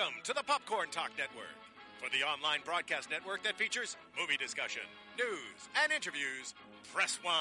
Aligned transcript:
Welcome 0.00 0.20
to 0.24 0.32
the 0.32 0.42
Popcorn 0.42 0.88
Talk 0.90 1.10
Network, 1.18 1.56
for 2.02 2.08
the 2.10 2.24
online 2.24 2.60
broadcast 2.64 3.10
network 3.10 3.42
that 3.42 3.58
features 3.58 3.96
movie 4.18 4.38
discussion, 4.38 4.82
news, 5.18 5.68
and 5.82 5.92
interviews. 5.92 6.54
Press 6.94 7.18
one. 7.22 7.34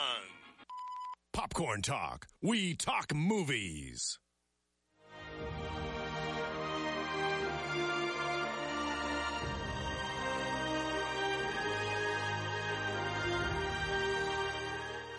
Popcorn 1.31 1.81
Talk. 1.81 2.27
We 2.41 2.73
talk 2.73 3.15
movies. 3.15 4.19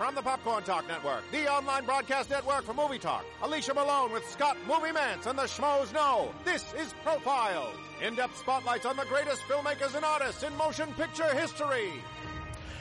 From 0.01 0.15
the 0.15 0.23
Popcorn 0.23 0.63
Talk 0.63 0.89
Network, 0.89 1.31
the 1.31 1.47
online 1.47 1.85
broadcast 1.85 2.31
network 2.31 2.65
for 2.65 2.73
movie 2.73 2.99
talk, 2.99 3.23
Alicia 3.43 3.75
Malone 3.75 4.11
with 4.11 4.27
Scott 4.31 4.57
Movie 4.67 4.93
Mantz 4.93 5.27
and 5.27 5.39
the 5.39 5.43
Schmoes 5.43 5.93
Know. 5.93 6.33
This 6.43 6.65
is 6.73 6.95
Profiles. 7.05 7.75
In-depth 8.03 8.39
spotlights 8.39 8.87
on 8.87 8.97
the 8.97 9.05
greatest 9.05 9.43
filmmakers 9.43 9.95
and 9.95 10.03
artists 10.03 10.43
in 10.43 10.57
motion 10.57 10.91
picture 10.95 11.29
history. 11.35 11.91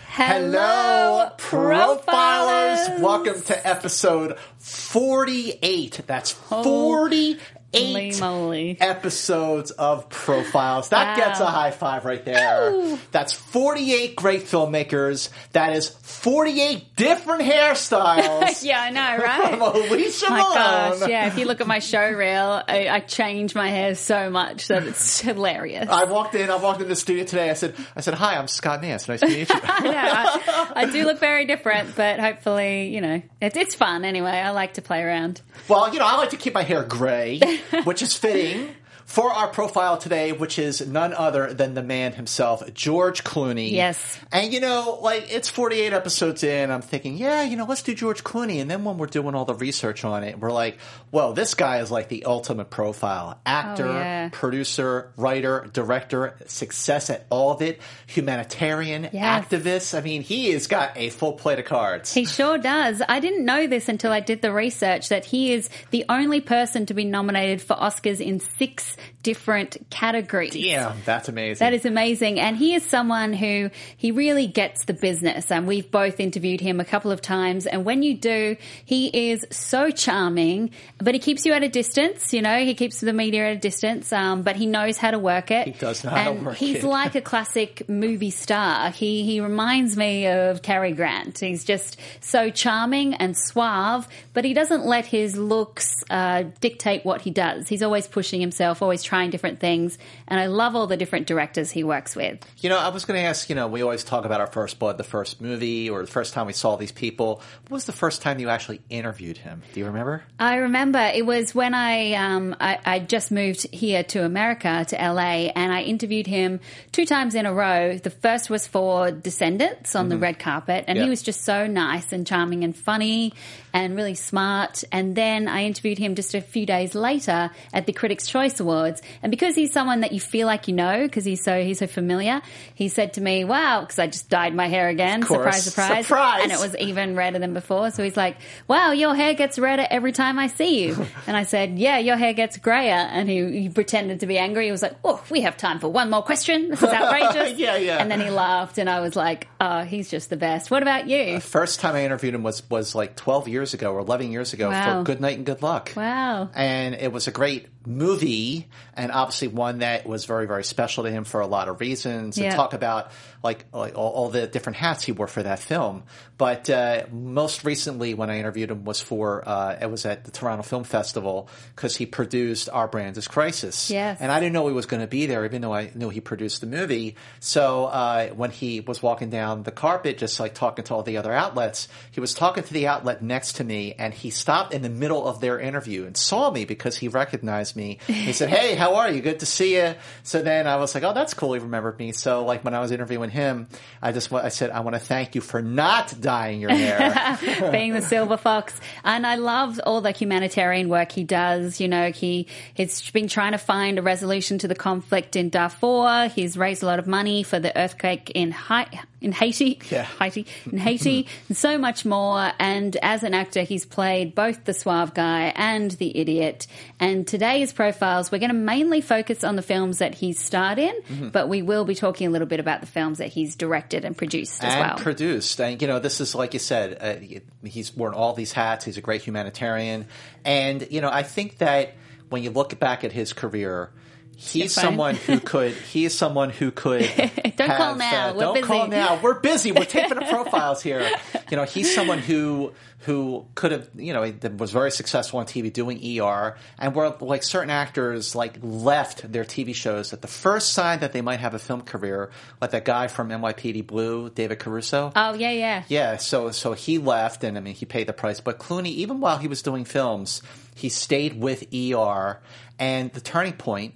Hello, 0.07 1.29
profilers. 1.37 2.05
profilers. 2.05 3.01
Welcome 3.01 3.41
to 3.41 3.67
episode 3.67 4.39
48. 4.59 5.99
That's 6.07 6.31
48 6.31 7.41
Moly. 7.73 8.77
episodes 8.81 9.71
of 9.71 10.09
profiles. 10.09 10.89
That 10.89 11.17
Wow. 11.17 11.25
gets 11.25 11.39
a 11.39 11.45
high 11.45 11.71
five 11.71 12.05
right 12.05 12.23
there. 12.25 12.71
Woo. 12.71 12.99
That's 13.11 13.33
48 13.33 14.15
great 14.15 14.43
filmmakers. 14.45 15.29
That 15.53 15.73
is 15.73 15.89
48 15.89 16.95
different 16.95 17.43
hairstyles. 17.43 18.63
Yeah, 18.69 18.81
I 18.81 18.89
know, 18.89 19.17
From 19.59 19.59
right? 19.59 19.91
Alicia 19.91 20.29
my 20.29 20.37
Malone. 20.39 20.53
gosh, 20.99 21.09
yeah. 21.09 21.27
If 21.27 21.37
you 21.37 21.45
look 21.45 21.61
at 21.61 21.67
my 21.67 21.79
show 21.79 22.09
reel, 22.11 22.61
I, 22.67 22.87
I 22.89 22.99
change 22.99 23.55
my 23.55 23.69
hair 23.69 23.95
so 23.95 24.29
much 24.29 24.67
that 24.67 24.83
it's 24.83 25.21
hilarious. 25.29 25.87
I 25.89 26.03
walked 26.05 26.35
in. 26.35 26.49
I 26.49 26.55
walked 26.57 26.81
into 26.81 26.89
the 26.89 26.95
studio 26.95 27.23
today. 27.23 27.49
I 27.49 27.53
said, 27.53 27.75
"I 27.95 28.01
said 28.01 28.15
hi. 28.15 28.35
I'm 28.37 28.47
Scott 28.47 28.81
Mantz. 28.81 29.07
Nice 29.07 29.21
to 29.21 29.27
meet 29.27 29.49
you." 29.49 29.55
I. 29.63 30.71
I, 30.75 30.81
I 30.83 30.85
do 30.91 31.05
look 31.05 31.19
very 31.19 31.45
different, 31.45 31.95
but 31.95 32.19
hopefully, 32.19 32.93
you 32.93 33.01
know, 33.01 33.21
it's 33.41 33.55
it's 33.55 33.75
fun 33.75 34.03
anyway. 34.05 34.31
I 34.31 34.49
like 34.51 34.73
to 34.73 34.81
play 34.81 35.01
around. 35.03 35.41
Well, 35.67 35.91
you 35.93 35.99
know, 35.99 36.05
I 36.07 36.17
like 36.17 36.31
to 36.31 36.37
keep 36.37 36.53
my 36.53 36.63
hair 36.63 36.83
gray, 36.83 37.39
which 37.83 38.01
is 38.01 38.13
fitting 38.13 38.75
for 39.09 39.33
our 39.33 39.47
profile 39.47 39.97
today, 39.97 40.31
which 40.33 40.59
is 40.59 40.85
none 40.87 41.15
other 41.15 41.51
than 41.51 41.73
the 41.73 41.81
man 41.81 42.13
himself, 42.13 42.61
George 42.75 43.23
Clooney. 43.23 43.71
Yes. 43.71 44.19
And 44.31 44.53
you 44.53 44.59
know, 44.59 44.99
like 45.01 45.33
it's 45.33 45.49
48 45.49 45.93
episodes 45.93 46.43
in, 46.43 46.69
I'm 46.69 46.83
thinking, 46.83 47.17
yeah, 47.17 47.41
you 47.41 47.57
know, 47.57 47.65
let's 47.65 47.81
do 47.81 47.95
George 47.95 48.23
Clooney. 48.23 48.61
And 48.61 48.69
then 48.69 48.83
when 48.83 48.99
we're 48.99 49.07
doing 49.07 49.33
all 49.33 49.45
the 49.45 49.55
research 49.55 50.05
on 50.05 50.23
it, 50.23 50.39
we're 50.39 50.51
like, 50.51 50.77
well, 51.11 51.33
this 51.33 51.55
guy 51.55 51.79
is 51.79 51.89
like 51.89 52.07
the 52.09 52.25
ultimate 52.25 52.69
profile. 52.69 53.39
Actor, 53.47 53.87
Oh, 53.87 53.93
yeah. 53.93 54.29
producer, 54.31 55.11
writer, 55.17 55.67
director, 55.73 56.35
success 56.45 57.09
at 57.09 57.25
all 57.31 57.49
of 57.51 57.63
it, 57.63 57.81
humanitarian, 58.05 59.09
Yes. 59.11 59.45
activist. 59.45 59.97
I 59.97 60.01
mean, 60.01 60.21
he 60.21 60.51
has 60.51 60.67
got 60.67 60.91
a 60.95 61.09
full 61.09 61.33
plate 61.33 61.57
of 61.57 61.65
cards. 61.65 62.13
He 62.13 62.25
sure 62.25 62.59
does. 62.59 63.01
I 63.09 63.19
didn't 63.19 63.43
know 63.43 63.65
this 63.65 63.89
until 63.89 64.11
I 64.11 64.19
did 64.19 64.43
the 64.43 64.53
research 64.53 65.09
that 65.09 65.25
he 65.25 65.51
is 65.51 65.67
the 65.89 66.05
only 66.09 66.41
person 66.41 66.85
to 66.85 66.93
be 66.93 67.05
nominated 67.05 67.59
for 67.59 67.75
Oscars 67.75 68.21
in 68.21 68.39
six 68.39 68.97
different 69.23 69.77
categories. 69.89 70.55
Yeah, 70.55 70.95
that's 71.05 71.29
amazing. 71.29 71.65
That 71.65 71.73
is 71.73 71.85
amazing. 71.85 72.39
And 72.39 72.57
he 72.57 72.73
is 72.73 72.85
someone 72.85 73.33
who 73.33 73.69
he 73.97 74.11
really 74.11 74.47
gets 74.47 74.85
the 74.85 74.93
business. 74.93 75.51
And 75.51 75.67
we've 75.67 75.89
both 75.89 76.19
interviewed 76.19 76.61
him 76.61 76.79
a 76.79 76.85
couple 76.85 77.11
of 77.11 77.21
times. 77.21 77.65
And 77.65 77.85
when 77.85 78.03
you 78.03 78.17
do, 78.17 78.55
he 78.85 79.31
is 79.31 79.45
so 79.51 79.91
charming, 79.91 80.71
but 80.97 81.13
he 81.13 81.19
keeps 81.19 81.45
you 81.45 81.53
at 81.53 81.63
a 81.63 81.69
distance. 81.69 82.33
You 82.33 82.41
know, 82.41 82.59
he 82.59 82.73
keeps 82.73 82.99
the 82.99 83.13
media 83.13 83.49
at 83.49 83.57
a 83.57 83.59
distance, 83.59 84.11
um, 84.13 84.43
but 84.43 84.55
he 84.55 84.65
knows 84.65 84.97
how 84.97 85.11
to 85.11 85.19
work 85.19 85.51
it. 85.51 85.67
He 85.67 85.73
does 85.73 86.03
know 86.03 86.11
how 86.11 86.23
to 86.23 86.29
and 86.31 86.45
work 86.45 86.55
He's 86.55 86.83
it. 86.83 86.83
like 86.99 87.15
a 87.15 87.21
classic 87.21 87.87
movie 87.89 88.31
star. 88.31 88.91
He, 88.91 89.23
he 89.23 89.41
reminds 89.41 89.97
me 89.97 90.27
of 90.27 90.61
Cary 90.61 90.91
Grant. 90.91 91.39
He's 91.39 91.63
just 91.63 91.99
so 92.21 92.49
charming 92.49 93.15
and 93.15 93.35
suave, 93.37 94.07
but 94.33 94.45
he 94.45 94.53
doesn't 94.53 94.85
let 94.85 95.05
his 95.05 95.37
looks 95.37 96.03
uh, 96.09 96.43
dictate 96.61 97.05
what 97.05 97.21
he 97.21 97.31
does. 97.31 97.67
He's 97.67 97.83
always 97.83 98.07
pushing 98.07 98.41
himself, 98.41 98.81
always 98.89 99.03
trying 99.03 99.29
different 99.29 99.59
things. 99.59 99.99
And 100.27 100.39
I 100.39 100.47
love 100.47 100.75
all 100.75 100.87
the 100.87 100.97
different 100.97 101.27
directors 101.27 101.69
he 101.69 101.83
works 101.83 102.15
with. 102.15 102.39
You 102.57 102.69
know, 102.69 102.79
I 102.79 102.87
was 102.89 103.05
going 103.05 103.21
to 103.21 103.25
ask, 103.27 103.47
you 103.49 103.55
know, 103.55 103.67
we 103.67 103.83
always 103.83 104.03
talk 104.03 104.25
about 104.25 104.41
our 104.41 104.47
first 104.47 104.79
blood, 104.79 104.97
the 104.97 105.03
first 105.03 105.39
movie, 105.39 105.89
or 105.91 106.01
the 106.01 106.07
first 106.07 106.33
time 106.33 106.47
we 106.47 106.53
saw 106.53 106.75
these 106.75 106.91
people. 106.91 107.41
What 107.67 107.71
was 107.77 107.85
the 107.85 107.91
first 107.91 108.23
time 108.23 108.39
you 108.39 108.49
actually 108.49 108.81
interviewed 108.89 109.37
him? 109.37 109.61
Do 109.73 109.79
you 109.79 109.85
remember? 109.85 110.23
I 110.39 110.55
remember 110.55 110.97
it 111.13 111.23
was 111.23 111.53
when 111.53 111.75
I, 111.75 112.13
um, 112.13 112.55
I 112.59 112.79
I 112.83 112.97
just 112.99 113.29
moved 113.29 113.67
here 113.71 114.03
to 114.05 114.23
America 114.25 114.85
to 114.89 114.95
LA, 114.95 115.51
and 115.55 115.71
I 115.71 115.83
interviewed 115.83 116.25
him 116.25 116.59
two 116.91 117.05
times 117.05 117.35
in 117.35 117.45
a 117.45 117.53
row. 117.53 117.95
The 117.97 118.09
first 118.09 118.49
was 118.49 118.65
for 118.65 119.11
Descendants 119.11 119.95
on 119.95 120.09
the 120.09 120.17
red 120.17 120.39
carpet, 120.39 120.85
and 120.87 120.97
Yeah. 120.97 121.03
he 121.03 121.09
was 121.11 121.21
just 121.21 121.41
so 121.43 121.67
nice 121.67 122.11
and 122.11 122.25
charming 122.25 122.63
and 122.63 122.75
funny 122.75 123.33
and 123.71 123.95
really 123.95 124.15
smart. 124.15 124.83
And 124.91 125.15
then 125.15 125.47
I 125.47 125.65
interviewed 125.65 125.99
him 125.99 126.15
just 126.15 126.33
a 126.33 126.41
few 126.41 126.65
days 126.65 126.95
later 126.95 127.51
at 127.71 127.85
the 127.85 127.93
Critics' 127.93 128.25
Choice 128.27 128.59
Awards, 128.59 128.78
and 128.83 129.29
because 129.31 129.55
he's 129.55 129.71
someone 129.71 130.01
that 130.01 130.11
you 130.11 130.19
feel 130.19 130.47
like 130.47 130.67
you 130.67 130.73
know 130.73 131.03
because 131.03 131.25
he's 131.25 131.43
so 131.43 131.61
he's 131.63 131.79
so 131.79 131.87
familiar, 131.87 132.41
he 132.75 132.87
said 132.89 133.13
to 133.13 133.21
me, 133.21 133.43
"Wow," 133.43 133.81
because 133.81 133.99
I 133.99 134.07
just 134.07 134.29
dyed 134.29 134.53
my 134.55 134.67
hair 134.67 134.87
again. 134.89 135.21
Surprise, 135.23 135.63
surprise, 135.63 136.05
Surprise. 136.07 136.41
and 136.43 136.51
it 136.51 136.59
was 136.59 136.75
even 136.77 137.15
redder 137.15 137.39
than 137.39 137.53
before. 137.53 137.91
So 137.91 138.03
he's 138.03 138.17
like, 138.17 138.37
"Wow, 138.67 138.91
your 138.91 139.13
hair 139.15 139.33
gets 139.33 139.57
redder 139.59 139.85
every 139.89 140.11
time 140.11 140.39
I 140.39 140.47
see 140.47 140.85
you." 140.85 141.05
And 141.27 141.37
I 141.37 141.43
said, 141.43 141.77
"Yeah, 141.77 141.97
your 141.99 142.17
hair 142.17 142.33
gets 142.33 142.57
grayer." 142.57 142.91
And 142.93 143.29
he, 143.29 143.61
he 143.61 143.69
pretended 143.69 144.21
to 144.21 144.25
be 144.27 144.37
angry. 144.37 144.65
He 144.65 144.71
was 144.71 144.81
like, 144.81 144.95
"Oh, 145.03 145.23
we 145.29 145.41
have 145.41 145.57
time 145.57 145.79
for 145.79 145.87
one 145.89 146.09
more 146.09 146.23
question. 146.23 146.69
This 146.69 146.81
is 146.81 146.89
outrageous." 146.93 147.57
Yeah, 147.59 147.75
yeah. 147.77 147.97
And 147.97 148.09
then 148.09 148.19
he 148.21 148.29
laughed, 148.29 148.77
and 148.77 148.89
I 148.89 148.99
was 149.01 149.15
like, 149.15 149.47
"Oh, 149.61 149.81
he's 149.83 150.09
just 150.09 150.29
the 150.29 150.37
best." 150.37 150.71
What 150.71 150.81
about 150.81 151.07
you? 151.07 151.35
Uh, 151.35 151.39
first 151.39 151.79
time 151.79 151.95
I 151.95 152.05
interviewed 152.05 152.33
him 152.33 152.43
was 152.43 152.67
was 152.69 152.95
like 152.95 153.15
12 153.15 153.47
years 153.47 153.73
ago 153.73 153.93
or 153.93 153.99
11 153.99 154.31
years 154.31 154.53
ago 154.53 154.69
Wow. 154.69 154.99
for 154.99 155.03
Good 155.03 155.21
Night 155.21 155.37
and 155.37 155.45
Good 155.45 155.61
Luck. 155.61 155.93
Wow. 155.95 156.49
And 156.55 156.95
it 156.95 157.11
was 157.11 157.27
a 157.27 157.31
great 157.31 157.67
movie 157.85 158.58
and 158.93 159.11
obviously 159.11 159.47
one 159.47 159.79
that 159.79 160.05
was 160.07 160.25
very, 160.25 160.45
very 160.47 160.63
special 160.63 161.03
to 161.03 161.11
him 161.11 161.23
for 161.23 161.41
a 161.41 161.47
lot 161.47 161.67
of 161.69 161.79
reasons 161.79 162.37
and 162.37 162.45
Yeah. 162.45 162.55
talk 162.55 162.73
about 162.73 163.11
like, 163.41 163.65
like 163.73 163.97
all, 163.97 164.09
all 164.11 164.29
the 164.29 164.47
different 164.47 164.75
hats 164.77 165.03
he 165.03 165.13
wore 165.13 165.27
for 165.27 165.41
that 165.43 165.59
film. 165.59 166.03
But, 166.37 166.69
uh, 166.69 167.03
most 167.11 167.63
recently 167.63 168.13
when 168.13 168.29
I 168.29 168.37
interviewed 168.39 168.69
him 168.71 168.83
was 168.83 169.01
for, 169.01 169.47
uh, 169.47 169.77
it 169.81 169.89
was 169.89 170.05
at 170.05 170.25
the 170.25 170.31
Toronto 170.31 170.63
Film 170.63 170.83
Festival 170.83 171.47
because 171.75 171.95
he 171.95 172.05
produced 172.05 172.69
Our 172.71 172.87
Brand 172.89 173.17
is 173.17 173.27
Crisis. 173.29 173.89
Yes. 173.89 174.17
And 174.19 174.29
I 174.31 174.39
didn't 174.41 174.53
know 174.53 174.67
he 174.67 174.73
was 174.73 174.85
going 174.87 175.01
to 175.01 175.07
be 175.07 175.25
there 175.25 175.45
even 175.45 175.61
though 175.61 175.73
I 175.73 175.91
knew 175.95 176.09
he 176.09 176.19
produced 176.19 176.59
the 176.61 176.67
movie. 176.67 177.15
So, 177.39 177.85
uh, 177.85 178.27
when 178.29 178.51
he 178.51 178.81
was 178.81 179.01
walking 179.01 179.29
down 179.29 179.63
the 179.63 179.71
carpet, 179.71 180.17
just 180.17 180.39
like 180.39 180.53
talking 180.53 180.83
to 180.85 180.93
all 180.93 181.03
the 181.03 181.15
other 181.17 181.31
outlets, 181.31 181.87
he 182.11 182.19
was 182.19 182.33
talking 182.33 182.63
to 182.63 182.73
the 182.73 182.87
outlet 182.87 183.21
next 183.21 183.53
to 183.57 183.63
me 183.63 183.95
and 183.97 184.13
he 184.13 184.29
stopped 184.29 184.73
in 184.73 184.81
the 184.81 184.89
middle 184.89 185.25
of 185.27 185.39
their 185.39 185.59
interview 185.59 186.05
and 186.05 186.17
saw 186.17 186.51
me 186.51 186.65
because 186.65 186.97
he 186.97 187.07
recognized 187.07 187.75
me. 187.77 187.99
He 188.07 188.33
said, 188.33 188.48
Hey, 188.49 188.75
how 188.75 188.95
are 188.95 189.09
you? 189.09 189.21
Good 189.21 189.39
to 189.39 189.45
see 189.45 189.75
you. 189.75 189.95
So 190.23 190.41
then 190.41 190.67
I 190.67 190.77
was 190.77 190.93
like, 190.95 191.03
Oh, 191.03 191.13
that's 191.13 191.33
cool. 191.33 191.53
He 191.53 191.59
remembered 191.59 191.97
me. 191.99 192.11
So 192.11 192.43
like 192.45 192.63
when 192.63 192.73
I 192.73 192.79
was 192.79 192.91
interviewing 192.91 193.29
him, 193.29 193.67
I 194.01 194.11
just, 194.11 194.31
I 194.33 194.49
said, 194.49 194.71
I 194.71 194.81
want 194.81 194.95
to 194.95 194.99
thank 194.99 195.35
you 195.35 195.41
for 195.41 195.61
not 195.61 196.13
dyeing 196.19 196.61
your 196.61 196.71
hair. 196.71 197.37
being 197.71 197.93
the 197.93 198.01
silver 198.01 198.37
fox. 198.37 198.79
And 199.03 199.25
I 199.25 199.35
love 199.35 199.79
all 199.85 200.01
the 200.01 200.11
humanitarian 200.11 200.89
work 200.89 201.11
he 201.11 201.23
does. 201.23 201.79
You 201.79 201.87
know, 201.87 202.11
he 202.11 202.47
he's 202.73 203.09
been 203.11 203.27
trying 203.27 203.51
to 203.53 203.57
find 203.57 203.99
a 203.99 204.01
resolution 204.01 204.57
to 204.59 204.67
the 204.67 204.75
conflict 204.75 205.35
in 205.35 205.49
Darfur. 205.49 206.29
He's 206.33 206.57
raised 206.57 206.83
a 206.83 206.85
lot 206.85 206.99
of 206.99 207.07
money 207.07 207.43
for 207.43 207.59
the 207.59 207.77
earthquake 207.77 208.31
in 208.33 208.51
Haiti. 208.51 208.99
In 209.21 209.33
Haiti, 209.33 209.81
Yeah. 209.91 210.03
Haiti, 210.05 210.45
in 210.71 210.77
Haiti, 210.77 211.27
and 211.49 211.57
so 211.57 211.77
much 211.77 212.05
more. 212.05 212.53
And 212.57 212.95
as 213.01 213.23
an 213.23 213.33
actor, 213.33 213.63
he's 213.63 213.85
played 213.85 214.33
both 214.33 214.63
the 214.63 214.73
suave 214.73 215.13
guy 215.13 215.51
and 215.57 215.91
the 215.91 216.17
idiot. 216.17 216.67
And 217.01 217.27
today's 217.27 217.73
profiles, 217.73 218.31
we're 218.31 218.38
going 218.39 218.49
to 218.51 218.55
mainly 218.55 219.01
focus 219.01 219.43
on 219.43 219.55
the 219.55 219.61
films 219.61 219.99
that 219.99 220.15
he's 220.15 220.39
starred 220.39 220.79
in, 220.79 220.93
Mm-hmm. 221.09 221.29
but 221.29 221.47
we 221.49 221.61
will 221.61 221.85
be 221.85 221.95
talking 221.95 222.27
a 222.27 222.29
little 222.29 222.47
bit 222.47 222.59
about 222.59 222.81
the 222.81 222.87
films 222.87 223.17
that 223.19 223.27
he's 223.27 223.55
directed 223.55 224.05
and 224.05 224.17
produced 224.17 224.63
as 224.63 224.73
and 224.73 224.81
well. 224.87 224.97
produced. 224.97 225.59
And 225.61 225.81
you 225.81 225.87
know, 225.87 225.99
this 225.99 226.19
is 226.21 226.33
like 226.35 226.53
you 226.53 226.59
said, 226.59 226.97
uh, 227.01 227.67
he's 227.67 227.95
worn 227.95 228.13
all 228.13 228.33
these 228.33 228.51
hats. 228.51 228.85
He's 228.85 228.97
a 228.97 229.01
great 229.01 229.21
humanitarian, 229.21 230.07
and 230.45 230.87
you 230.89 231.01
know, 231.01 231.09
I 231.11 231.23
think 231.23 231.57
that 231.59 231.93
when 232.29 232.43
you 232.43 232.49
look 232.51 232.79
back 232.79 233.03
at 233.03 233.11
his 233.11 233.33
career. 233.33 233.91
He's 234.39 234.73
someone 234.73 235.15
who 235.15 235.41
could. 235.41 235.73
he's 235.73 236.17
someone 236.17 236.49
who 236.49 236.71
could. 236.71 237.01
Don't 237.57 237.75
call 237.75 237.95
now. 237.95 238.29
uh, 238.29 238.33
don't 238.39 238.61
call 238.63 238.87
now. 238.87 239.19
We're 239.21 239.37
busy. 239.37 239.73
We're 239.73 239.83
taping 239.83 240.17
the 240.17 240.25
profiles 240.29 240.81
here. 240.81 241.11
You 241.51 241.57
know, 241.57 241.65
he's 241.65 241.93
someone 241.93 242.19
who 242.19 242.71
who 242.99 243.45
could 243.53 243.73
have. 243.73 243.89
You 243.97 244.13
know, 244.13 244.33
was 244.57 244.71
very 244.71 244.91
successful 244.91 245.39
on 245.39 245.45
TV 245.45 245.73
doing 245.73 245.99
ER, 246.21 246.55
and 246.77 246.95
where 246.95 247.09
like 247.19 247.43
certain 247.43 247.69
actors 247.69 248.33
like 248.33 248.57
left 248.61 249.29
their 249.29 249.43
TV 249.43 249.75
shows 249.75 250.13
at 250.13 250.21
the 250.21 250.29
first 250.29 250.71
sign 250.71 251.01
that 251.01 251.11
they 251.11 251.21
might 251.21 251.41
have 251.41 251.53
a 251.53 251.59
film 251.59 251.81
career, 251.81 252.31
like 252.61 252.71
that 252.71 252.85
guy 252.85 253.07
from 253.09 253.27
NYPD 253.27 253.85
Blue, 253.85 254.29
David 254.29 254.59
Caruso. 254.59 255.11
oh, 255.17 255.33
yeah, 255.33 255.51
yeah. 255.51 255.83
Yeah, 255.89 256.15
so 256.15 256.51
so 256.51 256.71
he 256.71 256.97
left, 256.97 257.43
and 257.43 257.57
I 257.57 257.59
mean 257.61 257.75
he 257.75 257.85
paid 257.85 258.07
the 258.07 258.13
price. 258.13 258.39
But 258.39 258.57
Clooney, 258.57 258.87
even 258.87 259.19
while 259.19 259.37
he 259.37 259.49
was 259.49 259.61
doing 259.61 259.83
films, 259.83 260.41
he 260.75 260.87
stayed 260.87 261.41
with 261.41 261.65
ER. 261.73 262.39
And 262.81 263.11
the 263.11 263.19
turning 263.19 263.53
point 263.53 263.95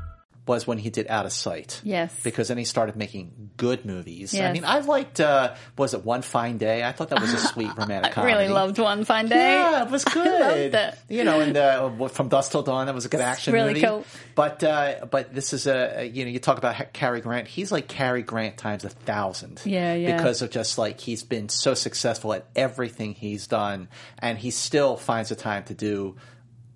Was 0.47 0.65
when 0.65 0.77
he 0.79 0.89
did 0.89 1.07
Out 1.07 1.25
of 1.25 1.31
Sight. 1.31 1.81
Yes. 1.83 2.17
Because 2.23 2.47
then 2.47 2.57
he 2.57 2.65
started 2.65 2.95
making 2.95 3.51
good 3.57 3.85
movies. 3.85 4.37
I 4.37 4.51
mean, 4.51 4.65
I 4.65 4.79
liked, 4.79 5.19
uh, 5.19 5.55
was 5.77 5.93
it 5.93 6.03
One 6.03 6.23
Fine 6.23 6.57
Day? 6.57 6.83
I 6.83 6.91
thought 6.91 7.09
that 7.09 7.21
was 7.21 7.33
a 7.33 7.37
sweet 7.53 7.71
romantic 7.77 8.13
comedy. 8.13 8.33
I 8.33 8.37
really 8.37 8.51
loved 8.53 8.79
One 8.79 9.05
Fine 9.05 9.27
Day. 9.27 9.35
Yeah, 9.35 9.85
it 9.85 9.91
was 9.91 10.03
good. 10.13 10.25
loved 10.25 10.75
it. 10.75 10.99
You 11.09 11.23
know, 11.23 11.39
and 11.41 11.55
uh, 11.55 12.07
from 12.07 12.29
Dusk 12.29 12.51
Till 12.51 12.63
Dawn, 12.63 12.87
that 12.87 12.95
was 12.95 13.05
a 13.05 13.09
good 13.09 13.21
action 13.21 13.53
really 13.53 13.73
movie. 13.73 13.85
cool. 13.85 14.05
But 14.33 14.63
uh, 14.63 15.05
but 15.09 15.33
this 15.33 15.53
is 15.53 15.67
a 15.67 16.09
you 16.11 16.25
know 16.25 16.31
you 16.31 16.39
talk 16.39 16.57
about 16.57 16.93
Cary 16.93 17.21
Grant. 17.21 17.47
He's 17.47 17.71
like 17.71 17.87
Cary 17.87 18.23
Grant 18.23 18.57
times 18.57 18.83
a 18.83 18.89
thousand. 18.89 19.61
Yeah, 19.65 19.93
yeah. 19.93 20.17
Because 20.17 20.41
of 20.41 20.49
just 20.49 20.77
like 20.77 20.99
he's 20.99 21.23
been 21.23 21.49
so 21.49 21.73
successful 21.73 22.33
at 22.33 22.47
everything 22.55 23.13
he's 23.13 23.47
done, 23.47 23.89
and 24.17 24.37
he 24.37 24.49
still 24.51 24.97
finds 24.97 25.29
the 25.29 25.35
time 25.35 25.63
to 25.65 25.73
do 25.73 26.15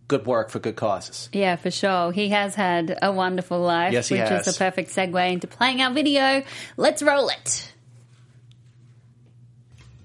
good 0.07 0.25
work 0.25 0.49
for 0.49 0.59
good 0.59 0.75
causes. 0.75 1.29
Yeah, 1.33 1.55
for 1.55 1.71
sure. 1.71 2.11
He 2.11 2.29
has 2.29 2.55
had 2.55 2.97
a 3.01 3.11
wonderful 3.11 3.59
life, 3.59 3.93
Yes, 3.93 4.07
he 4.09 4.15
which 4.15 4.29
has. 4.29 4.47
is 4.47 4.55
a 4.55 4.59
perfect 4.59 4.89
segue 4.91 5.31
into 5.31 5.47
playing 5.47 5.81
our 5.81 5.91
video. 5.93 6.43
Let's 6.77 7.01
roll 7.01 7.29
it. 7.29 7.71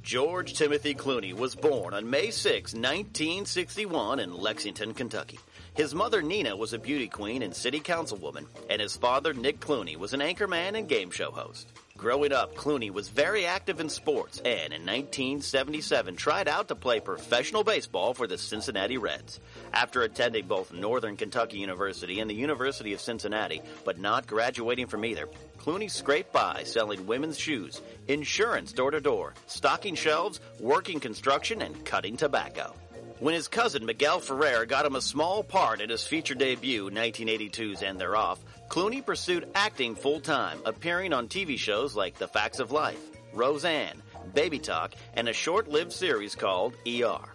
George 0.02 0.54
Timothy 0.54 0.94
Clooney 0.94 1.32
was 1.32 1.54
born 1.54 1.94
on 1.94 2.10
May 2.10 2.30
6, 2.30 2.74
1961 2.74 4.18
in 4.18 4.34
Lexington, 4.34 4.92
Kentucky. 4.92 5.38
His 5.74 5.94
mother 5.94 6.20
Nina 6.20 6.56
was 6.56 6.72
a 6.72 6.78
beauty 6.80 7.06
queen 7.06 7.42
and 7.42 7.54
city 7.54 7.78
councilwoman, 7.78 8.46
and 8.68 8.80
his 8.82 8.96
father 8.96 9.32
Nick 9.32 9.60
Clooney 9.60 9.96
was 9.96 10.12
an 10.12 10.20
anchorman 10.20 10.76
and 10.76 10.88
game 10.88 11.12
show 11.12 11.30
host. 11.30 11.68
Growing 11.96 12.32
up, 12.32 12.56
Clooney 12.56 12.90
was 12.90 13.08
very 13.08 13.46
active 13.46 13.78
in 13.78 13.88
sports 13.88 14.38
and 14.38 14.72
in 14.72 14.84
1977 14.86 16.16
tried 16.16 16.48
out 16.48 16.66
to 16.68 16.74
play 16.74 16.98
professional 16.98 17.62
baseball 17.62 18.12
for 18.14 18.26
the 18.26 18.38
Cincinnati 18.38 18.98
Reds. 18.98 19.38
After 19.72 20.02
attending 20.02 20.46
both 20.46 20.72
Northern 20.72 21.16
Kentucky 21.16 21.58
University 21.58 22.20
and 22.20 22.28
the 22.28 22.34
University 22.34 22.92
of 22.92 23.00
Cincinnati, 23.00 23.62
but 23.84 23.98
not 23.98 24.26
graduating 24.26 24.88
from 24.88 25.04
either, 25.04 25.28
Clooney 25.58 25.90
scraped 25.90 26.32
by 26.32 26.64
selling 26.64 27.06
women's 27.06 27.38
shoes, 27.38 27.80
insurance 28.08 28.72
door 28.72 28.90
to 28.90 29.00
door, 29.00 29.34
stocking 29.46 29.94
shelves, 29.94 30.40
working 30.58 30.98
construction, 30.98 31.62
and 31.62 31.84
cutting 31.84 32.16
tobacco. 32.16 32.74
When 33.20 33.34
his 33.34 33.48
cousin 33.48 33.84
Miguel 33.84 34.20
Ferrer 34.20 34.66
got 34.66 34.86
him 34.86 34.96
a 34.96 35.00
small 35.00 35.44
part 35.44 35.80
in 35.80 35.90
his 35.90 36.06
feature 36.06 36.34
debut, 36.34 36.90
1982's 36.90 37.82
And 37.82 38.00
They're 38.00 38.16
Off, 38.16 38.40
Clooney 38.68 39.04
pursued 39.04 39.48
acting 39.54 39.94
full 39.94 40.20
time, 40.20 40.58
appearing 40.64 41.12
on 41.12 41.28
TV 41.28 41.58
shows 41.58 41.94
like 41.94 42.16
The 42.16 42.28
Facts 42.28 42.60
of 42.60 42.72
Life, 42.72 43.00
Roseanne, 43.32 44.02
Baby 44.32 44.58
Talk, 44.58 44.94
and 45.14 45.28
a 45.28 45.32
short 45.32 45.68
lived 45.68 45.92
series 45.92 46.34
called 46.34 46.74
ER. 46.86 47.29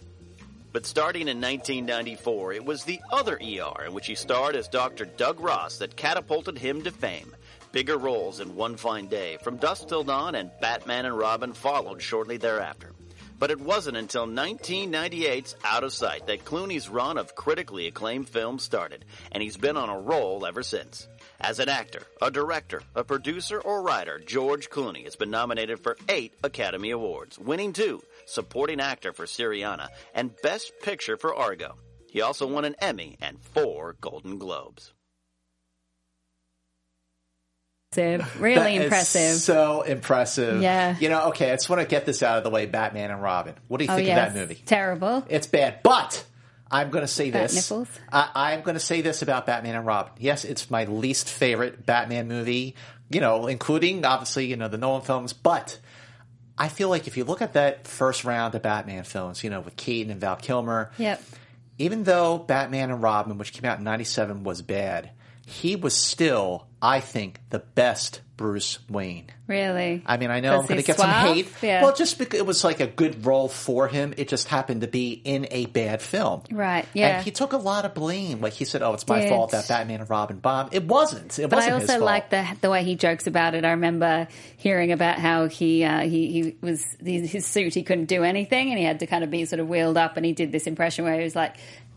But 0.76 0.84
starting 0.84 1.22
in 1.22 1.40
1994, 1.40 2.52
it 2.52 2.64
was 2.66 2.84
the 2.84 3.00
other 3.10 3.40
ER 3.42 3.86
in 3.86 3.94
which 3.94 4.08
he 4.08 4.14
starred 4.14 4.54
as 4.54 4.68
Dr. 4.68 5.06
Doug 5.06 5.40
Ross 5.40 5.78
that 5.78 5.96
catapulted 5.96 6.58
him 6.58 6.82
to 6.82 6.90
fame. 6.90 7.34
Bigger 7.72 7.96
roles 7.96 8.40
in 8.40 8.54
One 8.54 8.76
Fine 8.76 9.06
Day, 9.06 9.38
From 9.42 9.56
Dusk 9.56 9.88
Till 9.88 10.04
Dawn, 10.04 10.34
and 10.34 10.50
Batman 10.60 11.06
and 11.06 11.16
Robin 11.16 11.54
followed 11.54 12.02
shortly 12.02 12.36
thereafter. 12.36 12.92
But 13.38 13.50
it 13.50 13.58
wasn't 13.58 13.96
until 13.96 14.26
1998's 14.26 15.56
Out 15.64 15.82
of 15.82 15.94
Sight 15.94 16.26
that 16.26 16.44
Clooney's 16.44 16.90
run 16.90 17.16
of 17.16 17.34
critically 17.34 17.86
acclaimed 17.86 18.28
films 18.28 18.62
started, 18.62 19.06
and 19.32 19.42
he's 19.42 19.56
been 19.56 19.78
on 19.78 19.88
a 19.88 19.98
roll 19.98 20.44
ever 20.44 20.62
since. 20.62 21.08
As 21.40 21.58
an 21.58 21.70
actor, 21.70 22.02
a 22.20 22.30
director, 22.30 22.82
a 22.94 23.02
producer, 23.02 23.58
or 23.60 23.82
writer, 23.82 24.18
George 24.18 24.68
Clooney 24.68 25.04
has 25.04 25.16
been 25.16 25.30
nominated 25.30 25.80
for 25.80 25.96
eight 26.10 26.34
Academy 26.44 26.90
Awards, 26.90 27.38
winning 27.38 27.72
two 27.72 28.02
Supporting 28.26 28.80
Actor 28.80 29.12
for 29.12 29.24
Syriana 29.24 29.88
and 30.14 30.30
Best 30.42 30.72
Picture 30.82 31.16
for 31.16 31.34
Argo. 31.34 31.76
He 32.10 32.20
also 32.20 32.46
won 32.46 32.64
an 32.64 32.76
Emmy 32.80 33.16
and 33.20 33.40
four 33.40 33.96
Golden 34.00 34.38
Globes. 34.38 34.92
Really 37.96 38.54
That 38.56 38.70
is 38.72 38.82
impressive. 38.84 39.36
So 39.36 39.80
impressive. 39.80 40.60
Yeah. 40.60 40.96
You 40.98 41.08
know, 41.08 41.28
okay, 41.28 41.50
I 41.50 41.54
just 41.54 41.70
want 41.70 41.80
to 41.80 41.88
get 41.88 42.04
this 42.04 42.22
out 42.22 42.36
of 42.36 42.44
the 42.44 42.50
way 42.50 42.66
Batman 42.66 43.10
and 43.10 43.22
Robin. 43.22 43.54
What 43.68 43.78
do 43.78 43.86
you 43.86 43.90
oh, 43.90 43.96
think 43.96 44.08
yes. 44.08 44.28
of 44.28 44.34
that 44.34 44.40
movie? 44.40 44.62
Terrible. 44.66 45.24
It's 45.30 45.46
bad, 45.46 45.82
but 45.82 46.22
I'm 46.70 46.90
going 46.90 47.04
to 47.04 47.08
say 47.08 47.30
Bat 47.30 47.50
this. 47.50 47.70
nipples? 47.70 47.88
I, 48.12 48.30
I'm 48.34 48.62
going 48.62 48.74
to 48.74 48.80
say 48.80 49.00
this 49.00 49.22
about 49.22 49.46
Batman 49.46 49.76
and 49.76 49.86
Robin. 49.86 50.12
Yes, 50.18 50.44
it's 50.44 50.70
my 50.70 50.84
least 50.84 51.30
favorite 51.30 51.86
Batman 51.86 52.28
movie. 52.28 52.74
You 53.08 53.20
know, 53.20 53.46
including 53.46 54.04
obviously 54.04 54.46
you 54.46 54.56
know 54.56 54.68
the 54.68 54.78
Nolan 54.78 55.02
films, 55.02 55.32
but 55.32 55.78
I 56.58 56.68
feel 56.68 56.88
like 56.88 57.06
if 57.06 57.16
you 57.16 57.24
look 57.24 57.42
at 57.42 57.52
that 57.54 57.86
first 57.86 58.24
round 58.24 58.54
of 58.54 58.62
Batman 58.62 59.04
films, 59.04 59.44
you 59.44 59.50
know, 59.50 59.60
with 59.60 59.76
Keaton 59.76 60.10
and 60.10 60.20
Val 60.20 60.36
Kilmer, 60.36 60.90
Yep. 60.98 61.22
even 61.78 62.04
though 62.04 62.38
Batman 62.38 62.90
and 62.90 63.02
Robin, 63.02 63.36
which 63.38 63.52
came 63.52 63.68
out 63.70 63.78
in 63.78 63.84
'97, 63.84 64.42
was 64.44 64.62
bad, 64.62 65.10
he 65.46 65.76
was 65.76 65.94
still, 65.94 66.66
I 66.82 66.98
think, 67.00 67.40
the 67.50 67.60
best 67.60 68.20
Bruce 68.36 68.80
Wayne. 68.90 69.30
Really. 69.46 70.02
I 70.04 70.16
mean, 70.18 70.30
I 70.30 70.40
know 70.40 70.58
I'm 70.58 70.66
going 70.66 70.80
to 70.80 70.86
get 70.86 70.98
some 70.98 71.08
hate. 71.08 71.48
Yeah. 71.62 71.82
Well, 71.82 71.94
just 71.94 72.18
because 72.18 72.38
it 72.38 72.44
was 72.44 72.64
like 72.64 72.80
a 72.80 72.86
good 72.86 73.24
role 73.24 73.48
for 73.48 73.86
him, 73.88 74.12
it 74.18 74.28
just 74.28 74.48
happened 74.48 74.80
to 74.82 74.88
be 74.88 75.12
in 75.12 75.46
a 75.52 75.66
bad 75.66 76.02
film. 76.02 76.42
Right, 76.50 76.84
yeah. 76.92 77.16
And 77.18 77.24
he 77.24 77.30
took 77.30 77.52
a 77.52 77.56
lot 77.56 77.84
of 77.84 77.94
blame. 77.94 78.40
Like 78.40 78.52
he 78.54 78.64
said, 78.64 78.82
"Oh, 78.82 78.92
it's 78.92 79.06
my 79.06 79.20
Did. 79.20 79.28
fault 79.30 79.52
that 79.52 79.68
Batman 79.68 80.00
and 80.00 80.10
Robin 80.10 80.38
bombed." 80.38 80.74
It 80.74 80.84
wasn't. 80.84 81.38
It 81.38 81.48
But 81.48 81.58
wasn't 81.58 81.74
I 81.74 81.80
also 81.80 82.04
like 82.04 82.28
the 82.30 82.44
the 82.60 82.68
way 82.70 82.82
he 82.84 82.96
jokes 82.96 83.26
about 83.26 83.54
it. 83.54 83.64
I 83.64 83.70
remember 83.70 84.26
hearing 84.56 84.90
about 84.92 85.18
how 85.18 85.46
he 85.46 85.84
uh, 85.84 86.00
he 86.00 86.30
he 86.32 86.56
was 86.60 86.84
his 87.02 87.46
suit. 87.46 87.72
He 87.72 87.84
couldn't 87.84 88.06
do 88.06 88.24
anything, 88.24 88.70
and 88.70 88.78
he 88.78 88.84
had 88.84 88.98
to 89.00 89.06
kind 89.06 89.22
of 89.24 89.30
be 89.30 89.44
sort 89.46 89.60
of 89.60 89.68
wheeled 89.68 89.96
up. 89.96 90.16
And 90.16 90.26
he 90.26 90.32
did 90.32 90.50
this 90.52 90.66
impression 90.66 91.04
where 91.04 91.16
he 91.16 91.22
was 91.24 91.36
like, 91.36 91.56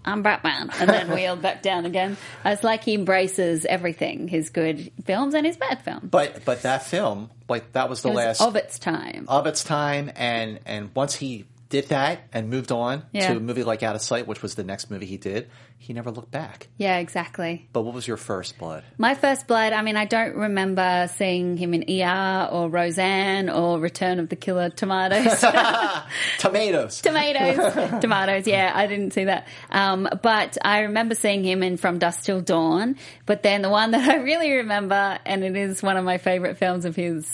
"I'm 0.09 0.21
Batman," 0.21 0.69
and 0.79 0.89
then 0.89 1.11
wheeled 1.11 1.41
back 1.41 1.61
down 1.61 1.85
again. 1.85 2.17
It's 2.43 2.63
like 2.63 2.83
he 2.83 2.95
embraces 2.95 3.65
everything: 3.65 4.27
his 4.27 4.49
good 4.49 4.91
films 5.05 5.33
and 5.33 5.45
his 5.45 5.57
bad 5.57 5.81
films. 5.81 6.09
But 6.09 6.43
but 6.45 6.63
that 6.63 6.83
film, 6.83 7.29
like 7.47 7.71
that 7.73 7.89
was 7.89 8.01
the 8.01 8.09
was 8.09 8.17
last 8.17 8.41
of 8.41 8.55
its 8.55 8.79
time. 8.79 9.25
of 9.27 9.47
its 9.47 9.63
time, 9.63 10.11
and 10.15 10.59
and 10.65 10.89
once 10.95 11.15
he 11.15 11.45
did 11.69 11.89
that 11.89 12.21
and 12.33 12.49
moved 12.49 12.71
on 12.71 13.03
Yeah. 13.11 13.31
to 13.31 13.37
a 13.37 13.39
movie 13.39 13.63
like 13.63 13.83
Out 13.83 13.95
of 13.95 14.01
Sight, 14.01 14.25
which 14.27 14.41
was 14.41 14.55
the 14.55 14.63
next 14.63 14.89
movie 14.89 15.05
he 15.05 15.17
did, 15.17 15.49
he 15.77 15.93
never 15.93 16.09
looked 16.11 16.31
back. 16.31 16.67
Yeah, 16.77 16.97
exactly. 16.97 17.69
But 17.71 17.83
what 17.83 17.93
was 17.93 18.07
your 18.07 18.17
first 18.17 18.57
blood? 18.57 18.83
My 18.97 19.13
first 19.15 19.47
blood, 19.47 19.71
I 19.71 19.81
mean, 19.83 19.95
I 19.95 20.05
don't 20.05 20.35
remember 20.35 21.07
seeing 21.15 21.57
him 21.57 21.73
in 21.75 21.83
ER 22.01 22.49
or 22.51 22.69
Roseanne 22.69 23.49
or 23.49 23.79
Return 23.79 24.19
of 24.19 24.29
the 24.29 24.35
Killer 24.35 24.69
Tomatoes. 24.71 25.39
Tomatoes. 26.39 27.01
tomatoes, 27.01 27.99
tomatoes. 28.01 28.47
Yeah, 28.47 28.71
I 28.73 28.87
didn't 28.87 29.11
see 29.13 29.25
that. 29.25 29.47
Um, 29.69 30.09
but 30.21 30.57
I 30.63 30.81
remember 30.81 31.15
seeing 31.15 31.43
him 31.43 31.63
in 31.63 31.77
From 31.77 31.99
Dusk 31.99 32.23
Till 32.23 32.41
Dawn. 32.41 32.95
But 33.25 33.43
then 33.43 33.61
the 33.61 33.69
one 33.69 33.91
that 33.91 34.09
I 34.09 34.15
really 34.17 34.51
remember, 34.57 35.19
and 35.25 35.43
it 35.43 35.55
is 35.55 35.83
one 35.83 35.97
of 35.97 36.03
my 36.05 36.17
favorite 36.17 36.57
films 36.57 36.85
of 36.85 36.95
his, 36.95 37.31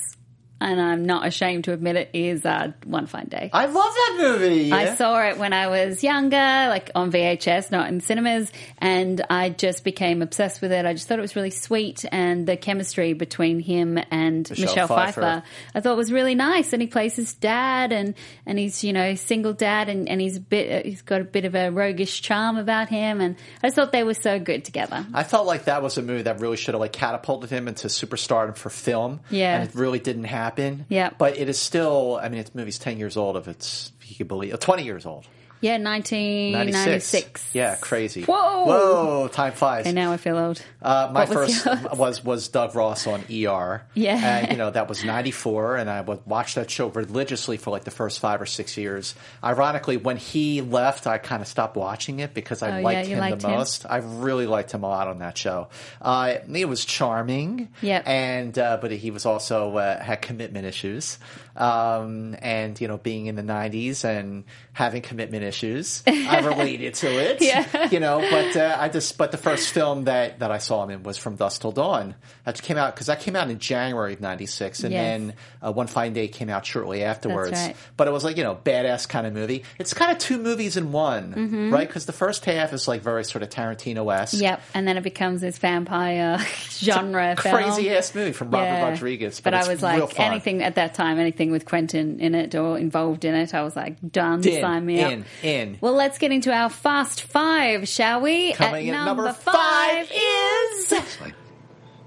and 0.62 0.82
I'm 0.82 1.06
not 1.06 1.26
ashamed 1.28 1.66
to 1.66 1.74
admit 1.74 1.96
it, 1.96 2.10
is 2.14 2.46
uh, 2.46 2.72
One 2.86 3.08
Fine 3.08 3.28
Day. 3.28 3.50
I 3.54 3.66
love 3.66 3.94
that 3.94 4.16
movie. 4.18 4.72
I 4.72 4.96
saw 4.96 5.22
it 5.28 5.38
when 5.38 5.54
I 5.54 5.68
was 5.68 6.04
younger, 6.04 6.38
like 6.38 6.92
on 6.96 7.12
VHS, 7.12 7.72
not 7.72 7.90
in 7.90 8.00
cinemas, 8.00 8.52
and 8.78 9.24
I 9.30 9.50
just 9.50 9.84
became 9.84 10.22
obsessed 10.22 10.62
with 10.62 10.72
it. 10.72 10.86
I 10.86 10.94
just 10.94 11.08
thought 11.08 11.20
it 11.20 11.22
was 11.24 11.36
really 11.36 11.52
sweet, 11.52 12.06
and 12.12 12.48
the 12.48 12.58
chemistry 12.58 13.14
between 13.14 13.60
him 13.60 14.00
and 14.12 14.50
Michelle 14.50 14.66
Michelle, 14.66 14.88
Pfeiffer. 14.88 15.22
Pfeiffer. 15.22 15.44
I 15.74 15.80
thought 15.82 15.98
was 15.98 16.12
really 16.12 16.36
nice. 16.36 16.74
And 16.74 16.82
he 16.82 16.88
plays 16.88 17.16
his 17.16 17.34
dad, 17.34 17.92
and 17.92 18.16
and 18.46 18.58
he's 18.58 18.84
you 18.84 18.94
know 18.94 19.16
single 19.16 19.54
dad, 19.54 19.90
and 19.90 20.08
and 20.08 20.22
he's 20.22 20.38
a 20.38 20.42
bit 20.42 20.86
he's 20.86 21.02
got 21.02 21.22
a 21.22 21.26
bit 21.26 21.46
of 21.46 21.56
a 21.56 21.70
roguish 21.70 22.22
charm 22.22 22.58
about 22.58 22.90
him, 22.90 23.22
and 23.22 23.36
I 23.62 23.68
just 23.68 23.76
thought 23.76 23.92
they 23.92 24.04
were 24.04 24.14
so 24.14 24.40
good 24.40 24.66
together. 24.66 25.06
I 25.14 25.24
felt 25.24 25.48
like 25.48 25.66
that 25.66 25.84
was 25.84 25.98
a 25.98 26.02
movie 26.02 26.24
that 26.24 26.40
really 26.40 26.58
should 26.58 26.74
have 26.74 26.82
like 26.82 26.94
catapulted 26.94 27.50
him 27.50 27.68
into 27.68 27.88
superstardom 27.88 28.56
for 28.56 28.70
film. 28.70 29.20
Yeah. 29.30 29.60
and 29.60 29.70
it 29.70 29.76
really 29.76 30.00
didn't 30.00 30.26
happen. 30.46 30.86
Yeah. 30.90 31.10
but 31.18 31.38
it 31.38 31.50
is 31.50 31.60
still. 31.60 32.20
I 32.22 32.30
mean, 32.30 32.40
it's 32.40 32.54
movie's 32.54 32.80
ten 32.80 32.98
years 32.98 33.18
old. 33.18 33.38
If 33.38 33.48
it's 33.48 33.92
if 34.02 34.10
you 34.12 34.16
could 34.18 34.28
believe, 34.28 34.54
uh, 34.54 34.58
twenty 34.58 34.84
years 34.84 35.06
old. 35.06 35.26
Yeah, 35.62 35.78
1996. 35.78 37.50
Yeah, 37.54 37.76
crazy. 37.76 38.24
Whoa! 38.24 38.66
Whoa, 38.66 39.28
time 39.32 39.54
flies. 39.54 39.86
And 39.86 39.96
now 39.96 40.12
I 40.12 40.18
feel 40.18 40.38
old. 40.38 40.62
Uh, 40.82 41.10
my 41.12 41.22
What 41.26 41.30
was 41.30 41.64
first 41.64 41.66
yours? 41.66 41.98
was 41.98 42.24
was 42.24 42.48
Doug 42.50 42.76
Ross 42.76 43.08
on 43.08 43.22
ER. 43.32 43.84
Yeah. 43.94 44.16
and 44.42 44.52
you 44.52 44.58
know 44.58 44.70
that 44.72 44.88
was 44.88 45.04
'94, 45.04 45.78
and 45.78 45.90
I 45.90 46.02
would 46.02 46.26
watch 46.26 46.56
that 46.56 46.70
show 46.70 46.88
religiously 46.90 47.58
for 47.58 47.72
like 47.72 47.84
the 47.84 47.92
first 47.92 48.20
five 48.20 48.42
or 48.42 48.46
six 48.46 48.78
years. 48.78 49.16
Ironically, 49.44 49.98
when 49.98 50.18
he 50.18 50.62
left, 50.62 51.08
I 51.08 51.18
kind 51.18 51.42
of 51.42 51.48
stopped 51.48 51.76
watching 51.76 52.20
it 52.20 52.34
because 52.34 52.62
I 52.62 52.80
Oh, 52.80 52.82
liked 52.84 53.08
you 53.08 53.16
him 53.16 53.20
liked 53.22 53.42
the 53.42 53.48
him. 53.50 53.56
most. 53.56 53.86
I 53.90 53.98
really 53.98 54.46
liked 54.48 54.72
him 54.72 54.84
a 54.84 54.90
lot 54.90 55.08
on 55.08 55.20
that 55.20 55.38
show. 55.38 55.70
Uh, 56.02 56.36
he 56.52 56.66
was 56.66 56.86
charming. 56.86 57.70
Yep. 57.82 58.04
and 58.08 58.60
uh, 58.60 58.78
but 58.82 58.92
he 58.92 59.12
was 59.12 59.26
also 59.26 59.78
uh, 59.78 60.02
had 60.02 60.22
commitment 60.22 60.66
issues. 60.66 61.18
Um, 61.56 62.36
and 62.42 62.80
you 62.80 62.88
know, 62.88 62.98
being 62.98 63.28
in 63.28 63.36
the 63.36 63.42
'90s 63.42 64.04
and 64.04 64.44
having 64.74 65.02
commitment 65.02 65.44
issues, 65.44 66.04
I 66.08 66.40
related 66.40 66.96
to 66.96 67.08
it. 67.08 67.42
Yeah. 67.42 67.90
you 67.90 68.00
know, 68.00 68.20
but 68.20 68.56
uh, 68.58 68.78
I 68.80 68.90
just 68.90 69.18
but 69.18 69.32
the 69.32 69.38
first 69.38 69.70
film 69.72 70.04
that 70.06 70.40
that 70.40 70.52
I 70.52 70.58
saw 70.58 70.84
him 70.84 70.90
in 70.90 71.04
was 71.04 71.18
From 71.18 71.36
Dusk 71.36 71.62
Till 71.62 71.72
Dawn. 71.72 72.16
That 72.44 72.62
came 72.62 72.78
out 72.78 72.94
because 72.94 73.08
that 73.08 73.22
came 73.22 73.36
out 73.36 73.50
in 73.50 73.60
January 73.60 74.14
of 74.14 74.22
'96, 74.22 74.84
and 74.84 74.92
Yes. 74.94 75.02
then 75.02 75.34
uh, 75.66 75.72
One 75.72 75.88
Fine 75.88 76.14
Day 76.14 76.28
came 76.28 76.50
out 76.50 76.66
shortly 76.66 77.04
afterwards. 77.04 77.52
right. 77.54 77.76
But 77.98 78.08
it 78.08 78.12
was 78.12 78.24
like 78.24 78.38
you 78.38 78.44
know, 78.44 78.56
badass 78.56 79.08
kind 79.08 79.26
of 79.26 79.34
movie. 79.34 79.64
It's 79.80 79.94
kind 79.94 80.12
of 80.12 80.18
two 80.18 80.38
movies 80.38 80.76
in 80.78 80.92
one, 80.92 81.34
Mm-hmm. 81.34 81.74
right? 81.74 81.88
Because 81.88 82.06
the 82.06 82.14
first 82.14 82.44
half 82.46 82.74
is 82.74 82.88
like 82.88 83.02
very 83.02 83.24
sort 83.24 83.44
of 83.44 83.50
Tarantino 83.50 84.14
esque. 84.14 84.40
Yep, 84.42 84.62
and 84.74 84.88
then 84.88 84.98
it 84.98 85.04
becomes 85.04 85.42
this 85.42 85.58
vampire 85.58 86.38
genre 86.70 87.36
film. 87.38 87.56
Crazy 87.56 87.90
ass 87.92 88.14
movie 88.14 88.32
from 88.34 88.52
Robert 88.52 88.66
Yeah. 88.66 88.90
Rodriguez, 88.90 89.40
But, 89.40 89.52
but, 89.52 89.66
I 89.66 89.68
was 89.72 89.82
like, 89.82 90.20
anything 90.20 90.62
at 90.64 90.76
that 90.76 90.94
time, 90.94 91.18
anything 91.20 91.45
with 91.52 91.66
Quentin 91.66 92.20
in 92.20 92.36
it 92.36 92.56
or 92.56 92.78
involved 92.78 93.26
in 93.26 93.36
it, 93.36 93.54
I 93.54 93.64
was 93.64 93.76
like, 93.76 93.98
done, 94.12 94.46
In, 94.48 94.62
sign 94.62 94.86
me 94.86 95.00
in, 95.00 95.22
up. 95.22 95.28
in. 95.44 95.78
Well, 95.82 95.94
let's 95.94 96.18
get 96.18 96.32
into 96.32 96.52
our 96.54 96.70
fast 96.70 97.22
five, 97.22 97.88
shall 97.88 98.22
we? 98.22 98.54
Coming 98.54 98.90
at 98.90 98.96
at 98.96 99.06
number, 99.06 99.24
number 99.24 99.34
five 99.40 100.08
five 100.08 100.12
is. 100.12 100.92
It's 100.92 101.22
like 101.22 101.34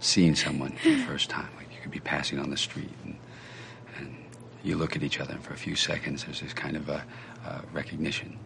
seeing 0.01 0.35
someone 0.35 0.73
for 0.73 0.89
the 0.91 1.03
first 1.05 1.29
time. 1.31 1.49
Like 1.57 1.69
you 1.75 1.81
could 1.83 1.91
be 1.91 2.01
passing 2.01 2.39
on 2.39 2.51
the 2.51 2.57
street 2.57 2.91
and, 3.05 3.17
and 3.97 4.15
you 4.63 4.77
look 4.77 4.95
at 4.97 5.03
each 5.03 5.21
other, 5.21 5.35
and 5.35 5.43
for 5.43 5.55
a 5.55 5.57
few 5.59 5.75
seconds, 5.77 6.25
there's 6.25 6.41
this 6.41 6.53
kind 6.53 6.77
of 6.77 6.89
a, 6.89 7.05
uh 7.45 7.61
recognition. 7.73 8.39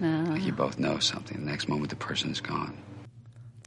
Like 0.00 0.42
you 0.42 0.52
both 0.52 0.78
know 0.78 0.98
something. 0.98 1.38
The 1.44 1.50
next 1.50 1.68
moment, 1.68 1.90
the 1.90 1.96
person's 1.96 2.40
gone. 2.40 2.76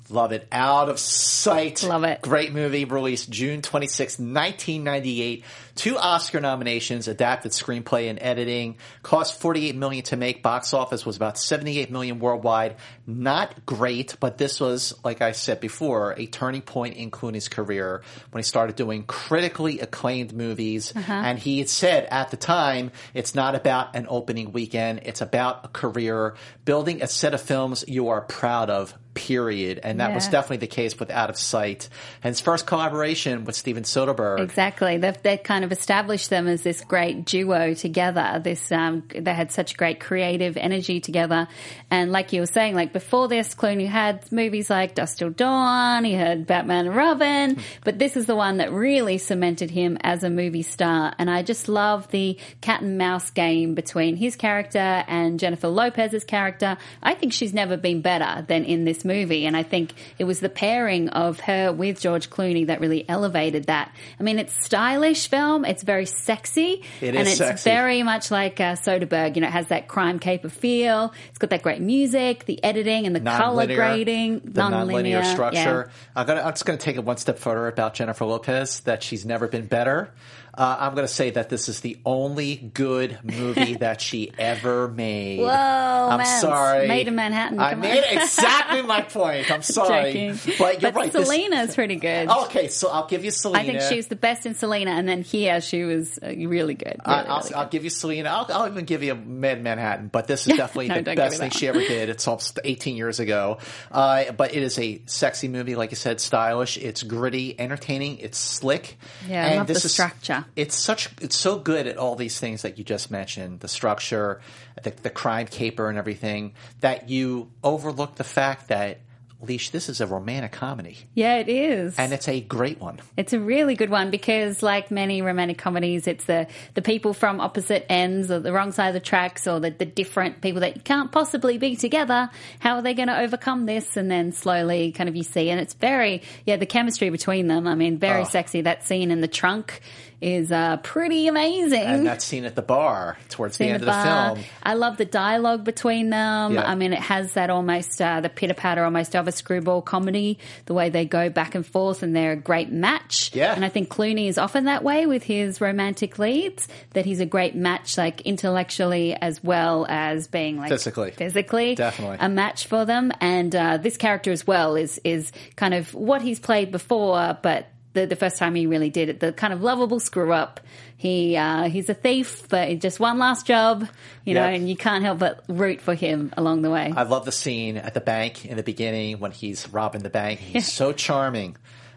Love 0.09 0.31
it. 0.31 0.47
Out 0.51 0.89
of 0.89 0.99
sight. 0.99 1.83
Love 1.83 2.03
it. 2.03 2.21
Great 2.21 2.53
movie. 2.53 2.85
Released 2.85 3.29
June 3.29 3.61
26, 3.61 4.19
1998. 4.19 5.43
Two 5.75 5.97
Oscar 5.97 6.39
nominations, 6.39 7.07
adapted 7.07 7.51
screenplay 7.51 8.09
and 8.09 8.19
editing. 8.21 8.77
Cost 9.01 9.39
48 9.39 9.75
million 9.75 10.03
to 10.05 10.15
make. 10.15 10.43
Box 10.43 10.73
office 10.73 11.05
was 11.05 11.15
about 11.15 11.37
78 11.37 11.89
million 11.89 12.19
worldwide. 12.19 12.75
Not 13.07 13.65
great, 13.65 14.15
but 14.19 14.37
this 14.37 14.59
was, 14.59 14.93
like 15.03 15.21
I 15.21 15.31
said 15.31 15.59
before, 15.59 16.13
a 16.17 16.27
turning 16.27 16.61
point 16.61 16.95
in 16.95 17.09
Clooney's 17.09 17.47
career 17.47 18.03
when 18.31 18.39
he 18.39 18.43
started 18.43 18.75
doing 18.75 19.03
critically 19.03 19.79
acclaimed 19.79 20.33
movies. 20.33 20.93
Uh-huh. 20.95 21.11
And 21.11 21.39
he 21.39 21.57
had 21.59 21.69
said 21.69 22.05
at 22.11 22.29
the 22.29 22.37
time, 22.37 22.91
it's 23.15 23.33
not 23.33 23.55
about 23.55 23.95
an 23.95 24.05
opening 24.09 24.51
weekend. 24.51 25.01
It's 25.05 25.21
about 25.21 25.65
a 25.65 25.67
career, 25.69 26.35
building 26.65 27.01
a 27.01 27.07
set 27.07 27.33
of 27.33 27.41
films 27.41 27.83
you 27.87 28.09
are 28.09 28.21
proud 28.21 28.69
of, 28.69 28.93
period. 29.13 29.79
And 29.83 29.99
that 29.99 30.13
was 30.13 30.27
definitely 30.27 30.57
the 30.57 30.67
case 30.67 30.99
with 30.99 31.09
Out 31.09 31.29
of 31.29 31.37
Sight. 31.37 31.89
And 32.23 32.31
his 32.31 32.39
first 32.39 32.65
collaboration 32.65 33.45
with 33.45 33.55
Steven 33.55 33.83
Soderbergh. 33.83 34.39
Exactly. 34.39 34.97
They've, 34.97 35.21
they 35.21 35.37
kind 35.37 35.63
of 35.63 35.71
established 35.71 36.29
them 36.29 36.47
as 36.47 36.61
this 36.61 36.81
great 36.81 37.25
duo 37.25 37.73
together. 37.73 38.41
This, 38.43 38.71
um, 38.71 39.03
they 39.13 39.33
had 39.33 39.51
such 39.51 39.77
great 39.77 39.99
creative 39.99 40.57
energy 40.57 40.99
together. 40.99 41.47
And 41.91 42.11
like 42.11 42.33
you 42.33 42.41
were 42.41 42.47
saying, 42.47 42.75
like 42.75 42.93
before 42.93 43.27
this, 43.27 43.53
Clooney 43.55 43.87
had 43.87 44.31
movies 44.31 44.69
like 44.69 44.95
Dusk 44.95 45.17
Till 45.17 45.29
Dawn, 45.29 46.03
he 46.03 46.13
had 46.13 46.47
Batman 46.47 46.87
and 46.87 46.95
Robin, 46.95 47.57
but 47.83 47.99
this 47.99 48.17
is 48.17 48.25
the 48.25 48.35
one 48.35 48.57
that 48.57 48.71
really 48.71 49.17
cemented 49.17 49.69
him 49.69 49.97
as 50.01 50.23
a 50.23 50.29
movie 50.29 50.63
star. 50.63 51.13
And 51.17 51.29
I 51.29 51.43
just 51.43 51.67
love 51.67 52.09
the 52.09 52.37
cat 52.61 52.81
and 52.81 52.97
mouse 52.97 53.29
game 53.29 53.75
between 53.75 54.15
his 54.15 54.35
character 54.35 54.79
and 54.79 55.39
Jennifer 55.39 55.67
Lopez's 55.67 56.23
character. 56.23 56.77
I 57.01 57.13
think 57.13 57.33
she's 57.33 57.53
never 57.53 57.77
been 57.77 58.01
better 58.01 58.43
than 58.47 58.65
in 58.65 58.85
this 58.85 59.02
movie. 59.05 59.45
And 59.45 59.55
I 59.55 59.63
think 59.63 59.93
it 60.17 60.23
was 60.25 60.39
the 60.39 60.49
pairing 60.49 61.09
of 61.09 61.39
her 61.41 61.71
with 61.71 61.99
George 61.99 62.29
Clooney 62.29 62.67
that 62.67 62.79
really 62.81 63.07
elevated 63.07 63.65
that. 63.65 63.93
I 64.19 64.23
mean, 64.23 64.39
it's 64.39 64.53
stylish 64.65 65.27
film. 65.27 65.65
It's 65.65 65.83
very 65.83 66.05
sexy. 66.05 66.83
It 67.01 67.15
and 67.15 67.27
it's 67.27 67.37
sexy. 67.37 67.69
very 67.69 68.03
much 68.03 68.31
like 68.31 68.59
uh, 68.59 68.75
Soderbergh. 68.75 69.35
You 69.35 69.41
know, 69.41 69.47
it 69.47 69.51
has 69.53 69.67
that 69.67 69.87
crime 69.87 70.19
caper 70.19 70.49
feel. 70.49 71.13
It's 71.29 71.39
got 71.39 71.49
that 71.51 71.63
great 71.63 71.81
music, 71.81 72.45
the 72.45 72.63
editing 72.63 73.07
and 73.07 73.15
the 73.15 73.19
color 73.19 73.65
nonlinear- 73.65 73.75
grading, 73.75 74.39
the 74.45 74.61
nonlinear 74.61 75.21
yeah. 75.21 75.33
structure. 75.33 75.91
I'm 76.15 76.27
gonna, 76.27 76.41
I'm 76.41 76.53
just 76.53 76.65
going 76.65 76.77
to 76.77 76.83
take 76.83 76.95
it 76.95 77.03
one 77.03 77.17
step 77.17 77.39
further 77.39 77.67
about 77.67 77.93
Jennifer 77.93 78.25
Lopez. 78.25 78.81
That 78.81 79.03
she's 79.03 79.25
never 79.25 79.47
been 79.47 79.65
better. 79.65 80.11
Uh, 80.55 80.77
I'm 80.81 80.93
going 80.93 81.07
to 81.07 81.11
say 81.13 81.31
that 81.31 81.49
this 81.49 81.67
is 81.67 81.79
the 81.79 81.97
only 82.05 82.55
good 82.55 83.17
movie 83.23 83.73
that 83.79 84.01
she 84.01 84.31
ever 84.37 84.87
made. 84.87 85.39
Whoa, 85.39 85.47
I'm 85.47 86.17
man. 86.19 86.41
sorry. 86.41 86.87
Maid 86.87 87.07
in 87.07 87.15
Manhattan, 87.15 87.59
I 87.59 87.73
made 87.73 88.03
exactly 88.07 88.83
my 88.83 89.01
point. 89.13 89.49
I'm 89.49 89.63
sorry, 89.63 90.13
Joking. 90.35 90.55
but 90.59 90.81
you're 90.81 90.91
right. 90.91 91.11
this- 91.11 91.73
pretty 91.75 91.95
good. 91.95 92.29
okay, 92.29 92.67
so 92.67 92.89
I'll 92.89 93.07
give 93.07 93.25
you 93.25 93.31
Selena. 93.31 93.63
I 93.63 93.65
think 93.65 93.81
she 93.81 93.95
was 93.95 94.07
the 94.07 94.15
best 94.15 94.45
in 94.45 94.53
Selena, 94.53 94.91
and 94.91 95.07
then 95.09 95.23
here 95.23 95.59
she 95.59 95.83
was 95.85 96.19
uh, 96.21 96.27
really 96.27 96.75
good. 96.75 96.97
Really, 97.05 97.19
I- 97.19 97.23
I'll, 97.23 97.39
really 97.41 97.53
I'll 97.55 97.67
give 97.69 97.83
you 97.83 97.89
Selena. 97.89 98.29
I'll, 98.29 98.47
I'll 98.51 98.67
even 98.67 98.85
give 98.85 99.01
you 99.01 99.15
Mad 99.15 99.63
Manhattan. 99.63 100.09
But 100.09 100.27
this 100.27 100.45
is 100.47 100.55
definitely 100.55 100.87
No, 100.93 101.01
the 101.01 101.15
best 101.15 101.37
thing 101.39 101.49
she 101.49 101.67
ever 101.67 101.79
did. 101.79 102.09
It's 102.09 102.27
almost 102.27 102.59
18 102.63 102.95
years 102.95 103.19
ago. 103.19 103.57
Uh, 103.91 104.31
but 104.33 104.53
it 104.53 104.61
is 104.61 104.77
a 104.77 105.01
sexy 105.07 105.47
movie, 105.47 105.75
like 105.75 105.89
you 105.91 105.97
said, 105.97 106.19
stylish. 106.21 106.77
It's 106.77 107.01
gritty, 107.01 107.59
entertaining. 107.59 108.19
It's 108.19 108.37
slick. 108.37 108.97
Yeah, 109.27 109.43
I 109.43 109.47
and 109.47 109.57
love 109.57 109.67
the 109.67 109.73
is- 109.73 109.91
structure. 109.91 110.42
It's 110.55 110.75
such. 110.75 111.09
It's 111.21 111.35
so 111.35 111.57
good 111.57 111.87
at 111.87 111.97
all 111.97 112.15
these 112.15 112.39
things 112.39 112.61
that 112.63 112.77
you 112.77 112.83
just 112.83 113.11
mentioned. 113.11 113.59
The 113.61 113.67
structure, 113.67 114.41
the, 114.83 114.91
the 114.91 115.09
crime 115.09 115.47
caper, 115.47 115.89
and 115.89 115.97
everything. 115.97 116.53
That 116.81 117.09
you 117.09 117.51
overlook 117.63 118.15
the 118.15 118.23
fact 118.23 118.69
that. 118.69 118.99
Leash, 119.45 119.71
this 119.71 119.89
is 119.89 119.99
a 119.99 120.07
romantic 120.07 120.53
comedy, 120.53 120.95
Yeah, 121.15 121.35
it 121.35 121.49
is. 121.49 121.99
and 121.99 122.13
it's 122.13 122.29
a 122.29 122.39
great 122.39 122.79
one. 122.79 123.01
It's 123.17 123.33
a 123.33 123.39
really 123.41 123.75
good 123.75 123.89
one 123.89 124.09
because, 124.09 124.63
like 124.63 124.89
many 124.89 125.21
romantic 125.21 125.57
comedies, 125.57 126.07
it's 126.07 126.23
the 126.23 126.47
the 126.75 126.81
people 126.81 127.13
from 127.13 127.41
opposite 127.41 127.85
ends 127.91 128.31
or 128.31 128.39
the 128.39 128.53
wrong 128.53 128.71
side 128.71 128.87
of 128.87 128.93
the 128.93 129.01
tracks 129.01 129.45
or 129.45 129.59
the, 129.59 129.71
the 129.71 129.83
different 129.85 130.39
people 130.39 130.61
that 130.61 130.85
can't 130.85 131.11
possibly 131.11 131.57
be 131.57 131.75
together. 131.75 132.29
How 132.59 132.75
are 132.77 132.81
they 132.81 132.93
going 132.93 133.09
to 133.09 133.19
overcome 133.19 133.65
this? 133.65 133.97
And 133.97 134.09
then 134.09 134.31
slowly, 134.31 134.93
kind 134.93 135.09
of, 135.09 135.15
you 135.17 135.23
see, 135.23 135.49
and 135.49 135.59
it's 135.59 135.73
very 135.73 136.21
yeah, 136.45 136.55
the 136.55 136.65
chemistry 136.65 137.09
between 137.09 137.47
them. 137.49 137.67
I 137.67 137.75
mean, 137.75 137.97
very 137.97 138.21
Oh. 138.21 138.23
sexy. 138.23 138.61
That 138.61 138.85
scene 138.87 139.11
in 139.11 139.19
the 139.19 139.27
trunk 139.27 139.81
is 140.23 140.51
uh, 140.51 140.77
pretty 140.77 141.27
amazing. 141.27 141.81
And 141.83 142.07
that 142.07 142.21
scene 142.21 142.45
at 142.45 142.55
the 142.55 142.61
bar 142.61 143.17
towards 143.29 143.57
the 143.57 143.65
end 143.65 143.75
of 143.75 143.81
the 143.81 143.87
bar. 143.87 144.35
film. 144.35 144.45
I 144.63 144.73
love 144.75 144.97
the 144.97 145.05
dialogue 145.05 145.63
between 145.63 146.09
them. 146.09 146.53
Yeah. 146.53 146.63
I 146.69 146.75
mean, 146.75 146.93
it 146.93 146.99
has 146.99 147.33
that 147.33 147.49
almost 147.49 148.01
uh, 148.01 148.21
the 148.21 148.29
pitter 148.29 148.53
patter 148.53 148.83
almost 148.83 149.15
of 149.15 149.27
a 149.27 149.31
screwball 149.31 149.81
comedy. 149.81 150.39
The 150.65 150.73
way 150.73 150.89
they 150.89 151.05
go 151.05 151.29
back 151.29 151.55
and 151.55 151.65
forth, 151.65 152.03
and 152.03 152.15
they're 152.15 152.31
a 152.31 152.35
great 152.37 152.71
match. 152.71 153.31
Yeah. 153.33 153.53
and 153.53 153.65
I 153.65 153.69
think 153.69 153.89
Clooney 153.89 154.27
is 154.27 154.37
often 154.37 154.65
that 154.65 154.83
way 154.83 155.05
with 155.05 155.23
his 155.23 155.59
romantic 155.59 156.17
leads. 156.19 156.67
That 156.93 157.05
he's 157.05 157.19
a 157.19 157.25
great 157.25 157.55
match, 157.55 157.97
like 157.97 158.21
intellectually 158.21 159.13
as 159.15 159.43
well 159.43 159.85
as 159.89 160.27
being 160.27 160.57
like 160.57 160.69
Physically. 160.69 161.11
physically, 161.11 161.75
Definitely. 161.75 162.17
a 162.19 162.29
match 162.29 162.67
for 162.67 162.85
them. 162.85 163.11
And 163.19 163.55
uh, 163.55 163.77
this 163.77 163.97
character 163.97 164.31
as 164.31 164.47
well 164.47 164.75
is 164.75 164.99
is 165.03 165.31
kind 165.55 165.73
of 165.73 165.93
what 165.93 166.21
he's 166.21 166.39
played 166.39 166.71
before, 166.71 167.37
but. 167.41 167.67
The, 167.93 168.07
the 168.07 168.15
first 168.15 168.37
time 168.37 168.55
he 168.55 168.65
really 168.65 168.89
did 168.89 169.09
it, 169.09 169.19
the 169.19 169.31
kind 169.31 169.53
of 169.53 169.61
lovable 169.61 169.99
screw 169.99 170.33
up. 170.33 170.59
He 170.97 171.35
uh, 171.37 171.69
he's 171.69 171.89
a 171.89 171.93
thief, 171.93 172.47
but 172.49 172.79
just 172.79 172.99
one 172.99 173.19
last 173.19 173.45
job, 173.45 173.87
you 174.25 174.33
know, 174.33 174.45
Yep. 174.45 174.55
and 174.55 174.69
you 174.69 174.75
can't 174.75 175.03
help 175.03 175.19
but 175.19 175.43
root 175.47 175.79
for 175.81 175.93
him 175.93 176.33
along 176.35 176.61
the 176.63 176.71
way. 176.71 176.91
I 176.95 177.03
love 177.03 177.25
the 177.25 177.31
scene 177.31 177.77
at 177.77 177.93
the 177.93 178.01
bank 178.01 178.45
in 178.45 178.57
the 178.57 178.63
beginning 178.63 179.19
when 179.19 179.31
he's 179.31 179.69
robbing 179.69 180.01
the 180.01 180.09
bank. 180.09 180.39
He's 180.39 180.71
so 180.71 180.91
charming. 180.93 181.55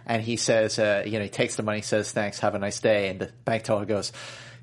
And 0.09 0.23
he 0.23 0.37
says, 0.37 0.79
uh, 0.79 1.03
you 1.05 1.19
know, 1.19 1.25
he 1.25 1.29
takes 1.31 1.57
the 1.57 1.63
money, 1.65 1.81
says, 1.83 2.13
thanks, 2.13 2.39
have 2.41 2.55
a 2.55 2.59
nice 2.61 2.79
day. 2.79 3.09
And 3.09 3.19
the 3.19 3.31
bank 3.45 3.65
teller 3.65 3.85
goes, 3.85 4.13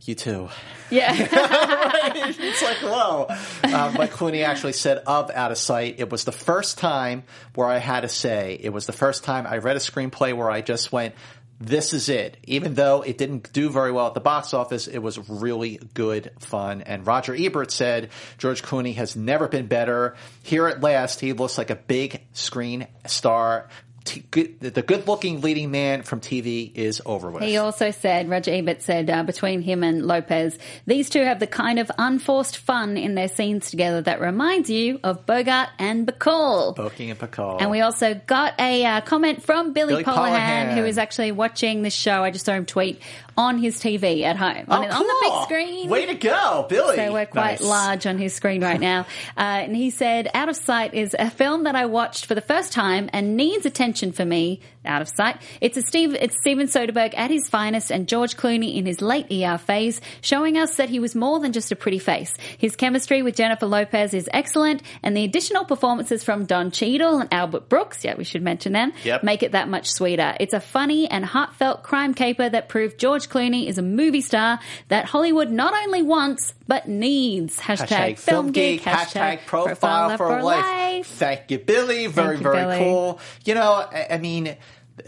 you 0.07 0.15
too. 0.15 0.49
yeah, 0.89 1.11
it's 1.15 2.63
like, 2.63 2.77
whoa. 2.77 3.27
Um, 3.63 3.95
but 3.95 4.11
Clooney 4.11 4.43
actually 4.43 4.73
said 4.73 4.97
of 4.99 5.31
Out 5.31 5.51
of 5.51 5.57
Sight, 5.57 5.95
it 5.99 6.09
was 6.09 6.23
the 6.25 6.31
first 6.31 6.77
time 6.77 7.23
where 7.55 7.67
I 7.67 7.77
had 7.77 8.01
to 8.01 8.09
say, 8.09 8.57
it 8.61 8.69
was 8.69 8.85
the 8.85 8.93
first 8.93 9.23
time 9.23 9.47
I 9.47 9.57
read 9.57 9.75
a 9.75 9.79
screenplay 9.79 10.35
where 10.35 10.51
I 10.51 10.61
just 10.61 10.91
went, 10.91 11.15
this 11.59 11.93
is 11.93 12.09
it. 12.09 12.37
Even 12.43 12.73
though 12.73 13.01
it 13.01 13.17
didn't 13.17 13.53
do 13.53 13.69
very 13.69 13.91
well 13.91 14.07
at 14.07 14.13
the 14.13 14.19
box 14.19 14.53
office, 14.53 14.87
it 14.87 14.99
was 14.99 15.17
really 15.29 15.79
good 15.93 16.31
fun. 16.39 16.81
And 16.81 17.07
Roger 17.07 17.33
Ebert 17.33 17.71
said 17.71 18.09
George 18.37 18.61
Clooney 18.63 18.95
has 18.95 19.15
never 19.15 19.47
been 19.47 19.67
better. 19.67 20.15
Here 20.41 20.67
at 20.67 20.81
last, 20.81 21.21
he 21.21 21.33
looks 21.33 21.57
like 21.57 21.69
a 21.69 21.75
big 21.75 22.21
screen 22.33 22.87
star. 23.05 23.69
T- 24.03 24.23
good, 24.31 24.59
the 24.59 24.81
good 24.81 25.07
looking 25.07 25.41
leading 25.41 25.71
man 25.71 26.03
from 26.03 26.19
TV 26.19 26.73
is 26.75 27.01
over 27.05 27.29
with. 27.29 27.43
He 27.43 27.57
also 27.57 27.91
said, 27.91 28.29
Roger 28.29 28.51
Ebert 28.51 28.81
said, 28.81 29.09
uh, 29.09 29.23
between 29.23 29.61
him 29.61 29.83
and 29.83 30.05
Lopez, 30.05 30.57
these 30.85 31.09
two 31.09 31.23
have 31.23 31.39
the 31.39 31.47
kind 31.47 31.79
of 31.79 31.91
unforced 31.97 32.57
fun 32.57 32.97
in 32.97 33.15
their 33.15 33.27
scenes 33.27 33.69
together 33.69 34.01
that 34.01 34.21
reminds 34.21 34.69
you 34.69 34.99
of 35.03 35.25
Bogart 35.25 35.69
and 35.79 36.07
Bacall. 36.07 36.75
Boking 36.75 37.09
and 37.09 37.19
Pacall. 37.19 37.61
And 37.61 37.71
we 37.71 37.81
also 37.81 38.13
got 38.13 38.59
a 38.59 38.85
uh, 38.85 39.01
comment 39.01 39.43
from 39.43 39.73
Billy, 39.73 39.93
Billy 39.93 40.03
Polahan, 40.03 40.69
Polahan. 40.69 40.75
who 40.75 40.85
is 40.85 40.97
actually 40.97 41.31
watching 41.31 41.81
this 41.81 41.93
show. 41.93 42.23
I 42.23 42.31
just 42.31 42.45
saw 42.45 42.53
him 42.53 42.65
tweet 42.65 43.01
on 43.37 43.57
his 43.57 43.79
TV 43.79 44.23
at 44.23 44.37
home, 44.37 44.65
on, 44.67 44.85
Oh, 44.85 44.95
on 44.95 45.07
the 45.07 45.15
big 45.21 45.43
screen. 45.43 45.89
Way 45.89 46.05
to 46.07 46.13
go, 46.15 46.65
Billy. 46.69 46.95
So 46.95 47.13
we're 47.13 47.25
quite 47.25 47.59
Nice. 47.59 47.61
large 47.61 48.05
on 48.07 48.17
his 48.17 48.33
screen 48.33 48.61
right 48.61 48.79
now. 48.79 49.05
Uh, 49.35 49.41
and 49.65 49.75
he 49.75 49.89
said, 49.89 50.29
Out 50.33 50.49
of 50.49 50.55
Sight 50.55 50.93
is 50.93 51.15
a 51.17 51.29
film 51.29 51.63
that 51.63 51.75
I 51.75 51.85
watched 51.87 52.25
for 52.27 52.35
the 52.35 52.41
first 52.41 52.71
time 52.71 53.09
and 53.13 53.35
needs 53.35 53.65
attention 53.65 54.11
for 54.11 54.23
me. 54.25 54.59
Out 54.85 55.01
of 55.01 55.09
Sight. 55.09 55.37
It's 55.61 55.77
a 55.77 55.81
Steve, 55.81 56.13
it's 56.13 56.35
Steven 56.41 56.67
Soderbergh 56.67 57.13
at 57.17 57.31
his 57.31 57.47
finest 57.49 57.91
and 57.91 58.07
George 58.07 58.35
Clooney 58.37 58.75
in 58.75 58.85
his 58.85 59.01
late 59.01 59.27
ER 59.31 59.57
phase, 59.57 60.01
showing 60.21 60.57
us 60.57 60.75
that 60.77 60.89
he 60.89 60.99
was 60.99 61.15
more 61.15 61.39
than 61.39 61.53
just 61.53 61.71
a 61.71 61.75
pretty 61.75 61.99
face. 61.99 62.33
His 62.57 62.75
chemistry 62.75 63.21
with 63.21 63.35
Jennifer 63.35 63.65
Lopez 63.65 64.13
is 64.13 64.29
excellent 64.33 64.81
and 65.01 65.15
the 65.15 65.23
additional 65.23 65.65
performances 65.65 66.23
from 66.23 66.45
Don 66.45 66.71
Cheadle 66.71 67.19
and 67.19 67.33
Albert 67.33 67.69
Brooks, 67.69 68.03
yeah, 68.03 68.15
we 68.17 68.23
should 68.23 68.41
mention 68.41 68.73
them, 68.73 68.93
Yep. 69.03 69.23
make 69.23 69.43
it 69.43 69.53
that 69.53 69.67
much 69.69 69.89
sweeter. 69.89 70.35
It's 70.39 70.53
a 70.53 70.59
funny 70.59 71.09
and 71.09 71.23
heartfelt 71.25 71.83
crime 71.83 72.13
caper 72.13 72.49
that 72.49 72.69
proved 72.69 72.99
George 72.99 73.29
Clooney 73.29 73.67
is 73.67 73.77
a 73.77 73.81
movie 73.81 74.21
star 74.21 74.59
that 74.89 75.05
Hollywood 75.05 75.49
not 75.51 75.73
only 75.85 76.01
wants, 76.01 76.53
but 76.67 76.87
needs. 76.87 77.57
Hashtag, 77.59 77.87
Hashtag 77.87 78.17
film 78.19 78.51
geek, 78.51 78.81
hashtag 78.81 79.45
profile 79.45 80.17
for 80.17 80.41
life. 80.41 81.07
Thank 81.07 81.51
you, 81.51 81.59
Billy. 81.59 82.07
Very, 82.07 82.37
you, 82.37 82.43
very 82.43 82.57
Billy. 82.57 82.77
cool. 82.79 83.19
You 83.45 83.55
know, 83.55 83.71
I, 83.73 84.07
I 84.11 84.17
mean, 84.17 84.55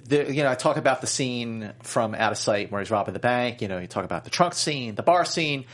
the, 0.06 0.34
you 0.34 0.44
know, 0.44 0.52
I 0.52 0.56
talk 0.56 0.78
about 0.78 1.02
the 1.02 1.08
scene 1.08 1.72
from 1.84 2.16
Out 2.16 2.32
of 2.32 2.38
Sight 2.38 2.72
where 2.72 2.82
he's 2.82 2.92
robbing 2.92 3.14
the 3.14 3.20
bank. 3.20 3.62
You 3.62 3.68
know, 3.68 3.78
you 3.78 3.88
talk 3.88 4.06
about 4.06 4.24
the 4.24 4.30
trunk 4.30 4.54
scene, 4.54 4.96
the 4.96 5.04
bar 5.04 5.26
scene. 5.26 5.66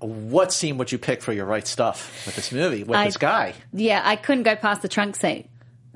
What 0.00 0.52
scene 0.52 0.76
would 0.78 0.92
you 0.92 0.98
pick 0.98 1.22
for 1.22 1.32
your 1.32 1.46
right 1.46 1.66
stuff 1.66 2.26
with 2.26 2.36
this 2.36 2.52
movie, 2.52 2.82
with 2.84 2.98
I- 2.98 3.04
this 3.06 3.16
guy? 3.16 3.54
Yeah, 3.72 4.02
I 4.04 4.16
couldn't 4.16 4.42
go 4.42 4.54
past 4.56 4.82
the 4.82 4.88
trunk 4.88 5.16
seat. 5.16 5.48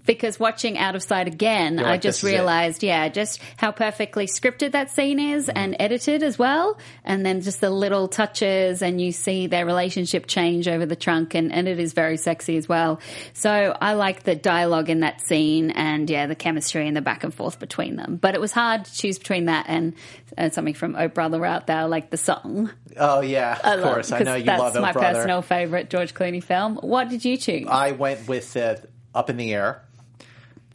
Because 0.06 0.40
watching 0.40 0.78
Out 0.78 0.94
of 0.96 1.02
Sight 1.02 1.26
again, 1.28 1.78
I 1.78 1.96
just 1.96 2.22
this 2.22 2.24
is 2.24 2.30
it. 2.30 2.36
realized, 2.36 2.82
yeah, 2.82 3.08
just 3.08 3.40
how 3.56 3.72
perfectly 3.72 4.26
scripted 4.26 4.72
that 4.72 4.90
scene 4.90 5.18
is 5.18 5.46
Mm-hmm. 5.48 5.58
and 5.58 5.76
edited 5.78 6.22
as 6.22 6.38
well. 6.38 6.78
And 7.04 7.24
then 7.24 7.40
just 7.42 7.60
the 7.60 7.70
little 7.70 8.08
touches 8.08 8.80
and 8.82 9.00
you 9.00 9.12
see 9.12 9.46
their 9.46 9.64
relationship 9.66 10.26
change 10.26 10.66
over 10.68 10.86
the 10.86 10.96
trunk 10.96 11.34
and, 11.34 11.52
and 11.52 11.68
it 11.68 11.78
is 11.78 11.92
very 11.92 12.16
sexy 12.16 12.56
as 12.56 12.68
well. 12.68 13.00
So 13.34 13.76
I 13.80 13.92
like 13.94 14.22
the 14.24 14.34
dialogue 14.34 14.88
in 14.90 15.00
that 15.00 15.20
scene 15.20 15.70
and 15.70 16.08
yeah, 16.08 16.26
the 16.26 16.34
chemistry 16.34 16.86
and 16.88 16.96
the 16.96 17.00
back 17.02 17.24
and 17.24 17.32
forth 17.34 17.58
between 17.58 17.96
them. 17.96 18.16
But 18.16 18.34
it 18.34 18.40
was 18.40 18.52
hard 18.52 18.84
to 18.86 18.94
choose 18.94 19.18
between 19.18 19.46
that 19.46 19.66
and, 19.68 19.94
and 20.36 20.52
something 20.52 20.74
from 20.74 20.96
Oh 20.96 21.08
Brother 21.08 21.44
Out 21.44 21.66
There, 21.66 21.86
like 21.88 22.10
the 22.10 22.16
song. 22.16 22.70
Oh 22.96 23.20
yeah, 23.20 23.58
of 23.62 23.80
love- 23.80 23.92
course. 23.94 24.12
I 24.12 24.20
know 24.20 24.34
you 24.34 24.44
that's 24.44 24.60
love 24.60 24.76
it, 24.76 24.80
my 24.80 24.92
brother. 24.92 25.14
personal 25.14 25.42
favorite 25.42 25.90
George 25.90 26.14
Clooney 26.14 26.42
film. 26.42 26.76
What 26.76 27.08
did 27.10 27.24
you 27.24 27.36
choose? 27.36 27.66
I 27.68 27.92
went 27.92 28.26
with 28.26 28.56
uh, 28.56 28.76
Up 29.14 29.30
in 29.30 29.36
the 29.36 29.52
Air, 29.54 29.82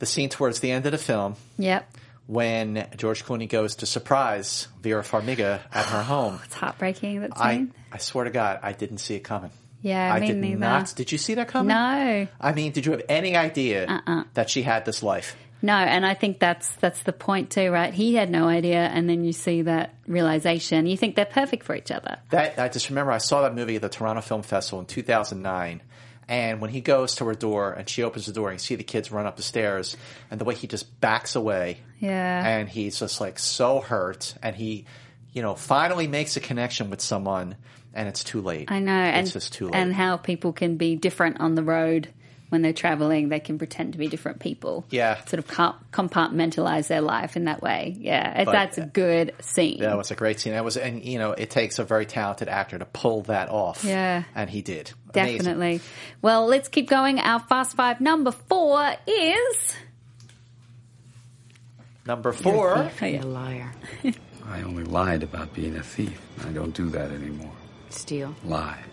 the 0.04 0.08
scene 0.08 0.28
towards 0.28 0.60
the 0.60 0.70
end 0.70 0.86
of 0.86 0.92
the 0.92 0.98
film 0.98 1.38
yep. 1.58 1.90
when 2.28 2.86
George 2.98 3.24
Clooney 3.24 3.48
goes 3.48 3.78
to 3.78 3.86
surprise 3.86 4.68
Vera 4.82 5.02
Farmiga 5.02 5.62
at 5.72 5.86
her 5.86 6.04
home. 6.14 6.42
It's 6.44 6.56
heartbreaking 6.56 7.22
that 7.22 7.32
I, 7.38 7.56
scene. 7.56 7.74
I 7.90 8.00
swear 8.00 8.26
to 8.26 8.30
God, 8.30 8.60
I 8.62 8.74
didn't 8.74 8.98
see 8.98 9.16
it 9.16 9.22
coming. 9.22 9.52
Yeah, 9.82 10.14
I 10.14 10.20
me 10.20 10.28
did 10.28 10.38
neither. 10.38 10.60
not. 10.60 10.94
Did 10.94 11.14
you 11.14 11.18
see 11.18 11.36
that 11.36 11.48
coming? 11.48 11.70
No, 11.70 12.28
I 12.42 12.52
mean, 12.52 12.74
did 12.74 12.86
you 12.86 12.92
have 12.92 13.04
any 13.08 13.38
idea 13.38 13.88
Uh-uh. 13.88 14.26
that 14.34 14.50
she 14.50 14.62
had 14.64 14.84
this 14.84 15.04
life? 15.04 15.38
no, 15.62 15.76
and 15.76 16.06
I 16.06 16.16
think 16.16 16.40
that's 16.40 16.70
that's 16.76 17.02
the 17.04 17.14
point 17.14 17.50
too, 17.50 17.72
right? 17.72 17.94
He 17.94 18.16
had 18.16 18.30
no 18.30 18.50
idea, 18.50 18.80
and 18.80 19.10
then 19.10 19.24
you 19.24 19.32
see 19.32 19.62
that 19.62 19.94
realization. 20.06 20.86
You 20.86 20.98
think 20.98 21.16
they're 21.16 21.26
perfect 21.26 21.64
for 21.64 21.76
each 21.76 21.92
other. 21.92 22.18
That 22.32 22.60
I 22.60 22.68
just 22.68 22.90
remember 22.90 23.14
I 23.14 23.20
saw 23.20 23.42
that 23.44 23.56
movie 23.56 23.78
at 23.78 23.82
the 23.82 23.88
Toronto 23.88 24.22
Film 24.22 24.44
Festival 24.44 24.82
in 24.82 24.86
2009. 24.86 25.82
And 26.28 26.62
when 26.62 26.70
he 26.70 26.82
goes 26.82 27.16
to 27.16 27.26
her 27.26 27.34
door 27.36 27.74
and 27.74 27.88
she 27.90 28.04
opens 28.04 28.26
the 28.26 28.34
door 28.34 28.50
and 28.50 28.56
you 28.56 28.64
see 28.64 28.76
the 28.76 28.84
kids 28.84 29.12
run 29.12 29.26
up 29.26 29.36
the 29.36 29.44
stairs 29.44 29.98
and 30.32 30.40
the 30.40 30.46
way 30.46 30.56
he 30.56 30.68
just 30.68 31.00
backs 31.02 31.36
away 31.36 31.80
Yeah. 32.00 32.48
and 32.48 32.70
he's 32.70 33.00
just 33.00 33.20
like 33.22 33.38
so 33.40 33.80
hurt 33.82 34.36
and 34.42 34.56
he 34.56 34.86
you 35.34 35.42
know 35.42 35.56
finally 35.56 36.08
makes 36.08 36.38
a 36.38 36.40
connection 36.40 36.90
with 36.90 37.02
someone 37.02 37.56
and 37.94 38.08
it's 38.08 38.24
too 38.24 38.42
late. 38.42 38.72
I 38.72 38.80
know, 38.80 38.92
and 38.92 39.26
it's 39.26 39.34
just 39.34 39.54
too 39.54 39.66
late. 39.66 39.76
and 39.76 39.94
how 39.94 40.18
people 40.18 40.52
can 40.54 40.78
be 40.78 40.96
different 40.96 41.40
on 41.40 41.56
the 41.56 41.64
road 41.64 42.10
when 42.54 42.62
they're 42.62 42.72
traveling, 42.72 43.30
they 43.30 43.40
can 43.40 43.58
pretend 43.58 43.94
to 43.94 44.00
be 44.00 44.08
different 44.08 44.40
people. 44.40 44.86
Yeah. 44.92 45.20
Sort 45.26 45.40
of 45.40 45.48
compartmentalize 45.48 46.88
their 46.88 47.02
life 47.02 47.36
in 47.36 47.46
that 47.46 47.64
way. 47.64 47.98
Yeah. 48.00 48.44
But, 48.46 48.52
that's 48.52 48.78
a 48.78 48.86
good 48.86 49.34
scene. 49.42 49.80
That 49.80 49.98
was 49.98 50.12
a 50.12 50.16
great 50.16 50.40
scene. 50.40 50.54
That 50.54 50.64
was, 50.64 50.78
and 50.78 51.04
you 51.04 51.18
know, 51.18 51.32
it 51.32 51.50
takes 51.50 51.80
a 51.80 51.84
very 51.84 52.06
talented 52.06 52.48
actor 52.48 52.78
to 52.78 52.86
pull 52.86 53.24
that 53.24 53.50
off. 53.50 53.84
Yeah. 53.84 54.26
And 54.36 54.52
he 54.52 54.62
did. 54.62 54.92
Definitely. 55.12 55.52
Amazing. 55.52 55.88
Well, 56.22 56.46
let's 56.46 56.70
keep 56.70 56.88
going. 56.88 57.20
Our 57.20 57.40
fast 57.40 57.76
five 57.76 58.00
number 58.00 58.32
four 58.32 58.94
is. 59.08 59.76
Number 62.06 62.34
4 62.34 62.92
You're 63.02 63.22
a, 63.22 63.26
liar. 63.26 63.72
I 64.46 64.62
only 64.62 64.84
lied 64.84 65.24
about 65.24 65.54
being 65.54 65.78
a 65.78 65.84
thief. 65.84 66.22
I 66.46 66.50
don't 66.52 66.76
do 66.76 66.90
that 66.90 67.12
anymore. 67.12 67.54
Steal. 67.90 68.36
Lie. 68.44 68.84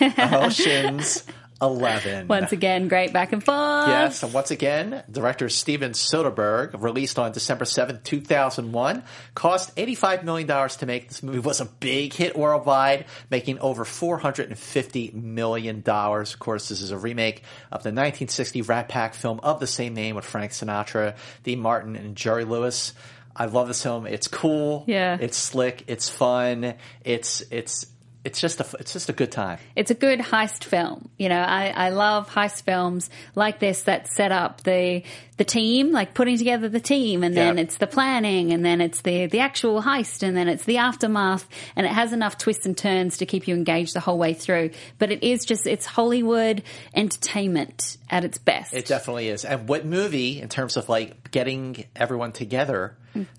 Oceans. 0.00 1.24
11. 1.62 2.28
Once 2.28 2.52
again, 2.52 2.88
great 2.88 3.12
back 3.12 3.32
and 3.32 3.42
forth. 3.42 3.88
Yes, 3.88 4.22
and 4.22 4.32
once 4.32 4.50
again, 4.50 5.02
director 5.10 5.48
Steven 5.48 5.92
Soderbergh, 5.92 6.80
released 6.82 7.18
on 7.18 7.32
December 7.32 7.64
7th, 7.64 8.02
2001, 8.02 9.02
cost 9.34 9.74
$85 9.76 10.22
million 10.24 10.46
to 10.68 10.86
make. 10.86 11.08
This 11.08 11.22
movie 11.22 11.38
was 11.38 11.60
a 11.60 11.64
big 11.64 12.12
hit 12.12 12.36
worldwide, 12.36 13.06
making 13.30 13.58
over 13.60 13.84
$450 13.84 15.14
million. 15.14 15.82
Of 15.86 16.38
course, 16.38 16.68
this 16.68 16.80
is 16.82 16.90
a 16.90 16.98
remake 16.98 17.42
of 17.72 17.82
the 17.82 17.88
1960 17.88 18.62
Rat 18.62 18.88
Pack 18.88 19.14
film 19.14 19.40
of 19.42 19.58
the 19.58 19.66
same 19.66 19.94
name 19.94 20.14
with 20.16 20.24
Frank 20.24 20.52
Sinatra, 20.52 21.16
Dean 21.42 21.60
Martin, 21.60 21.96
and 21.96 22.16
Jerry 22.16 22.44
Lewis. 22.44 22.92
I 23.34 23.46
love 23.46 23.68
this 23.68 23.82
film. 23.82 24.06
It's 24.06 24.28
cool. 24.28 24.84
Yeah. 24.86 25.18
It's 25.20 25.36
slick. 25.36 25.84
It's 25.88 26.08
fun. 26.08 26.74
It's, 27.04 27.42
it's, 27.50 27.86
it's 28.26 28.40
just 28.40 28.60
a, 28.60 28.66
it's 28.80 28.92
just 28.92 29.08
a 29.08 29.12
good 29.12 29.30
time. 29.30 29.60
It's 29.76 29.92
a 29.92 29.94
good 29.94 30.18
heist 30.18 30.64
film. 30.64 31.08
You 31.16 31.28
know, 31.28 31.40
I, 31.40 31.68
I 31.68 31.88
love 31.90 32.28
heist 32.28 32.62
films 32.62 33.08
like 33.36 33.60
this 33.60 33.82
that 33.82 34.08
set 34.08 34.32
up 34.32 34.64
the 34.64 35.04
the 35.36 35.44
team, 35.44 35.92
like 35.92 36.12
putting 36.12 36.36
together 36.36 36.68
the 36.68 36.80
team, 36.80 37.22
and 37.22 37.36
then 37.36 37.58
it's 37.58 37.76
the 37.76 37.86
planning, 37.86 38.52
and 38.52 38.64
then 38.64 38.80
it's 38.80 39.02
the 39.02 39.26
the 39.26 39.38
actual 39.38 39.80
heist, 39.80 40.24
and 40.24 40.36
then 40.36 40.48
it's 40.48 40.64
the 40.64 40.78
aftermath, 40.78 41.46
and 41.76 41.86
it 41.86 41.92
has 41.92 42.12
enough 42.12 42.36
twists 42.36 42.66
and 42.66 42.76
turns 42.76 43.18
to 43.18 43.26
keep 43.26 43.46
you 43.46 43.54
engaged 43.54 43.94
the 43.94 44.00
whole 44.00 44.18
way 44.18 44.34
through. 44.34 44.70
But 44.98 45.12
it 45.12 45.22
is 45.22 45.44
just 45.44 45.66
it's 45.68 45.86
Hollywood 45.86 46.64
entertainment 46.94 47.96
at 48.10 48.24
its 48.24 48.38
best. 48.38 48.74
It 48.74 48.86
definitely 48.86 49.28
is. 49.28 49.44
And 49.44 49.68
what 49.68 49.86
movie, 49.86 50.40
in 50.40 50.48
terms 50.48 50.76
of 50.76 50.88
like 50.88 51.30
getting 51.30 51.84
everyone 51.94 52.32
together, 52.32 52.96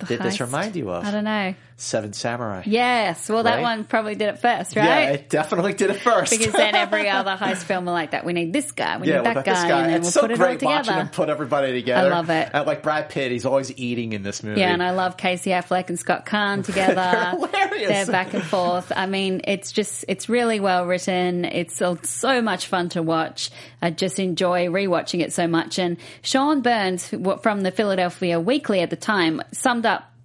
did 0.07 0.21
this 0.21 0.39
remind 0.39 0.75
you 0.75 0.89
of? 0.89 1.05
I 1.05 1.11
don't 1.11 1.23
know. 1.23 1.53
Seven 1.79 2.11
Samurai. 2.11 2.63
Yes, 2.65 3.29
well, 3.29 3.43
that 3.43 3.57
Right? 3.57 3.61
one 3.61 3.83
probably 3.83 4.15
did 4.15 4.29
it 4.29 4.39
first, 4.39 4.75
right? 4.75 4.83
Yeah, 4.85 5.09
it 5.11 5.29
definitely 5.29 5.73
did 5.73 5.91
it 5.91 5.97
first. 6.01 6.31
because 6.31 6.51
then 6.53 6.73
every 6.75 7.07
other 7.07 7.35
heist 7.39 7.63
film 7.65 7.87
are 7.87 7.91
like 7.91 8.11
that. 8.11 8.25
We 8.25 8.33
need 8.33 8.51
this 8.51 8.71
guy, 8.71 8.97
we 8.97 9.07
yeah, 9.07 9.17
need 9.17 9.25
that 9.27 9.35
guy, 9.45 9.53
this 9.53 9.63
guy? 9.63 9.79
and 9.81 9.89
then 9.89 9.95
it's 9.97 10.05
we'll 10.05 10.11
so 10.11 10.21
put 10.21 10.31
it 10.31 10.39
all 10.41 10.47
great 10.47 10.61
watching 10.63 10.83
together. 10.85 10.99
them 11.03 11.09
put 11.09 11.29
everybody 11.29 11.73
together. 11.73 12.07
I 12.07 12.15
love 12.15 12.31
it. 12.31 12.49
And 12.51 12.65
like 12.65 12.81
Brad 12.81 13.09
Pitt, 13.09 13.31
he's 13.31 13.45
always 13.45 13.77
eating 13.77 14.13
in 14.13 14.23
this 14.23 14.41
movie. 14.41 14.59
Yeah, 14.61 14.73
and 14.73 14.81
I 14.81 14.89
love 14.91 15.17
Casey 15.17 15.51
Affleck 15.51 15.89
and 15.89 15.99
Scott 15.99 16.25
Caan 16.25 16.63
together. 16.65 16.95
They're 16.95 17.29
hilarious. 17.67 17.89
They're 17.89 18.05
back 18.07 18.33
and 18.33 18.43
forth. 18.43 18.91
I 18.95 19.05
mean, 19.05 19.41
it's 19.43 19.71
just, 19.71 20.03
it's 20.07 20.27
really 20.29 20.59
well 20.59 20.87
written. 20.87 21.45
It's 21.45 21.75
so- 21.77 21.99
so 22.01 22.41
much 22.41 22.65
fun 22.67 22.89
to 22.89 23.03
watch. 23.03 23.51
I 23.83 23.91
just 23.91 24.17
enjoy 24.19 24.65
rewatching 24.65 25.19
it 25.21 25.31
so 25.31 25.47
much. 25.47 25.77
And 25.77 25.97
Sean 26.23 26.61
Burns 26.61 27.07
from 27.07 27.61
the 27.61 27.71
Philadelphia 27.71 28.39
Weekly 28.39 28.79
at 28.81 28.89
the 28.89 28.95
time 28.95 29.43
summed 29.67 29.85
up 29.85 30.16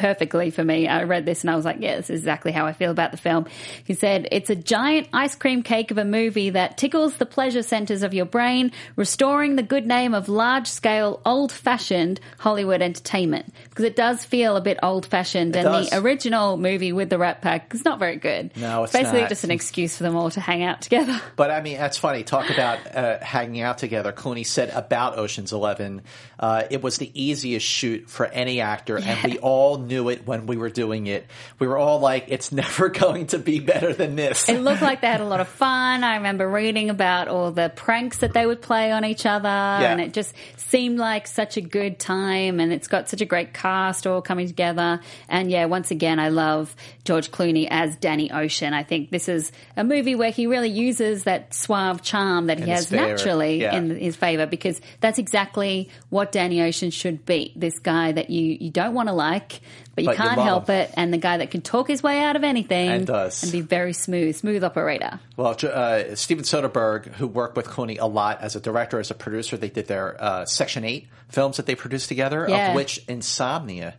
perfectly 0.00 0.50
for 0.50 0.64
me. 0.64 0.88
I 0.88 1.02
read 1.02 1.26
this 1.26 1.42
and 1.42 1.50
I 1.50 1.56
was 1.56 1.66
like, 1.66 1.76
yeah, 1.80 1.96
this 1.96 2.08
is 2.08 2.20
exactly 2.20 2.52
how 2.52 2.64
I 2.64 2.72
feel 2.72 2.90
about 2.90 3.10
the 3.10 3.18
film. 3.18 3.46
He 3.84 3.92
said, 3.92 4.26
it's 4.32 4.48
a 4.48 4.56
giant 4.56 5.08
ice 5.12 5.34
cream 5.34 5.62
cake 5.62 5.90
of 5.90 5.98
a 5.98 6.06
movie 6.06 6.50
that 6.50 6.78
tickles 6.78 7.16
the 7.16 7.26
pleasure 7.26 7.62
centers 7.62 8.02
of 8.02 8.14
your 8.14 8.24
brain, 8.24 8.72
restoring 8.96 9.56
the 9.56 9.62
good 9.62 9.86
name 9.86 10.14
of 10.14 10.30
large 10.30 10.68
scale, 10.68 11.20
old 11.26 11.52
fashioned 11.52 12.18
Hollywood 12.38 12.80
entertainment. 12.80 13.52
Because 13.68 13.84
it 13.84 13.94
does 13.94 14.24
feel 14.24 14.56
a 14.56 14.62
bit 14.62 14.78
old 14.82 15.04
fashioned 15.04 15.54
and 15.54 15.64
does. 15.66 15.90
the 15.90 15.98
original 15.98 16.56
movie 16.56 16.94
with 16.94 17.10
the 17.10 17.18
Rat 17.18 17.42
Pack 17.42 17.74
is 17.74 17.84
not 17.84 17.98
very 17.98 18.16
good. 18.16 18.56
No, 18.56 18.84
it's 18.84 18.94
Basically 18.94 19.20
not. 19.20 19.28
just 19.28 19.44
an 19.44 19.50
excuse 19.50 19.98
for 19.98 20.04
them 20.04 20.16
all 20.16 20.30
to 20.30 20.40
hang 20.40 20.62
out 20.62 20.80
together. 20.80 21.20
But 21.36 21.50
I 21.50 21.62
mean, 21.62 21.78
that's 21.78 21.96
funny. 21.96 22.22
Talk 22.22 22.50
about 22.50 22.94
uh, 22.94 23.18
hanging 23.20 23.62
out 23.62 23.78
together. 23.78 24.12
Clooney 24.12 24.44
said 24.44 24.70
about 24.70 25.16
Ocean's 25.16 25.52
Eleven, 25.52 26.02
uh, 26.38 26.64
it 26.70 26.82
was 26.82 26.98
the 26.98 27.10
easiest 27.14 27.64
shoot 27.66 28.10
for 28.10 28.26
any 28.26 28.60
actor, 28.60 28.98
and 28.98 29.22
we 29.22 29.38
all 29.38 29.78
knew 29.90 30.08
it 30.08 30.26
when 30.26 30.46
we 30.46 30.56
were 30.56 30.70
doing 30.70 31.06
it. 31.06 31.26
We 31.58 31.66
were 31.66 31.76
all 31.76 32.00
like, 32.00 32.26
it's 32.28 32.52
never 32.60 32.88
going 32.88 33.26
to 33.28 33.38
be 33.38 33.60
better 33.60 33.92
than 33.92 34.16
this. 34.16 34.48
It 34.48 34.60
looked 34.60 34.82
like 34.82 35.02
they 35.02 35.08
had 35.08 35.20
a 35.20 35.26
lot 35.26 35.40
of 35.40 35.48
fun. 35.48 36.04
I 36.04 36.16
remember 36.16 36.48
reading 36.48 36.88
about 36.88 37.28
all 37.28 37.50
the 37.50 37.70
pranks 37.74 38.18
that 38.18 38.32
they 38.32 38.46
would 38.46 38.62
play 38.62 38.92
on 38.92 39.04
each 39.04 39.26
other, 39.26 39.48
and 39.48 40.00
it 40.00 40.14
just 40.14 40.34
seemed 40.56 40.98
like 40.98 41.26
such 41.26 41.56
a 41.56 41.60
good 41.60 41.98
time. 41.98 42.60
And 42.60 42.72
it's 42.72 42.88
got 42.88 43.08
such 43.08 43.20
a 43.20 43.26
great 43.26 43.52
cast 43.52 44.06
all 44.06 44.22
coming 44.22 44.46
together. 44.46 45.00
And 45.28 45.50
yeah, 45.50 45.66
once 45.66 45.90
again, 45.90 46.18
I 46.18 46.28
love 46.28 46.74
George 47.04 47.30
Clooney 47.30 47.66
as 47.68 47.96
Danny 47.96 48.30
Ocean. 48.30 48.72
I 48.72 48.84
think 48.84 49.10
this 49.10 49.28
is 49.28 49.50
a 49.76 49.84
movie 49.84 50.14
where 50.14 50.30
he 50.30 50.46
really 50.46 50.70
uses 50.70 51.24
that 51.24 51.52
suave 51.54 52.02
charm 52.02 52.46
that 52.46 52.58
he 52.58 52.64
In 52.64 52.70
has 52.70 52.90
naturally 52.92 53.62
yeah. 53.62 53.76
in 53.76 53.90
his 53.96 54.16
favor 54.16 54.46
because 54.46 54.80
that's 55.00 55.18
exactly 55.18 55.90
what 56.08 56.32
Danny 56.32 56.62
Ocean 56.62 56.90
should 56.90 57.26
be. 57.26 57.52
This 57.56 57.78
guy 57.78 58.12
that 58.12 58.30
you, 58.30 58.56
you 58.60 58.70
don't 58.70 58.94
want 58.94 59.08
to 59.08 59.12
like, 59.12 59.60
but 59.94 60.04
you 60.04 60.10
But 60.10 60.16
can't 60.16 60.40
help 60.40 60.68
it, 60.70 60.90
and 60.96 61.12
the 61.12 61.18
guy 61.18 61.38
that 61.38 61.50
can 61.50 61.60
talk 61.62 61.88
his 61.88 62.02
way 62.02 62.20
out 62.22 62.36
of 62.36 62.44
anything 62.44 62.88
And 62.88 63.06
does. 63.06 63.42
and 63.42 63.52
be 63.52 63.60
very 63.60 63.92
smooth, 63.92 64.36
smooth 64.36 64.62
operator. 64.64 65.20
Well, 65.36 65.56
uh, 65.62 66.14
Steven 66.14 66.44
Soderbergh, 66.44 67.06
who 67.14 67.26
worked 67.26 67.56
with 67.56 67.66
Clooney 67.66 67.98
a 68.00 68.06
lot 68.06 68.40
as 68.40 68.56
a 68.56 68.60
director, 68.60 68.98
as 69.00 69.10
a 69.10 69.14
producer, 69.14 69.56
they 69.56 69.70
did 69.70 69.86
their 69.88 70.16
uh, 70.22 70.44
Section 70.44 70.84
8 70.84 71.06
films 71.28 71.56
that 71.56 71.66
they 71.66 71.74
produced 71.74 72.08
together, 72.08 72.46
Yeah. 72.48 72.70
of 72.70 72.76
which 72.76 73.02
Insomnia 73.08 73.94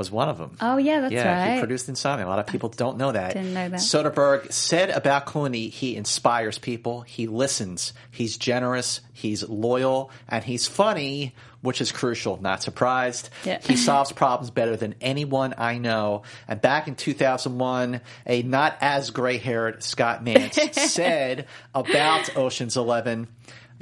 was 0.00 0.10
one 0.10 0.30
of 0.30 0.38
them. 0.38 0.56
Oh 0.62 0.78
yeah, 0.78 1.00
that's 1.00 1.12
yeah, 1.12 1.44
right. 1.44 1.54
he 1.56 1.60
produced 1.60 1.86
Insomnia. 1.90 2.26
A 2.26 2.28
lot 2.28 2.38
of 2.38 2.46
people 2.46 2.70
don't 2.70 2.96
know 2.96 3.12
that. 3.12 3.34
Didn't 3.34 3.52
know 3.52 3.68
that. 3.68 3.80
Soderbergh 3.80 4.50
said 4.50 4.88
about 4.88 5.26
Clooney, 5.26 5.70
he 5.70 5.94
inspires 5.94 6.56
people, 6.56 7.02
he 7.02 7.26
listens, 7.26 7.92
he's 8.10 8.38
generous, 8.38 9.02
he's 9.12 9.46
loyal, 9.46 10.10
and 10.26 10.42
he's 10.42 10.66
funny, 10.66 11.34
which 11.60 11.82
is 11.82 11.92
crucial. 11.92 12.40
Not 12.40 12.62
surprised. 12.62 13.28
Yeah. 13.44 13.58
He 13.62 13.76
solves 13.90 14.10
problems 14.10 14.50
better 14.50 14.74
than 14.74 14.94
anyone 15.02 15.52
I 15.58 15.76
know. 15.76 16.22
And 16.48 16.62
back 16.62 16.88
in 16.88 16.94
2001, 16.94 18.00
a 18.26 18.42
not 18.42 18.78
as 18.80 19.10
gray 19.10 19.36
haired 19.36 19.82
Scott 19.82 20.24
Mantz 20.24 20.74
said 20.74 21.46
about 21.74 22.34
Ocean's 22.38 22.78
Eleven. 22.78 23.28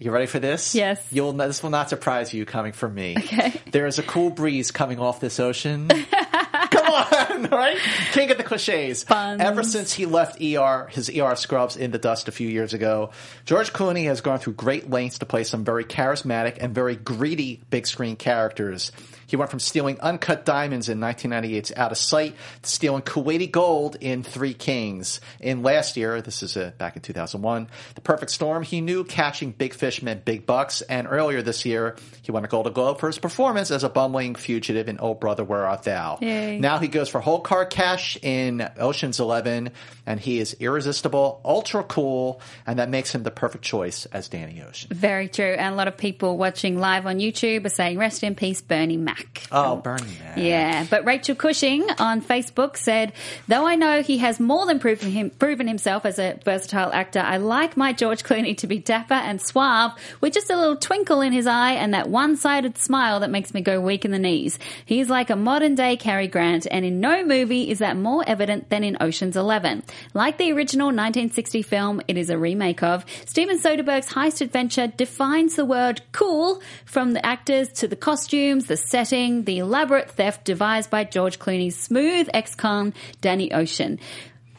You 0.00 0.12
ready 0.12 0.26
for 0.26 0.38
this? 0.38 0.76
Yes. 0.76 1.04
You'll 1.10 1.32
this 1.32 1.62
will 1.62 1.70
not 1.70 1.88
surprise 1.90 2.32
you 2.32 2.44
coming 2.46 2.72
from 2.72 2.94
me. 2.94 3.16
Okay. 3.18 3.52
There 3.72 3.86
is 3.86 3.98
a 3.98 4.02
cool 4.02 4.30
breeze 4.30 4.70
coming 4.70 4.98
off 4.98 5.20
this 5.20 5.38
ocean. 5.40 5.88
Come 6.70 6.86
on, 6.86 7.44
right? 7.50 7.76
Can't 8.12 8.28
get 8.28 8.38
the 8.38 8.44
cliches. 8.44 9.04
Buns. 9.04 9.40
Ever 9.40 9.62
since 9.62 9.92
he 9.92 10.06
left 10.06 10.40
ER, 10.40 10.88
his 10.90 11.10
ER 11.10 11.36
scrubs 11.36 11.76
in 11.76 11.90
the 11.90 11.98
dust 11.98 12.28
a 12.28 12.32
few 12.32 12.48
years 12.48 12.72
ago, 12.72 13.10
George 13.44 13.72
Clooney 13.72 14.04
has 14.04 14.20
gone 14.20 14.38
through 14.38 14.54
great 14.54 14.88
lengths 14.88 15.18
to 15.18 15.26
play 15.26 15.44
some 15.44 15.64
very 15.64 15.84
charismatic 15.84 16.58
and 16.60 16.74
very 16.74 16.96
greedy 16.96 17.60
big 17.70 17.86
screen 17.86 18.16
characters. 18.16 18.92
He 19.28 19.36
went 19.36 19.50
from 19.50 19.60
stealing 19.60 20.00
uncut 20.00 20.46
diamonds 20.46 20.88
in 20.88 20.98
1998's 20.98 21.72
Out 21.76 21.92
of 21.92 21.98
Sight 21.98 22.34
to 22.62 22.68
stealing 22.68 23.02
Kuwaiti 23.02 23.50
gold 23.50 23.96
in 24.00 24.22
Three 24.22 24.54
Kings. 24.54 25.20
In 25.38 25.62
last 25.62 25.98
year, 25.98 26.22
this 26.22 26.42
is 26.42 26.56
uh, 26.56 26.72
back 26.78 26.96
in 26.96 27.02
2001, 27.02 27.68
The 27.94 28.00
Perfect 28.00 28.32
Storm, 28.32 28.62
he 28.62 28.80
knew 28.80 29.04
catching 29.04 29.52
big 29.52 29.74
fish 29.74 30.02
meant 30.02 30.24
big 30.24 30.46
bucks. 30.46 30.80
And 30.80 31.06
earlier 31.06 31.42
this 31.42 31.66
year, 31.66 31.96
he 32.22 32.32
won 32.32 32.44
a 32.46 32.48
Golden 32.48 32.72
Globe 32.72 32.98
for 32.98 33.06
his 33.06 33.18
performance 33.18 33.70
as 33.70 33.84
a 33.84 33.90
bumbling 33.90 34.34
fugitive 34.34 34.88
in 34.88 34.96
Oh 34.98 35.12
Brother, 35.12 35.44
Where 35.44 35.66
Art 35.66 35.82
Thou? 35.82 36.18
Yay. 36.22 36.58
Now 36.58 36.78
he 36.78 36.88
goes 36.88 37.10
for 37.10 37.20
whole 37.20 37.40
car 37.40 37.66
cash 37.66 38.16
in 38.22 38.66
Ocean's 38.78 39.20
Eleven, 39.20 39.72
and 40.06 40.18
he 40.18 40.38
is 40.38 40.56
irresistible, 40.58 41.42
ultra 41.44 41.84
cool, 41.84 42.40
and 42.66 42.78
that 42.78 42.88
makes 42.88 43.14
him 43.14 43.24
the 43.24 43.30
perfect 43.30 43.62
choice 43.62 44.06
as 44.06 44.28
Danny 44.30 44.62
Ocean. 44.62 44.88
Very 44.90 45.28
true. 45.28 45.52
And 45.52 45.74
a 45.74 45.76
lot 45.76 45.86
of 45.86 45.98
people 45.98 46.38
watching 46.38 46.80
live 46.80 47.04
on 47.04 47.18
YouTube 47.18 47.66
are 47.66 47.68
saying, 47.68 47.98
rest 47.98 48.22
in 48.22 48.34
peace, 48.34 48.62
Bernie 48.62 48.96
Mac. 48.96 49.17
Oh, 49.50 49.72
oh. 49.72 49.76
Bernie 49.76 50.04
Mac. 50.22 50.36
Yeah, 50.36 50.86
but 50.88 51.04
Rachel 51.04 51.34
Cushing 51.34 51.88
on 51.98 52.20
Facebook 52.20 52.76
said, 52.76 53.12
though 53.46 53.66
I 53.66 53.76
know 53.76 54.02
he 54.02 54.18
has 54.18 54.38
more 54.38 54.66
than 54.66 54.78
proven, 54.78 55.10
him, 55.10 55.30
proven 55.30 55.66
himself 55.66 56.04
as 56.04 56.18
a 56.18 56.38
versatile 56.44 56.92
actor, 56.92 57.20
I 57.20 57.38
like 57.38 57.76
my 57.76 57.92
George 57.92 58.22
Clooney 58.22 58.56
to 58.58 58.66
be 58.66 58.78
dapper 58.78 59.14
and 59.14 59.40
suave 59.40 59.92
with 60.20 60.34
just 60.34 60.50
a 60.50 60.56
little 60.56 60.76
twinkle 60.76 61.20
in 61.20 61.32
his 61.32 61.46
eye 61.46 61.72
and 61.72 61.94
that 61.94 62.08
one-sided 62.08 62.78
smile 62.78 63.20
that 63.20 63.30
makes 63.30 63.54
me 63.54 63.60
go 63.60 63.80
weak 63.80 64.04
in 64.04 64.10
the 64.10 64.18
knees. 64.18 64.58
He's 64.84 65.08
like 65.08 65.30
a 65.30 65.36
modern 65.36 65.74
day 65.74 65.96
Cary 65.96 66.28
Grant 66.28 66.66
and 66.70 66.84
in 66.84 67.00
no 67.00 67.24
movie 67.24 67.70
is 67.70 67.78
that 67.78 67.96
more 67.96 68.24
evident 68.26 68.70
than 68.70 68.84
in 68.84 68.96
Ocean's 69.00 69.36
11. 69.36 69.82
Like 70.14 70.38
the 70.38 70.52
original 70.52 70.88
1960 70.88 71.62
film 71.62 72.02
it 72.06 72.16
is 72.16 72.30
a 72.30 72.38
remake 72.38 72.82
of, 72.82 73.04
Steven 73.24 73.58
Soderbergh's 73.58 74.08
heist 74.12 74.40
adventure 74.40 74.86
defines 74.86 75.56
the 75.56 75.64
word 75.64 76.02
cool 76.12 76.60
from 76.84 77.12
the 77.12 77.24
actors 77.24 77.68
to 77.74 77.88
the 77.88 77.96
costumes, 77.96 78.66
the 78.66 78.76
setting, 79.08 79.44
the 79.44 79.58
elaborate 79.58 80.10
theft 80.10 80.44
devised 80.44 80.90
by 80.90 81.02
George 81.02 81.38
Clooney's 81.38 81.76
smooth 81.76 82.28
ex-con 82.34 82.92
Danny 83.22 83.52
Ocean. 83.52 83.98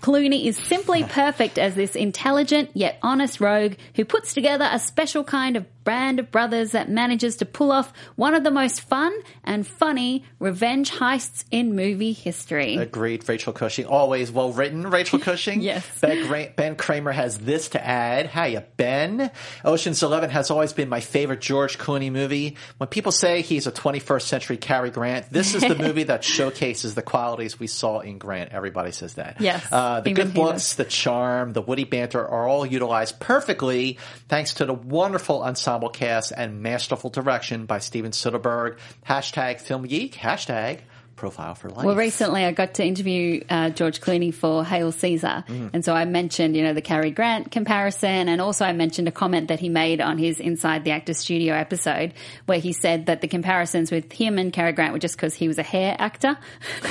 Clooney 0.01 0.45
is 0.45 0.57
simply 0.57 1.03
perfect 1.09 1.59
as 1.59 1.75
this 1.75 1.95
intelligent 1.95 2.71
yet 2.73 2.97
honest 3.03 3.39
rogue 3.39 3.75
who 3.95 4.05
puts 4.05 4.33
together 4.33 4.67
a 4.71 4.79
special 4.79 5.23
kind 5.23 5.55
of 5.55 5.65
brand 5.89 6.19
of 6.19 6.29
brothers 6.29 6.69
that 6.73 6.87
manages 6.87 7.37
to 7.37 7.45
pull 7.47 7.71
off 7.71 7.91
one 8.15 8.35
of 8.35 8.43
the 8.43 8.51
most 8.51 8.79
fun 8.81 9.11
and 9.43 9.65
funny 9.65 10.23
revenge 10.37 10.91
heists 10.91 11.45
in 11.49 11.75
movie 11.75 12.13
history. 12.13 12.75
Agreed, 12.75 13.27
Rachel 13.27 13.53
Cushing. 13.53 13.87
Always 13.87 14.31
well 14.31 14.51
written, 14.51 14.87
Rachel 14.91 15.17
Cushing. 15.29 15.61
Yes. 15.61 15.83
Ben, 15.99 16.51
ben 16.55 16.75
Kramer 16.75 17.11
has 17.11 17.39
this 17.39 17.69
to 17.69 17.83
add. 17.83 18.27
Hiya, 18.27 18.65
Ben. 18.77 19.31
Ocean's 19.65 20.03
Eleven 20.03 20.29
has 20.29 20.51
always 20.51 20.73
been 20.73 20.89
my 20.89 20.99
favorite 20.99 21.41
George 21.41 21.79
Clooney 21.79 22.11
movie. 22.11 22.55
When 22.77 22.87
people 22.87 23.11
say 23.11 23.41
he's 23.41 23.65
a 23.65 23.71
21st 23.71 24.21
century 24.21 24.57
Cary 24.57 24.91
Grant, 24.91 25.31
this 25.31 25.55
is 25.55 25.63
the 25.63 25.73
movie 25.83 26.03
that 26.03 26.23
showcases 26.23 26.93
the 26.93 27.01
qualities 27.01 27.59
we 27.59 27.65
saw 27.65 28.01
in 28.01 28.19
Grant. 28.19 28.51
Everybody 28.51 28.91
says 28.91 29.15
that. 29.15 29.41
Yes, 29.41 29.65
Uh, 29.71 30.01
the 30.01 30.11
good 30.13 30.37
looks, 30.37 30.75
the 30.75 30.85
charm, 30.85 31.53
the 31.53 31.63
witty 31.63 31.85
banter 31.85 32.21
are 32.21 32.47
all 32.47 32.63
utilized 32.63 33.19
perfectly 33.19 33.97
thanks 34.27 34.53
to 34.55 34.65
the 34.65 34.73
wonderful 34.75 35.41
ensemble 35.41 35.78
cast 35.87 36.33
and 36.35 36.61
masterful 36.61 37.09
direction 37.09 37.65
by 37.65 37.79
Steven 37.79 38.11
Soderbergh. 38.11 38.77
Hashtag 39.07 39.61
Film 39.61 39.83
Geek. 39.83 40.15
Hashtag 40.15 40.81
Profile 41.19 41.53
for 41.53 41.69
Life. 41.69 41.85
Well, 41.85 41.97
recently 41.97 42.45
I 42.45 42.51
got 42.53 42.75
to 42.75 42.85
interview 42.85 43.43
uh, 43.49 43.71
George 43.71 43.99
Clooney 43.99 44.33
for 44.33 44.63
Hail 44.63 44.93
Caesar. 44.93 45.43
Mm. 45.47 45.71
And 45.73 45.83
so 45.83 45.93
I 45.93 46.05
mentioned, 46.05 46.55
you 46.55 46.63
know, 46.63 46.73
the 46.73 46.81
Cary 46.81 47.11
Grant 47.11 47.51
comparison. 47.51 48.29
And 48.29 48.39
also 48.39 48.63
I 48.63 48.71
mentioned 48.71 49.09
a 49.09 49.11
comment 49.11 49.49
that 49.49 49.59
he 49.59 49.67
made 49.67 49.99
on 49.99 50.17
his 50.17 50.39
Inside 50.39 50.85
the 50.85 50.91
Actor 50.91 51.13
Studio 51.15 51.53
episode 51.53 52.13
where 52.45 52.59
he 52.59 52.71
said 52.71 53.07
that 53.07 53.19
the 53.19 53.27
comparisons 53.27 53.91
with 53.91 54.13
him 54.13 54.39
and 54.39 54.53
Cary 54.53 54.71
Grant 54.71 54.93
were 54.93 54.99
just 54.99 55.17
because 55.17 55.35
he 55.35 55.49
was 55.49 55.57
a 55.57 55.63
hair 55.63 55.93
actor. 55.99 56.37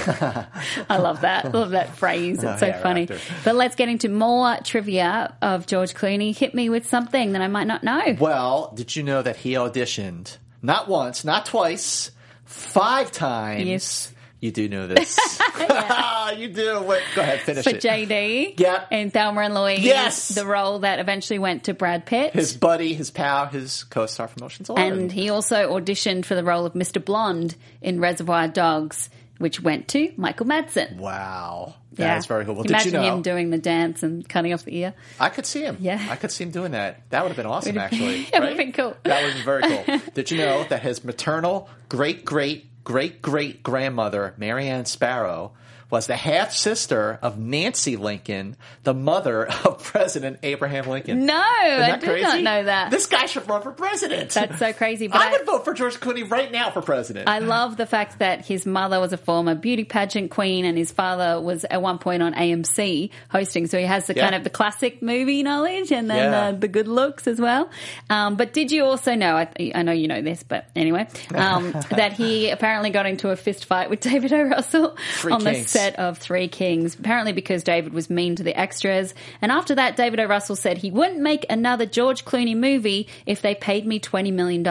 I 0.90 0.98
love 0.98 1.22
that. 1.22 1.46
I 1.46 1.48
love 1.48 1.70
that 1.70 1.96
phrase. 1.96 2.44
It's 2.44 2.60
so 2.60 2.72
funny. 2.74 3.04
actor. 3.04 3.18
But 3.44 3.54
let's 3.54 3.76
get 3.76 3.88
into 3.88 4.10
more 4.10 4.58
trivia 4.62 5.34
of 5.40 5.66
George 5.66 5.94
Clooney. 5.94 6.36
Hit 6.36 6.54
me 6.54 6.68
with 6.68 6.86
something 6.86 7.32
that 7.32 7.40
I 7.40 7.48
might 7.48 7.66
not 7.66 7.82
know. 7.82 8.16
Well, 8.20 8.72
did 8.76 8.94
you 8.94 9.02
know 9.02 9.22
that 9.22 9.36
he 9.38 9.54
auditioned 9.54 10.36
not 10.60 10.86
once, 10.86 11.24
not 11.24 11.46
twice, 11.46 12.10
five 12.44 13.10
times? 13.10 13.64
Yes. 13.64 14.12
You 14.40 14.53
do 14.53 14.68
know 14.68 14.87
this. 14.87 15.18
you 16.37 16.48
do. 16.48 16.81
Wait, 16.83 17.03
go 17.14 17.22
ahead, 17.22 17.40
finish 17.40 17.66
it. 17.66 17.70
For 17.70 17.77
it. 17.77 17.83
JD 18.09 18.59
Yep. 18.61 18.92
in 18.92 19.11
Thelma 19.11 19.40
and 19.42 19.55
Louise, 19.55 19.81
Yes. 19.81 20.29
the 20.29 20.46
role 20.46 20.81
that 20.81 20.98
eventually 21.01 21.38
went 21.38 21.64
to 21.64 21.74
Brad 21.74 22.07
Pitt. 22.07 22.35
his 22.35 22.57
buddy, 22.57 22.94
his 22.94 23.11
pal, 23.11 23.46
his 23.46 23.85
co-star 23.85 24.29
from 24.29 24.44
Ocean's 24.44 24.68
Eleven. 24.68 24.98
And 24.98 25.12
he 25.12 25.31
also 25.31 25.79
auditioned 25.79 26.24
for 26.24 26.35
the 26.35 26.44
role 26.44 26.66
of 26.66 26.74
Mr. 26.74 27.05
Blonde 27.05 27.57
in 27.83 27.98
Reservoir 28.01 28.48
Dogs, 28.48 29.11
which 29.38 29.61
went 29.61 29.88
to 29.88 30.12
Michael 30.16 30.46
Madsen. 30.46 30.96
wow, 30.96 31.74
Yeah, 31.96 32.09
that 32.09 32.18
is 32.18 32.27
very 32.27 32.44
cool. 32.44 32.55
Well, 32.55 32.64
did 32.64 32.70
Imagine 32.72 32.92
you 32.94 33.01
know? 33.01 33.16
him 33.16 33.22
doing 33.22 33.51
the 33.51 33.59
dance 33.59 34.03
and 34.03 34.29
cutting 34.29 34.53
off 34.53 34.64
the 34.64 34.77
ear. 34.77 34.94
I 35.18 35.29
could 35.31 35.46
see 35.46 35.62
him. 35.62 35.77
Yeah. 35.81 36.05
I 36.11 36.16
could 36.16 36.31
see 36.33 36.44
him 36.44 36.51
doing 36.51 36.72
that. 36.72 37.03
That 37.11 37.22
would 37.22 37.29
have 37.31 37.37
been 37.37 37.46
awesome, 37.46 37.79
actually. 37.79 38.22
it 38.22 38.33
would've 38.35 38.48
right? 38.51 38.57
been 38.57 38.72
cool. 38.72 38.96
That 39.05 39.22
would 39.22 39.33
have 39.33 39.44
been 39.44 39.44
very 39.44 39.62
cool. 39.98 40.12
Did 40.14 40.31
you 40.31 40.38
know 40.38 40.64
that 40.64 40.83
his 40.83 41.03
maternal 41.05 41.68
great 41.88 42.24
great 42.24 42.67
great 42.84 43.22
great 43.22 43.62
grandmother, 43.62 44.34
Marianne 44.36 44.84
Sparrow, 44.86 45.52
was 45.90 46.07
the 46.07 46.16
half 46.16 46.53
sister 46.53 47.18
of 47.22 47.38
Nancy 47.38 47.96
Lincoln, 47.96 48.57
the 48.83 48.92
mother 48.94 49.46
of 49.64 49.83
President 49.83 50.38
Abraham 50.42 50.87
Lincoln? 50.87 51.24
No, 51.27 51.35
I 51.35 51.96
did 51.98 52.03
crazy? 52.09 52.22
not 52.22 52.40
know 52.42 52.64
that. 52.64 52.90
This 52.90 53.07
guy 53.07 53.27
should 53.27 53.48
run 53.48 53.62
for 53.62 53.72
president. 53.72 54.31
That's 54.31 54.59
so 54.59 54.72
crazy. 54.72 55.09
But 55.09 55.20
I 55.20 55.29
I, 55.29 55.33
would 55.33 55.46
vote 55.46 55.64
for 55.64 55.72
George 55.74 55.96
Clooney 56.01 56.29
right 56.31 56.51
now 56.53 56.70
for 56.70 56.83
president. 56.83 57.29
I 57.29 57.38
love 57.38 57.77
the 57.77 57.87
fact 57.87 58.18
that 58.18 58.44
his 58.44 58.66
mother 58.66 59.01
was 59.01 59.12
a 59.12 59.16
former 59.16 59.55
beauty 59.55 59.85
pageant 59.85 60.31
queen 60.31 60.64
and 60.64 60.77
his 60.77 60.92
father 60.92 61.40
was 61.40 61.64
at 61.64 61.81
one 61.81 61.98
point 61.98 62.22
on 62.22 62.35
AMC 62.35 63.11
hosting. 63.31 63.66
So 63.66 63.79
he 63.79 63.85
has 63.85 64.07
the 64.07 64.14
Yeah. 64.14 64.24
kind 64.24 64.35
of 64.35 64.44
the 64.44 64.51
classic 64.51 65.01
movie 65.03 65.42
knowledge 65.42 65.92
and 65.92 66.11
then 66.11 66.16
Yeah. 66.33 66.40
uh, 66.48 66.53
the 66.53 66.68
good 66.68 66.88
looks 66.88 67.27
as 67.27 67.40
well. 67.40 67.70
Um, 68.11 68.37
but 68.37 68.53
did 68.53 68.70
you 68.72 68.85
also 68.85 69.14
know, 69.14 69.37
I, 69.37 69.48
I 69.74 69.83
know 69.83 69.92
you 69.92 70.09
know 70.09 70.20
this, 70.22 70.42
but 70.42 70.66
anyway, 70.77 71.07
um, 71.35 71.72
that 71.90 72.12
he 72.12 72.51
apparently 72.51 72.90
got 72.90 73.07
into 73.07 73.31
a 73.31 73.37
fist 73.37 73.64
fight 73.64 73.90
with 73.90 74.01
David 74.01 74.33
O. 74.33 74.42
Russell 74.42 74.96
Free 75.20 75.33
on 75.33 75.44
the 75.44 75.53
Kings. 75.53 75.70
Set 75.78 75.98
of 75.98 76.18
Three 76.18 76.48
Kings, 76.48 76.98
apparently 76.98 77.32
because 77.32 77.62
David 77.62 77.92
was 77.92 78.10
mean 78.10 78.36
to 78.36 78.42
the 78.42 78.58
extras. 78.58 79.14
And 79.40 79.52
after 79.52 79.74
that, 79.76 79.96
David 79.96 80.20
O. 80.20 80.26
Russell 80.26 80.56
said 80.56 80.78
he 80.78 80.90
wouldn't 80.90 81.20
make 81.20 81.46
another 81.48 81.86
George 81.86 82.24
Clooney 82.24 82.56
movie 82.56 83.08
if 83.26 83.42
they 83.42 83.54
paid 83.54 83.86
me 83.86 84.00
$20 84.00 84.32
million. 84.32 84.66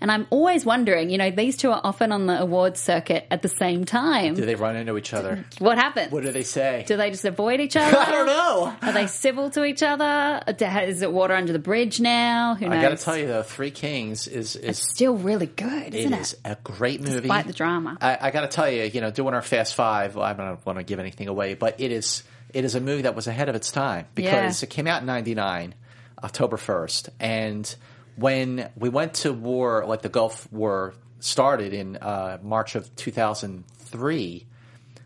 And 0.00 0.10
I'm 0.10 0.26
always 0.30 0.64
wondering, 0.64 1.10
you 1.10 1.18
know, 1.18 1.30
these 1.30 1.56
two 1.56 1.70
are 1.70 1.80
often 1.84 2.12
on 2.12 2.26
the 2.26 2.40
awards 2.40 2.80
circuit 2.80 3.26
at 3.30 3.42
the 3.42 3.48
same 3.48 3.84
time. 3.84 4.34
Do 4.34 4.46
they 4.46 4.54
run 4.54 4.76
into 4.76 4.96
each 4.96 5.12
other? 5.12 5.44
What 5.58 5.78
happens? 5.78 6.10
What 6.10 6.22
do 6.24 6.32
they 6.32 6.42
say? 6.42 6.84
Do 6.86 6.96
they 6.96 7.10
just 7.10 7.24
avoid 7.24 7.60
each 7.60 7.76
other? 7.76 7.96
I 7.96 8.10
don't 8.10 8.26
know. 8.26 8.74
Are 8.82 8.92
they 8.92 9.06
civil 9.06 9.50
to 9.50 9.64
each 9.64 9.82
other? 9.82 10.42
Is 10.48 11.02
it 11.02 11.12
water 11.12 11.34
under 11.34 11.52
the 11.52 11.58
bridge 11.58 12.00
now? 12.00 12.54
Who 12.54 12.68
knows? 12.68 12.78
I 12.78 12.82
got 12.82 12.96
to 12.96 13.04
tell 13.04 13.16
you 13.16 13.26
though, 13.26 13.42
Three 13.42 13.70
Kings 13.70 14.26
is 14.26 14.48
is 14.56 14.56
it's 14.56 14.90
still 14.90 15.16
really 15.16 15.46
good, 15.46 15.94
isn't 15.94 16.12
it? 16.12 16.20
is 16.20 16.36
a 16.44 16.56
great 16.62 17.00
movie. 17.00 17.20
Despite 17.20 17.46
the 17.46 17.52
drama. 17.52 17.98
I, 18.00 18.18
I 18.20 18.30
got 18.30 18.42
to 18.42 18.48
tell 18.48 18.70
you, 18.70 18.84
you 18.84 19.00
know, 19.00 19.10
doing 19.10 19.34
our 19.34 19.42
Fast 19.42 19.74
Five, 19.74 20.16
I 20.16 20.32
don't 20.46 20.64
want 20.66 20.78
to 20.78 20.84
give 20.84 20.98
anything 20.98 21.28
away, 21.28 21.54
but 21.54 21.80
it 21.80 21.90
is 21.92 22.22
it 22.52 22.64
is 22.64 22.74
a 22.74 22.80
movie 22.80 23.02
that 23.02 23.14
was 23.14 23.26
ahead 23.26 23.48
of 23.48 23.54
its 23.54 23.70
time 23.70 24.06
because 24.14 24.62
Yeah. 24.62 24.66
it 24.66 24.70
came 24.70 24.86
out 24.86 25.00
in 25.02 25.06
'99, 25.06 25.74
October 26.22 26.56
first, 26.56 27.10
and 27.20 27.74
when 28.16 28.70
we 28.76 28.88
went 28.88 29.14
to 29.14 29.32
war, 29.32 29.84
like 29.86 30.02
the 30.02 30.08
Gulf 30.08 30.50
War 30.52 30.94
started 31.20 31.72
in 31.72 31.96
uh, 31.96 32.38
March 32.42 32.74
of 32.74 32.94
2003, 32.96 34.46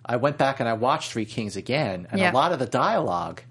I 0.04 0.16
went 0.16 0.38
back 0.38 0.60
and 0.60 0.68
I 0.68 0.72
watched 0.74 1.12
Three 1.12 1.24
Kings 1.24 1.56
again, 1.56 2.06
and 2.10 2.20
Yeah. 2.20 2.30
a 2.30 2.34
lot 2.34 2.52
of 2.52 2.58
the 2.58 2.66
dialogue 2.66 3.42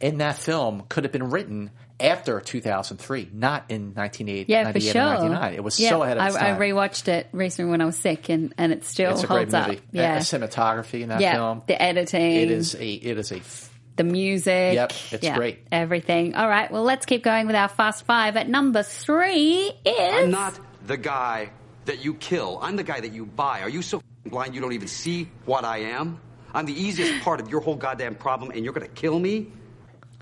in 0.00 0.18
that 0.18 0.36
film 0.36 0.84
could 0.88 1.04
have 1.04 1.12
been 1.12 1.30
written 1.30 1.70
after 2.00 2.40
2003, 2.40 3.30
not 3.32 3.64
in 3.68 3.92
1998 3.94 4.48
Yeah, 4.48 4.60
for 4.62 4.64
98 4.78 4.92
sure. 4.92 5.02
99. 5.02 5.54
It 5.54 5.64
was 5.64 5.78
Yeah, 5.80 5.90
so 5.90 6.02
ahead 6.02 6.18
of 6.18 6.26
its 6.26 6.36
I, 6.36 6.38
I 6.38 6.50
time. 6.52 6.60
rewatched 6.60 7.08
it 7.08 7.28
recently 7.32 7.70
when 7.70 7.80
I 7.80 7.84
was 7.86 7.96
sick, 7.98 8.28
and, 8.28 8.52
and 8.58 8.72
it 8.72 8.84
still 8.84 9.12
it's 9.12 9.24
a 9.24 9.26
great 9.26 9.36
holds 9.38 9.54
up. 9.54 9.68
movie. 9.68 9.80
Yeah, 9.92 10.18
the 10.18 10.24
cinematography 10.24 11.02
in 11.02 11.08
that 11.10 11.20
yeah, 11.20 11.34
film. 11.34 11.62
the 11.66 11.80
editing. 11.80 12.32
It 12.36 12.50
is 12.50 12.74
a 12.74 12.92
it 12.92 13.18
is 13.18 13.32
a 13.32 13.36
f- 13.36 13.66
the 13.96 14.04
music. 14.04 14.74
Yep, 14.74 14.92
it's 15.12 15.24
yeah, 15.24 15.36
great. 15.36 15.58
Everything. 15.70 16.34
All 16.34 16.48
right, 16.48 16.70
well, 16.70 16.84
let's 16.84 17.06
keep 17.06 17.22
going 17.22 17.46
with 17.46 17.56
our 17.56 17.68
fast 17.68 18.04
five. 18.06 18.36
At 18.36 18.48
number 18.48 18.82
three 18.82 19.70
is 19.84 20.24
I'm 20.24 20.30
not 20.30 20.58
the 20.86 20.96
guy 20.96 21.50
that 21.84 22.04
you 22.04 22.14
kill. 22.14 22.58
I'm 22.62 22.76
the 22.76 22.82
guy 22.82 23.00
that 23.00 23.12
you 23.12 23.26
buy. 23.26 23.60
Are 23.60 23.68
you 23.68 23.82
so 23.82 24.02
blind 24.24 24.54
you 24.54 24.60
don't 24.60 24.72
even 24.72 24.88
see 24.88 25.28
what 25.44 25.64
I 25.64 25.78
am? 25.78 26.20
I'm 26.52 26.66
the 26.66 26.72
easiest 26.72 27.22
part 27.22 27.40
of 27.40 27.48
your 27.48 27.60
whole 27.60 27.76
goddamn 27.76 28.14
problem, 28.16 28.50
and 28.50 28.64
you're 28.64 28.72
gonna 28.72 28.88
kill 28.88 29.18
me? 29.18 29.52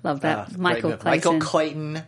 Love 0.02 0.20
that 0.20 0.38
uh, 0.38 0.46
Michael. 0.56 0.96
Clayton. 0.96 1.04
Michael 1.04 1.40
Clayton. 1.40 2.02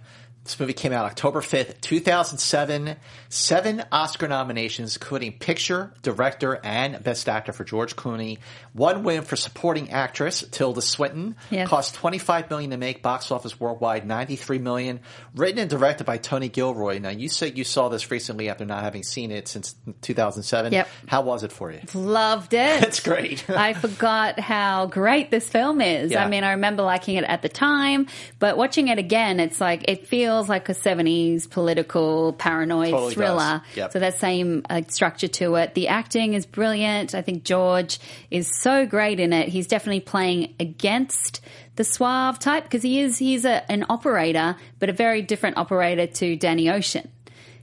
This 0.44 0.58
movie 0.58 0.72
came 0.72 0.92
out 0.92 1.04
October 1.04 1.42
5th, 1.42 1.80
2007. 1.82 2.96
Seven 3.28 3.84
Oscar 3.92 4.26
nominations, 4.26 4.96
including 4.96 5.32
Picture, 5.32 5.92
Director, 6.02 6.58
and 6.64 7.02
Best 7.04 7.28
Actor 7.28 7.52
for 7.52 7.64
George 7.64 7.94
Clooney. 7.94 8.38
One 8.72 9.02
win 9.02 9.22
for 9.22 9.36
Supporting 9.36 9.90
Actress, 9.90 10.44
Tilda 10.50 10.80
Swinton. 10.80 11.36
Yes. 11.50 11.68
Cost 11.68 11.94
25 11.94 12.50
million 12.50 12.70
to 12.70 12.76
make, 12.76 13.02
box 13.02 13.30
office 13.30 13.58
worldwide 13.58 14.06
93 14.06 14.58
million. 14.58 15.00
Written 15.34 15.58
and 15.58 15.70
directed 15.70 16.04
by 16.04 16.18
Tony 16.18 16.48
Gilroy. 16.48 16.98
Now, 16.98 17.08
you 17.08 17.28
said 17.28 17.58
you 17.58 17.64
saw 17.64 17.88
this 17.88 18.10
recently 18.10 18.48
after 18.48 18.64
not 18.64 18.82
having 18.84 19.02
seen 19.02 19.30
it 19.30 19.48
since 19.48 19.74
2007. 20.02 20.72
Yep. 20.72 20.88
How 21.08 21.22
was 21.22 21.42
it 21.42 21.50
for 21.50 21.72
you? 21.72 21.80
Loved 21.94 22.54
it. 22.54 22.84
It's 22.84 23.00
great. 23.00 23.48
I 23.50 23.74
forgot 23.74 24.38
how 24.38 24.86
great 24.86 25.30
this 25.30 25.48
film 25.48 25.80
is. 25.80 26.12
Yeah. 26.12 26.24
I 26.24 26.28
mean, 26.28 26.44
I 26.44 26.52
remember 26.52 26.82
liking 26.82 27.16
it 27.16 27.24
at 27.24 27.42
the 27.42 27.48
time, 27.48 28.06
but 28.38 28.56
watching 28.56 28.88
it 28.88 28.98
again, 28.98 29.40
it's 29.40 29.60
like 29.60 29.88
it 29.88 30.06
feels 30.06 30.48
like 30.48 30.68
a 30.68 30.74
'70s 30.74 31.48
political 31.50 32.34
paranoid 32.34 32.90
Totally 32.90 33.14
thriller. 33.14 33.62
Yep. 33.74 33.92
So 33.92 33.98
that 33.98 34.18
same 34.18 34.64
uh, 34.70 34.82
structure 34.88 35.28
to 35.28 35.56
it. 35.56 35.74
The 35.74 35.88
acting 35.88 36.34
is 36.34 36.46
brilliant. 36.46 37.14
I 37.14 37.22
think 37.22 37.44
George 37.44 37.98
is 38.30 38.59
so 38.60 38.86
great 38.86 39.20
in 39.20 39.32
it. 39.32 39.48
He's 39.48 39.66
definitely 39.66 40.00
playing 40.00 40.54
against 40.60 41.40
the 41.76 41.84
suave 41.84 42.38
type 42.38 42.64
because 42.64 42.82
he 42.82 43.00
is 43.00 43.18
he's 43.18 43.44
a, 43.44 43.70
an 43.70 43.86
operator, 43.88 44.56
but 44.78 44.88
a 44.88 44.92
very 44.92 45.22
different 45.22 45.56
operator 45.56 46.06
to 46.06 46.36
Danny 46.36 46.68
Ocean. 46.68 47.10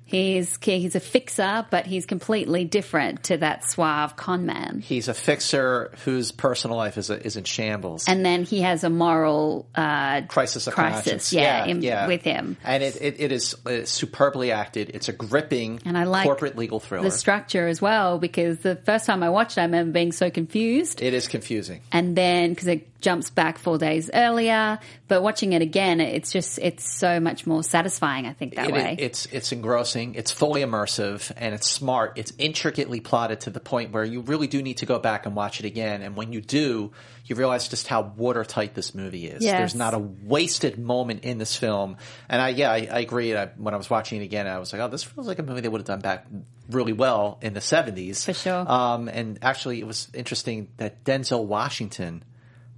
He's 0.08 0.58
he's 0.62 0.96
a 0.96 1.00
fixer, 1.00 1.65
but 1.70 1.86
he's 1.86 2.06
completely 2.06 2.63
different 2.65 3.24
to 3.26 3.38
that 3.38 3.70
suave 3.70 4.15
con 4.15 4.46
man. 4.46 4.82
He's 4.84 5.08
a 5.10 5.13
fixer 5.13 5.91
whose 6.06 6.32
personal 6.32 6.78
life 6.78 6.98
is, 6.98 7.10
is 7.10 7.36
in 7.36 7.43
shambles. 7.43 8.06
and 8.08 8.26
then 8.26 8.43
he 8.43 8.62
has 8.62 8.84
a 8.86 8.89
moral 8.89 9.67
uh, 9.76 10.22
crisis 10.30 10.65
of 10.67 10.74
crisis, 10.74 11.04
conscience. 11.04 11.34
yeah, 11.34 11.65
in- 11.65 12.08
with 12.08 12.22
him. 12.24 12.56
and 12.63 12.82
it, 12.84 12.96
it, 13.02 13.20
it 13.20 13.32
is 13.34 13.56
superbly 13.86 14.52
acted. 14.52 14.91
It's 14.93 15.10
a 15.10 15.13
gripping 15.13 15.82
And 15.86 15.98
I 15.98 16.06
like 16.06 16.24
corporate 16.24 16.58
legal 16.58 16.80
thriller. 16.80 17.04
the 17.04 17.12
structure 17.12 17.67
as 17.67 17.82
well 17.82 18.17
because 18.17 18.60
the 18.60 18.78
first 18.78 19.06
time 19.06 19.24
I 19.24 19.30
watched 19.30 19.58
it, 19.58 19.62
I 19.62 19.65
remember 19.65 19.91
being 19.91 20.13
so 20.13 20.30
confused, 20.32 21.02
it 21.02 21.13
is 21.13 21.28
confusing. 21.28 21.82
and 21.91 22.15
then 22.15 22.52
because 22.52 22.67
it 22.67 22.88
jumps 23.00 23.30
back 23.30 23.58
four 23.60 23.78
days 23.78 24.10
earlier, 24.13 24.80
but 25.08 25.22
watching 25.22 25.54
it 25.54 25.62
again, 25.62 26.00
it's 26.02 26.32
just 26.32 26.58
it's 26.60 26.89
so 26.98 27.20
much 27.20 27.46
more 27.46 27.62
satisfying. 27.63 28.26
I 28.26 28.34
think 28.34 28.56
that 28.56 28.70
It- 28.70 28.74
way. 28.74 28.96
it's 28.98 29.26
it's 29.28 29.52
engrossing. 29.52 29.97
It's 29.98 30.32
fully 30.32 30.62
immersive 30.62 31.32
and 31.36 31.54
it's 31.56 31.68
smart. 31.70 32.14
It's 32.18 32.32
intricately 32.38 33.00
plotted 33.00 33.42
to 33.42 33.50
the 33.50 33.60
point 33.60 33.92
where 33.92 34.04
you 34.04 34.22
really 34.22 34.48
do 34.48 34.62
need 34.62 34.78
to 34.78 34.86
go 34.86 35.00
back 35.00 35.26
and 35.26 35.36
watch 35.36 35.60
it 35.60 35.66
again. 35.66 36.02
And 36.02 36.16
when 36.16 36.32
you 36.34 36.42
do, 36.42 36.92
you 37.26 37.36
realize 37.36 37.68
just 37.68 37.88
how 37.88 38.14
watertight 38.16 38.74
this 38.74 38.94
movie 38.96 39.28
is. 39.28 39.44
Yes. 39.44 39.58
There's 39.60 39.76
not 39.76 39.94
a 39.94 40.00
wasted 40.00 40.78
moment 40.78 41.24
in 41.24 41.38
this 41.38 41.56
film. 41.56 41.98
And 42.30 42.42
I 42.42 42.50
yeah, 42.50 42.72
I, 42.72 42.88
I 42.92 43.00
agree. 43.00 43.36
I, 43.36 43.48
when 43.58 43.74
I 43.74 43.78
was 43.78 43.90
watching 43.90 44.22
it 44.22 44.26
again, 44.26 44.48
I 44.48 44.60
was 44.60 44.72
like, 44.72 44.82
oh, 44.82 44.88
this 44.88 45.04
feels 45.04 45.28
like 45.28 45.40
a 45.40 45.44
movie 45.44 45.62
they 45.62 45.70
would 45.70 45.82
have 45.82 45.88
done 45.88 46.00
back 46.02 46.26
really 46.70 46.94
well 46.94 47.38
in 47.42 47.54
the 47.54 47.60
70s. 47.60 48.26
For 48.26 48.34
sure. 48.34 48.70
Um, 48.72 49.08
and 49.08 49.40
actually, 49.42 49.80
it 49.80 49.88
was 49.88 50.08
interesting 50.14 50.70
that 50.78 51.04
Denzel 51.04 51.46
Washington 51.46 52.24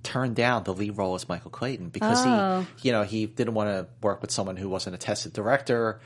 turned 0.01 0.35
down 0.35 0.63
the 0.63 0.73
lead 0.73 0.97
role 0.97 1.15
as 1.15 1.27
Michael 1.27 1.51
Clayton 1.51 1.89
because 1.89 2.23
Oh. 2.25 2.65
he, 2.77 2.87
you 2.87 2.91
know, 2.93 3.03
he 3.03 3.25
didn't 3.25 3.53
want 3.53 3.69
to 3.69 3.87
work 4.01 4.21
with 4.21 4.31
someone 4.31 4.55
who 4.55 4.69
wasn't 4.69 4.95
a 4.95 4.97
tested 4.97 5.33
director. 5.33 5.99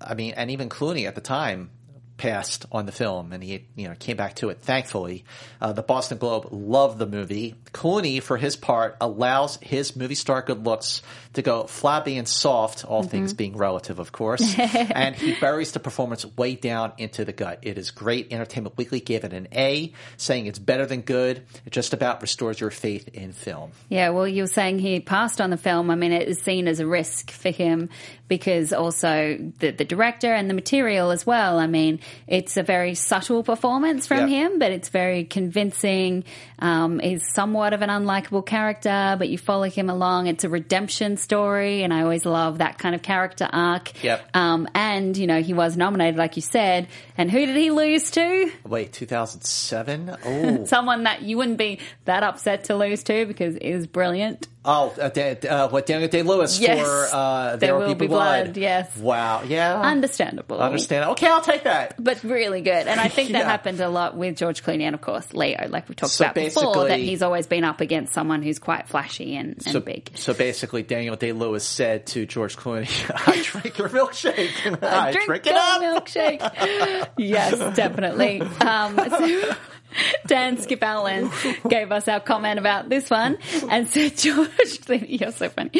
I 0.00 0.14
mean, 0.14 0.34
and 0.36 0.50
even 0.50 0.68
Clooney 0.68 1.06
at 1.06 1.14
the 1.14 1.20
time 1.20 1.70
passed 2.16 2.64
on 2.70 2.86
the 2.86 2.92
film, 2.92 3.32
and 3.32 3.42
he, 3.42 3.66
you 3.74 3.88
know, 3.88 3.94
came 3.98 4.16
back 4.16 4.36
to 4.36 4.50
it. 4.50 4.60
Thankfully, 4.60 5.24
uh, 5.60 5.72
the 5.72 5.82
Boston 5.82 6.18
Globe 6.18 6.48
loved 6.52 6.98
the 6.98 7.06
movie. 7.06 7.54
Clooney, 7.72 8.22
for 8.22 8.36
his 8.36 8.56
part, 8.56 8.96
allows 9.00 9.58
his 9.60 9.96
movie 9.96 10.14
star 10.14 10.42
good 10.42 10.64
looks 10.64 11.02
to 11.32 11.42
go 11.42 11.64
flabby 11.64 12.16
and 12.16 12.28
soft, 12.28 12.84
all 12.84 13.02
things 13.02 13.32
being 13.32 13.56
relative, 13.56 13.98
of 13.98 14.12
course, 14.12 14.56
and 14.58 15.16
he 15.16 15.34
buries 15.40 15.72
the 15.72 15.80
performance 15.80 16.24
way 16.36 16.54
down 16.54 16.92
into 16.98 17.24
the 17.24 17.32
gut. 17.32 17.58
It 17.62 17.78
is 17.78 17.90
great. 17.90 18.32
Entertainment 18.32 18.76
Weekly 18.76 19.00
gave 19.00 19.24
it 19.24 19.32
an 19.32 19.48
A, 19.52 19.92
saying 20.16 20.46
it's 20.46 20.60
better 20.60 20.86
than 20.86 21.00
good. 21.00 21.42
It 21.66 21.70
just 21.70 21.92
about 21.92 22.22
restores 22.22 22.60
your 22.60 22.70
faith 22.70 23.08
in 23.08 23.32
film. 23.32 23.72
Yeah, 23.88 24.10
well, 24.10 24.28
you 24.28 24.44
were 24.44 24.48
saying 24.48 24.78
he 24.78 25.00
passed 25.00 25.40
on 25.40 25.50
the 25.50 25.56
film. 25.56 25.90
I 25.90 25.96
mean, 25.96 26.12
it 26.12 26.28
is 26.28 26.38
seen 26.38 26.68
as 26.68 26.78
a 26.78 26.86
risk 26.86 27.32
for 27.32 27.50
him 27.50 27.88
because 28.28 28.72
also 28.72 29.52
the, 29.58 29.70
the 29.70 29.84
director 29.84 30.32
and 30.32 30.48
the 30.48 30.54
material 30.54 31.10
as 31.10 31.26
well. 31.26 31.58
I 31.58 31.66
mean, 31.66 32.00
it's 32.26 32.56
a 32.56 32.62
very 32.62 32.94
subtle 32.94 33.42
performance 33.42 34.06
from 34.06 34.28
Yeah. 34.28 34.48
him, 34.48 34.58
but 34.58 34.72
it's 34.72 34.88
very 34.88 35.24
convincing. 35.24 36.24
Um, 36.58 36.98
he's 36.98 37.22
somewhat 37.34 37.72
of 37.72 37.82
an 37.82 37.90
unlikable 37.90 38.44
character, 38.46 39.16
but 39.18 39.28
you 39.28 39.38
follow 39.38 39.64
him 39.68 39.90
along. 39.90 40.26
It's 40.26 40.44
a 40.44 40.48
redemption 40.48 41.16
story, 41.16 41.82
and 41.82 41.92
I 41.92 42.02
always 42.02 42.24
love 42.24 42.58
that 42.58 42.78
kind 42.78 42.94
of 42.94 43.02
character 43.02 43.48
arc. 43.52 44.02
Yep. 44.02 44.28
Um, 44.34 44.68
and, 44.74 45.16
you 45.16 45.26
know, 45.26 45.42
he 45.42 45.52
was 45.54 45.76
nominated, 45.76 46.16
like 46.16 46.36
you 46.36 46.42
said. 46.42 46.88
And 47.18 47.30
who 47.30 47.44
did 47.46 47.56
he 47.56 47.70
lose 47.70 48.10
to? 48.12 48.50
Wait, 48.66 48.92
2007? 48.92 50.16
Oh. 50.26 50.64
Someone 50.64 51.04
that 51.04 51.22
you 51.22 51.36
wouldn't 51.36 51.58
be 51.58 51.78
that 52.06 52.22
upset 52.22 52.64
to 52.64 52.76
lose 52.76 53.02
to 53.04 53.26
because 53.26 53.56
it 53.56 53.62
is 53.62 53.86
brilliant. 53.86 54.48
Oh, 54.66 54.94
uh, 54.98 55.10
uh, 55.46 55.68
what 55.68 55.84
Daniel 55.84 56.08
Day 56.08 56.22
Lewis 56.22 56.58
Yes. 56.58 56.86
for 56.86 57.14
uh, 57.16 57.56
There, 57.56 57.76
Will 57.76 57.94
Be, 57.94 58.06
Blood. 58.06 58.56
yes. 58.56 58.96
Wow. 58.96 59.42
Yeah. 59.46 59.78
Understandable. 59.80 60.58
Understand. 60.58 61.10
Okay, 61.10 61.26
I'll 61.26 61.42
take 61.42 61.64
that. 61.64 62.02
But 62.02 62.22
really 62.24 62.62
good. 62.62 62.86
And 62.86 62.98
I 62.98 63.08
think 63.08 63.32
that 63.32 63.38
Yeah. 63.44 63.44
happened 63.44 63.80
a 63.80 63.88
lot 63.90 64.16
with 64.16 64.36
George 64.38 64.64
Clooney 64.64 64.82
and, 64.84 64.94
of 64.94 65.02
course, 65.02 65.34
Leo, 65.34 65.66
like 65.68 65.88
we 65.88 65.94
talked 65.94 66.12
So 66.14 66.24
about 66.24 66.34
before, 66.34 66.88
that 66.88 66.98
he's 66.98 67.20
always 67.20 67.46
been 67.46 67.64
up 67.64 67.82
against 67.82 68.14
someone 68.14 68.42
who's 68.42 68.58
quite 68.58 68.88
flashy 68.88 69.36
and, 69.36 69.50
and 69.50 69.62
So, 69.64 69.80
big. 69.80 70.10
so 70.14 70.32
basically, 70.32 70.82
Daniel 70.82 71.16
Day 71.16 71.32
Lewis 71.32 71.64
said 71.64 72.06
to 72.08 72.24
George 72.24 72.56
Clooney, 72.56 72.88
"I 73.28 73.42
drink 73.44 73.76
your 73.76 73.90
milkshake. 73.90 74.82
I 74.82 75.12
drink, 75.12 75.46
it 75.46 75.50
your 75.52 75.58
up." 75.58 75.82
milkshake. 76.06 77.08
yes, 77.18 77.76
definitely. 77.76 78.40
Um, 78.40 78.96
so 79.10 79.54
Dan 80.26 80.58
Skip 80.58 80.82
Allen 80.82 81.30
gave 81.68 81.92
us 81.92 82.08
our 82.08 82.20
comment 82.20 82.58
about 82.58 82.88
this 82.88 83.10
one 83.10 83.38
and 83.70 83.88
said 83.88 84.16
George 84.16 84.48
Clooney, 84.48 85.20
you're 85.20 85.32
so 85.32 85.48
funny. 85.48 85.70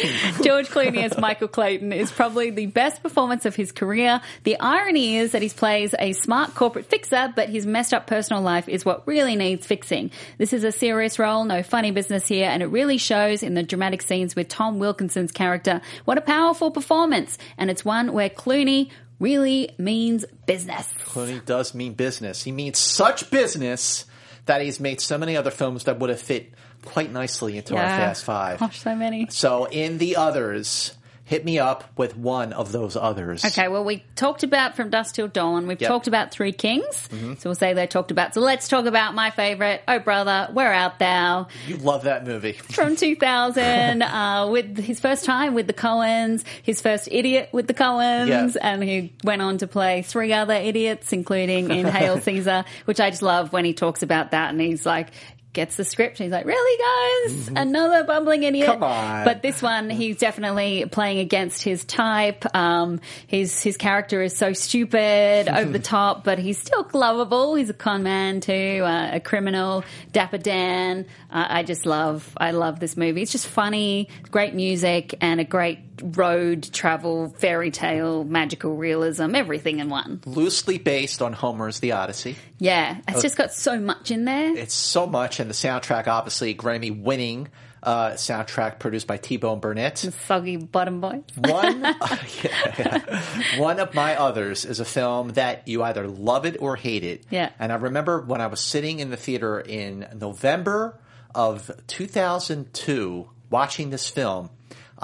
George 0.43 0.69
Clooney 0.69 1.03
as 1.03 1.17
Michael 1.19 1.49
Clayton 1.49 1.93
is 1.93 2.11
probably 2.11 2.51
the 2.51 2.67
best 2.67 3.03
performance 3.03 3.45
of 3.45 3.55
his 3.55 3.73
career. 3.73 4.21
The 4.45 4.59
irony 4.61 5.17
is 5.17 5.33
that 5.33 5.43
he 5.43 5.49
plays 5.49 5.95
a 5.99 6.13
smart 6.13 6.55
corporate 6.55 6.87
fixer, 6.87 7.33
but 7.35 7.49
his 7.49 7.67
messed 7.67 7.95
up 7.95 8.07
personal 8.07 8.43
life 8.43 8.69
is 8.69 8.85
what 8.85 9.07
really 9.07 9.37
needs 9.37 9.67
fixing. 9.67 10.11
This 10.39 10.53
is 10.53 10.65
a 10.65 10.73
serious 10.73 11.19
role, 11.19 11.45
no 11.45 11.63
funny 11.63 11.91
business 11.91 12.27
here, 12.27 12.49
and 12.49 12.63
it 12.63 12.67
really 12.67 12.99
shows 12.99 13.43
in 13.43 13.55
the 13.55 13.63
dramatic 13.63 14.03
scenes 14.03 14.37
with 14.37 14.49
Tom 14.49 14.79
Wilkinson's 14.79 15.33
character. 15.33 15.81
What 16.05 16.19
a 16.19 16.23
powerful 16.23 16.71
performance. 16.71 17.39
And 17.59 17.71
it's 17.71 17.85
one 17.85 18.13
where 18.13 18.29
Clooney 18.29 18.91
really 19.19 19.75
means 19.79 20.25
business. 20.47 20.89
Clooney 21.07 21.45
does 21.45 21.75
mean 21.75 21.95
business. 21.95 22.43
He 22.43 22.53
means 22.53 22.79
such 22.79 23.31
business 23.31 24.05
that 24.47 24.61
he's 24.61 24.81
made 24.81 25.01
so 25.01 25.17
many 25.19 25.37
other 25.37 25.51
films 25.51 25.85
that 25.85 25.99
would 25.99 26.11
have 26.11 26.21
fit 26.21 26.53
quite 26.85 27.11
nicely 27.11 27.57
into 27.57 27.77
our 27.77 27.83
Fast 27.83 28.25
Five. 28.25 28.61
Gosh, 28.61 28.81
so 28.81 28.95
many. 28.95 29.27
So 29.31 29.67
in 29.67 29.99
the 29.99 30.17
others, 30.17 30.95
hit 31.27 31.45
me 31.45 31.59
up 31.59 31.85
with 31.97 32.17
one 32.17 32.53
of 32.53 32.71
those 32.71 32.97
others. 32.97 33.45
Okay, 33.45 33.69
well, 33.69 33.83
we 33.85 34.05
talked 34.15 34.43
about 34.43 34.77
From 34.77 34.91
Dusk 34.91 35.15
Till 35.15 35.27
Dawn. 35.29 35.67
We've 35.67 35.81
Yep. 35.81 35.89
talked 35.89 36.07
about 36.07 36.31
Three 36.33 36.53
Kings. 36.53 37.09
Mhm. 37.11 37.41
So 37.41 37.49
we'll 37.49 37.55
say 37.55 37.73
they 37.73 37.87
talked 37.87 38.11
about. 38.11 38.35
So 38.35 38.41
let's 38.43 38.69
talk 38.69 38.85
about 38.85 39.15
my 39.15 39.31
favorite, 39.31 39.83
Oh 39.89 39.99
Brother, 39.99 40.49
Where 40.53 40.73
Art 40.75 40.99
Thou? 40.99 41.47
You 41.67 41.77
love 41.79 42.05
that 42.05 42.27
movie. 42.27 42.53
From 42.53 42.95
2000, 43.35 44.03
uh, 44.03 44.49
with 44.51 44.77
his 44.79 45.01
first 45.01 45.25
time 45.25 45.55
with 45.55 45.67
the 45.67 45.73
Coens, 45.73 46.45
his 46.63 46.81
first 46.83 47.09
idiot 47.11 47.49
with 47.53 47.67
the 47.69 47.75
Coens, 47.75 48.57
and 48.61 48.83
he 48.85 49.13
went 49.25 49.41
on 49.41 49.59
to 49.59 49.67
play 49.67 50.03
three 50.03 50.33
other 50.33 50.55
idiots, 50.55 51.13
including 51.13 51.71
in 51.71 51.87
Hail 51.87 52.21
Caesar, 52.21 52.65
which 52.85 53.01
I 53.01 53.09
just 53.11 53.23
love 53.23 53.53
when 53.53 53.65
he 53.65 53.73
talks 53.73 54.03
about 54.03 54.33
that 54.33 54.51
and 54.51 54.61
he's 54.61 54.85
like, 54.85 55.09
gets 55.55 55.77
the 55.77 55.85
script 55.85 56.21
and 56.21 56.25
he's 56.25 56.33
like, 56.33 56.45
really 56.45 57.29
guys? 57.29 57.49
Another 57.57 58.05
bumbling 58.05 58.43
idiot? 58.43 58.69
Mm-hmm. 58.69 58.81
Come 58.81 58.83
on. 58.83 59.25
But 59.25 59.41
this 59.41 59.63
one, 59.63 59.89
he's 59.89 60.19
definitely 60.19 60.85
playing 60.91 61.21
against 61.21 61.63
his 61.63 61.85
type. 61.85 62.45
Um, 62.55 63.01
his, 63.27 63.63
his 63.63 63.77
character 63.77 64.21
is 64.21 64.37
so 64.37 64.53
stupid, 64.53 65.49
over 65.55 65.71
the 65.71 65.79
top, 65.79 66.25
but 66.25 66.39
he's 66.39 66.59
still 66.59 66.87
lovable. 66.93 67.55
He's 67.55 67.71
a 67.71 67.75
con 67.75 68.03
man 68.03 68.41
too, 68.41 68.83
uh, 68.85 69.11
a 69.15 69.21
criminal, 69.21 69.85
Dapper 70.13 70.39
Dan. 70.39 71.07
Uh, 71.31 71.47
I 71.49 71.63
just 71.63 71.87
love, 71.87 72.37
I 72.37 72.51
love 72.51 72.81
this 72.81 72.97
movie. 72.97 73.23
It's 73.23 73.33
just 73.33 73.47
funny, 73.47 74.09
great 74.31 74.55
music, 74.55 75.15
and 75.21 75.41
a 75.41 75.45
great 75.45 75.94
road 76.03 76.69
travel, 76.73 77.31
fairy 77.39 77.71
tale, 77.71 78.25
magical 78.25 78.77
realism, 78.77 79.35
everything 79.35 79.79
in 79.79 79.89
one. 79.89 80.21
Loosely 80.27 80.79
based 80.79 81.23
on 81.23 81.33
Homer's 81.33 81.81
The 81.81 81.93
Odyssey. 81.93 82.37
Yeah, 82.59 82.99
it's 83.09 83.23
just 83.23 83.37
got 83.37 83.53
so 83.53 83.79
much 83.79 84.11
in 84.11 84.25
there. 84.25 84.57
It's 84.57 84.75
so 84.75 85.07
much, 85.07 85.41
and 85.41 85.49
the 85.49 85.55
soundtrack, 85.55 86.07
obviously, 86.07 86.55
Grammy 86.55 87.03
winning 87.03 87.49
uh, 87.85 88.13
soundtrack 88.13 88.79
produced 88.79 89.07
by 89.07 89.19
T 89.19 89.37
Bone 89.37 89.61
Burnett. 89.61 89.99
Soggy 89.99 90.57
Bottom 90.57 91.01
Boy. 91.01 91.23
One, 91.37 91.83
yeah, 91.83 91.95
yeah. 92.79 93.23
one 93.59 93.79
of 93.79 93.95
my 93.95 94.17
others 94.17 94.65
is 94.65 94.81
a 94.81 94.85
film 94.85 95.29
that 95.31 95.69
you 95.69 95.83
either 95.83 96.09
love 96.09 96.47
it 96.47 96.57
or 96.61 96.77
hate 96.77 97.05
it. 97.05 97.25
Yeah. 97.31 97.51
And 97.59 97.71
I 97.71 97.77
remember 97.77 98.21
when 98.23 98.41
I 98.41 98.47
was 98.47 98.61
sitting 98.61 99.01
in 99.01 99.11
the 99.11 99.17
theater 99.17 99.61
in 99.61 100.09
November 100.15 100.99
of 101.35 101.71
2002 101.89 103.29
watching 103.51 103.91
this 103.91 104.09
film, 104.09 104.51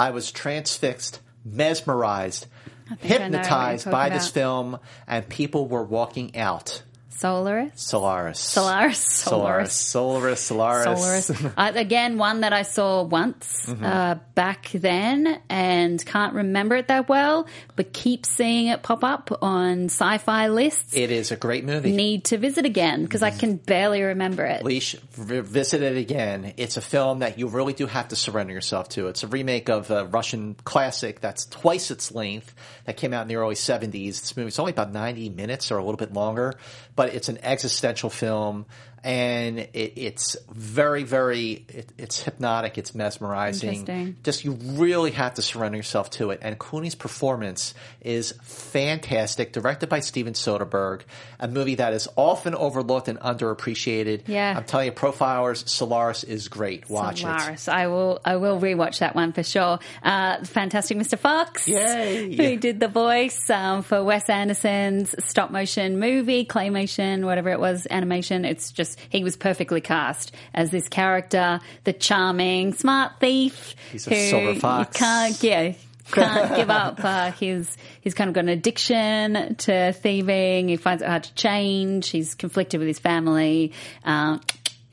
I 0.00 0.12
was 0.12 0.32
transfixed, 0.32 1.20
mesmerized, 1.44 2.46
I 2.90 2.94
think 2.94 3.04
I 3.04 3.18
know 3.18 3.24
what 3.24 3.32
you're 3.32 3.40
hypnotized 3.40 3.90
by 3.90 4.08
this 4.08 4.30
film, 4.30 4.78
and 5.06 5.28
people 5.28 5.68
were 5.68 5.84
walking 5.84 6.36
out. 6.38 6.82
Solaris. 7.10 7.72
Solaris. 7.76 8.38
Solaris. 8.38 8.98
Solaris. 8.98 9.72
Solaris. 9.72 10.40
Solaris. 10.40 11.26
Solaris. 11.26 11.30
uh, 11.56 11.72
again, 11.74 12.16
one 12.18 12.40
that 12.40 12.52
I 12.52 12.62
saw 12.62 13.02
once 13.02 13.66
Mhm. 13.66 13.82
uh, 13.84 14.14
back 14.34 14.70
then 14.72 15.40
and 15.50 16.04
can't 16.06 16.34
remember 16.34 16.76
it 16.76 16.88
that 16.88 17.08
well, 17.08 17.46
but 17.76 17.92
keep 17.92 18.24
seeing 18.24 18.68
it 18.68 18.82
pop 18.82 19.04
up 19.04 19.30
on 19.42 19.86
sci-fi 19.86 20.48
lists. 20.48 20.94
It 20.94 21.10
is 21.10 21.30
a 21.30 21.36
great 21.36 21.64
movie. 21.64 21.92
Need 21.92 22.24
to 22.26 22.38
visit 22.38 22.64
again 22.64 23.02
because 23.04 23.22
I 23.22 23.30
can 23.30 23.56
barely 23.56 24.02
remember 24.02 24.44
it. 24.44 24.64
Leash, 24.64 24.94
visit 25.12 25.82
it 25.82 25.96
again. 25.96 26.54
It's 26.56 26.76
a 26.76 26.80
film 26.80 27.18
that 27.18 27.38
you 27.38 27.48
really 27.48 27.72
do 27.72 27.86
have 27.86 28.08
to 28.08 28.16
surrender 28.16 28.52
yourself 28.52 28.88
to. 28.90 29.08
It's 29.08 29.22
a 29.22 29.26
remake 29.26 29.68
of 29.68 29.90
a 29.90 30.06
Russian 30.06 30.56
classic 30.64 31.20
that's 31.20 31.44
twice 31.46 31.90
its 31.90 32.12
length 32.14 32.54
that 32.84 32.96
came 32.96 33.12
out 33.12 33.22
in 33.22 33.28
the 33.28 33.36
early 33.36 33.54
70s. 33.56 34.20
This 34.20 34.36
movie's 34.36 34.58
only 34.58 34.72
about 34.72 34.92
90 34.92 35.28
minutes 35.30 35.70
or 35.70 35.78
a 35.78 35.84
little 35.84 35.96
bit 35.98 36.12
longer, 36.12 36.54
but 36.96 36.99
it's 37.08 37.28
an 37.28 37.38
existential 37.42 38.10
film 38.10 38.66
and 39.02 39.58
it, 39.58 39.92
it's 39.96 40.36
very, 40.50 41.04
very, 41.04 41.64
it, 41.68 41.92
it's 41.96 42.22
hypnotic. 42.22 42.76
It's 42.78 42.94
mesmerizing. 42.94 43.68
Interesting. 43.70 44.16
Just 44.22 44.44
you 44.44 44.52
really 44.52 45.12
have 45.12 45.34
to 45.34 45.42
surrender 45.42 45.76
yourself 45.76 46.10
to 46.10 46.30
it. 46.30 46.40
And 46.42 46.58
Clooney's 46.58 46.94
performance 46.94 47.74
is 48.00 48.32
fantastic. 48.42 49.52
Directed 49.52 49.88
by 49.88 50.00
Steven 50.00 50.34
Soderbergh, 50.34 51.02
a 51.38 51.48
movie 51.48 51.76
that 51.76 51.92
is 51.92 52.08
often 52.16 52.54
overlooked 52.54 53.08
and 53.08 53.18
underappreciated. 53.20 54.22
Yeah. 54.26 54.54
I'm 54.56 54.64
telling 54.64 54.86
you, 54.86 54.92
Profilers 54.92 55.68
Solaris 55.68 56.24
is 56.24 56.48
great. 56.48 56.88
Watch 56.90 57.20
it. 57.20 57.22
Solaris. 57.22 57.68
I 57.68 57.86
will. 57.86 58.20
I 58.24 58.36
will 58.36 58.60
rewatch 58.60 58.98
that 58.98 59.14
one 59.14 59.32
for 59.32 59.42
sure. 59.42 59.78
Uh, 60.02 60.44
Fantastic 60.44 60.98
Mr. 60.98 61.18
Fox, 61.18 61.66
Yay. 61.66 62.36
who 62.36 62.56
did 62.56 62.80
the 62.80 62.88
voice 62.88 63.48
um, 63.50 63.82
for 63.82 64.02
Wes 64.04 64.28
Anderson's 64.28 65.14
stop 65.24 65.50
motion 65.50 65.98
movie, 65.98 66.44
claymation, 66.44 67.24
whatever 67.24 67.50
it 67.50 67.60
was, 67.60 67.86
animation. 67.90 68.44
It's 68.44 68.72
just 68.72 68.89
he 69.08 69.22
was 69.24 69.36
perfectly 69.36 69.80
cast 69.80 70.32
as 70.54 70.70
this 70.70 70.88
character, 70.88 71.60
the 71.84 71.92
charming, 71.92 72.72
smart 72.74 73.12
thief 73.20 73.74
He's 73.92 74.06
a 74.06 74.10
who 74.10 74.52
you 74.52 74.84
can't, 74.92 75.42
yeah. 75.42 75.72
Can't 76.12 76.56
give 76.56 76.70
up. 76.70 76.98
Uh, 77.04 77.30
he's 77.32 77.76
he's 78.00 78.14
kind 78.14 78.28
of 78.28 78.34
got 78.34 78.40
an 78.40 78.48
addiction 78.48 79.54
to 79.56 79.92
thieving. 79.92 80.68
He 80.68 80.76
finds 80.76 81.02
it 81.02 81.08
hard 81.08 81.22
to 81.24 81.34
change. 81.34 82.08
He's 82.08 82.34
conflicted 82.34 82.80
with 82.80 82.88
his 82.88 82.98
family. 82.98 83.72
Um, 84.04 84.40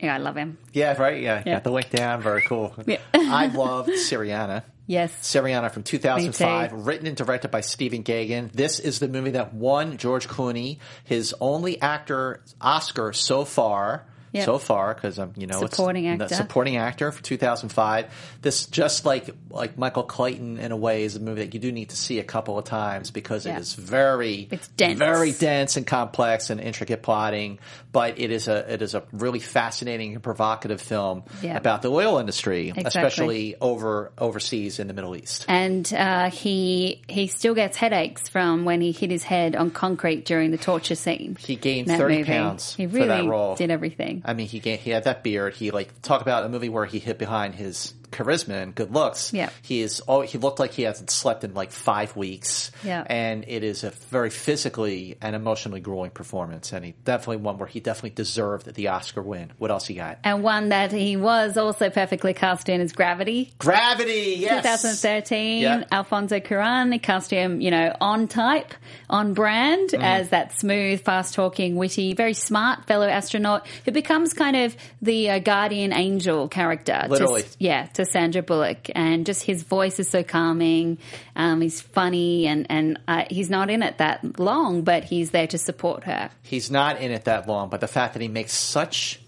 yeah, 0.00 0.14
I 0.14 0.18
love 0.18 0.36
him. 0.36 0.58
Yeah, 0.72 0.96
right. 1.00 1.20
Yeah, 1.20 1.42
Yeah. 1.44 1.54
got 1.54 1.64
the 1.64 1.72
link 1.72 1.90
down. 1.90 2.22
Very 2.22 2.42
cool. 2.42 2.72
Yeah. 2.86 2.98
I 3.14 3.46
loved 3.48 3.90
Syriana. 3.90 4.62
Yes. 4.88 5.12
Syriana 5.20 5.70
from 5.70 5.82
2005, 5.82 6.72
written 6.72 7.06
and 7.06 7.14
directed 7.14 7.50
by 7.50 7.60
Stephen 7.60 8.02
Gaghan. 8.02 8.50
This 8.52 8.80
is 8.80 9.00
the 9.00 9.06
movie 9.06 9.32
that 9.32 9.52
won 9.52 9.98
George 9.98 10.26
Clooney 10.26 10.78
his 11.04 11.34
only 11.40 11.80
actor 11.80 12.42
Oscar 12.58 13.12
so 13.12 13.44
far. 13.44 14.06
Yep. 14.32 14.44
So 14.44 14.58
far, 14.58 14.94
because 14.94 15.18
I'm 15.18 15.32
you 15.36 15.46
know, 15.46 15.60
Supporting 15.60 16.06
actor. 16.08 16.26
the 16.28 16.34
supporting 16.34 16.76
actor 16.76 17.10
for 17.12 17.22
2005. 17.22 18.06
This 18.42 18.66
just 18.66 19.04
like 19.06 19.30
like 19.50 19.78
Michael 19.78 20.02
Clayton 20.02 20.58
in 20.58 20.72
a 20.72 20.76
way 20.76 21.04
is 21.04 21.16
a 21.16 21.20
movie 21.20 21.44
that 21.44 21.54
you 21.54 21.60
do 21.60 21.72
need 21.72 21.90
to 21.90 21.96
see 21.96 22.18
a 22.18 22.24
couple 22.24 22.58
of 22.58 22.64
times 22.64 23.10
because 23.10 23.46
Yeah. 23.46 23.56
it 23.56 23.60
is 23.60 23.74
very 23.74 24.46
It's 24.50 24.68
dense. 24.68 24.98
very 24.98 25.32
dense 25.32 25.76
and 25.76 25.86
complex 25.86 26.50
and 26.50 26.60
intricate 26.60 27.02
plotting. 27.02 27.58
But 27.92 28.18
it 28.20 28.30
is 28.30 28.48
a 28.48 28.70
it 28.72 28.82
is 28.82 28.94
a 28.94 29.02
really 29.12 29.38
fascinating 29.40 30.14
and 30.14 30.22
provocative 30.22 30.80
film 30.80 31.24
Yeah. 31.42 31.56
about 31.56 31.82
the 31.82 31.90
oil 31.90 32.18
industry, 32.18 32.68
Exactly. 32.68 32.84
especially 32.86 33.54
over 33.60 34.12
overseas 34.18 34.78
in 34.78 34.86
the 34.88 34.94
Middle 34.94 35.16
East. 35.16 35.46
and 35.48 35.90
uh, 35.94 36.30
he 36.30 37.02
he 37.08 37.26
still 37.28 37.54
gets 37.54 37.76
headaches 37.76 38.28
from 38.28 38.64
when 38.64 38.80
he 38.80 38.92
hit 38.92 39.10
his 39.10 39.22
head 39.24 39.56
on 39.56 39.70
concrete 39.70 40.24
during 40.26 40.50
the 40.50 40.58
torture 40.58 40.94
scene. 40.94 41.36
He 41.40 41.56
gained 41.56 41.88
30 41.88 42.18
movie. 42.18 42.24
pounds 42.30 42.74
He 42.74 42.86
for 42.86 42.94
really 42.94 43.08
that 43.08 43.26
role. 43.26 43.54
did 43.56 43.70
everything. 43.70 44.17
I 44.24 44.34
mean, 44.34 44.46
he 44.46 44.58
he 44.58 44.90
had 44.90 45.04
that 45.04 45.22
beard. 45.22 45.54
He 45.54 45.70
like 45.70 46.02
talk 46.02 46.20
about 46.22 46.44
a 46.44 46.48
movie 46.48 46.68
where 46.68 46.86
he 46.86 46.98
hid 46.98 47.18
behind 47.18 47.54
his 47.54 47.94
charisma 48.10 48.62
and 48.62 48.74
good 48.74 48.92
looks. 48.92 49.32
Yeah. 49.32 49.50
he 49.62 49.80
is. 49.82 50.02
Oh, 50.08 50.20
he 50.22 50.38
looked 50.38 50.58
like 50.58 50.72
he 50.72 50.82
hasn't 50.82 51.10
slept 51.10 51.44
in 51.44 51.54
like 51.54 51.70
five 51.72 52.16
weeks. 52.16 52.70
Yeah. 52.84 53.04
and 53.06 53.44
it 53.48 53.64
is 53.64 53.82
a 53.84 53.90
very 53.90 54.30
physically 54.30 55.16
and 55.20 55.34
emotionally 55.34 55.80
grueling 55.80 56.10
performance. 56.10 56.72
And 56.72 56.84
he 56.84 56.94
definitely 57.04 57.38
one 57.38 57.58
where 57.58 57.66
he 57.68 57.80
definitely 57.80 58.10
deserved 58.10 58.72
the 58.74 58.88
Oscar 58.88 59.22
win. 59.22 59.52
What 59.58 59.70
else 59.70 59.86
he 59.86 59.94
got? 59.94 60.18
And 60.24 60.42
one 60.42 60.68
that 60.70 60.92
he 60.92 61.16
was 61.16 61.56
also 61.56 61.90
perfectly 61.90 62.34
cast 62.34 62.68
in 62.68 62.80
is 62.80 62.92
Gravity. 62.92 63.52
Gravity, 63.58 64.36
yes. 64.38 64.62
2013, 64.62 65.62
Yeah. 65.62 65.84
Alfonso 65.92 66.38
Cuarón. 66.40 66.90
They 66.90 66.98
cast 66.98 67.30
him, 67.30 67.60
you 67.60 67.70
know, 67.70 67.94
on 68.00 68.28
type, 68.28 68.74
on 69.10 69.34
brand, 69.34 69.90
Mm-hmm. 69.90 70.02
as 70.02 70.28
that 70.30 70.58
smooth, 70.58 71.00
fast 71.02 71.34
talking, 71.34 71.76
witty, 71.76 72.12
very 72.14 72.34
smart 72.34 72.86
fellow 72.86 73.06
astronaut 73.06 73.66
who 73.84 73.90
becomes 73.92 74.32
kind 74.34 74.56
of 74.56 74.76
the 75.02 75.30
uh, 75.30 75.38
guardian 75.38 75.92
angel 75.92 76.48
character. 76.48 77.00
to- 77.04 77.08
Literally. 77.08 77.44
yeah, 77.58 77.86
to 77.98 78.04
Sandra 78.06 78.42
Bullock. 78.42 78.88
And 78.94 79.26
just 79.26 79.42
his 79.42 79.62
voice 79.62 79.98
is 80.00 80.08
so 80.08 80.22
calming. 80.24 80.98
Um, 81.36 81.60
he's 81.60 81.80
funny 81.80 82.46
and, 82.46 82.66
and 82.70 82.98
uh, 83.06 83.24
he's 83.30 83.50
not 83.50 83.70
in 83.70 83.82
it 83.82 83.98
that 83.98 84.40
long, 84.40 84.82
but 84.82 85.04
he's 85.04 85.30
there 85.30 85.46
to 85.48 85.58
support 85.58 86.04
her. 86.04 86.30
he's 86.42 86.70
not 86.70 87.00
in 87.00 87.12
it 87.12 87.24
that 87.26 87.46
long, 87.46 87.68
but 87.68 87.80
the 87.80 87.86
fact 87.88 88.14
that 88.14 88.22
he 88.22 88.28
makes 88.28 88.52
such 88.52 89.20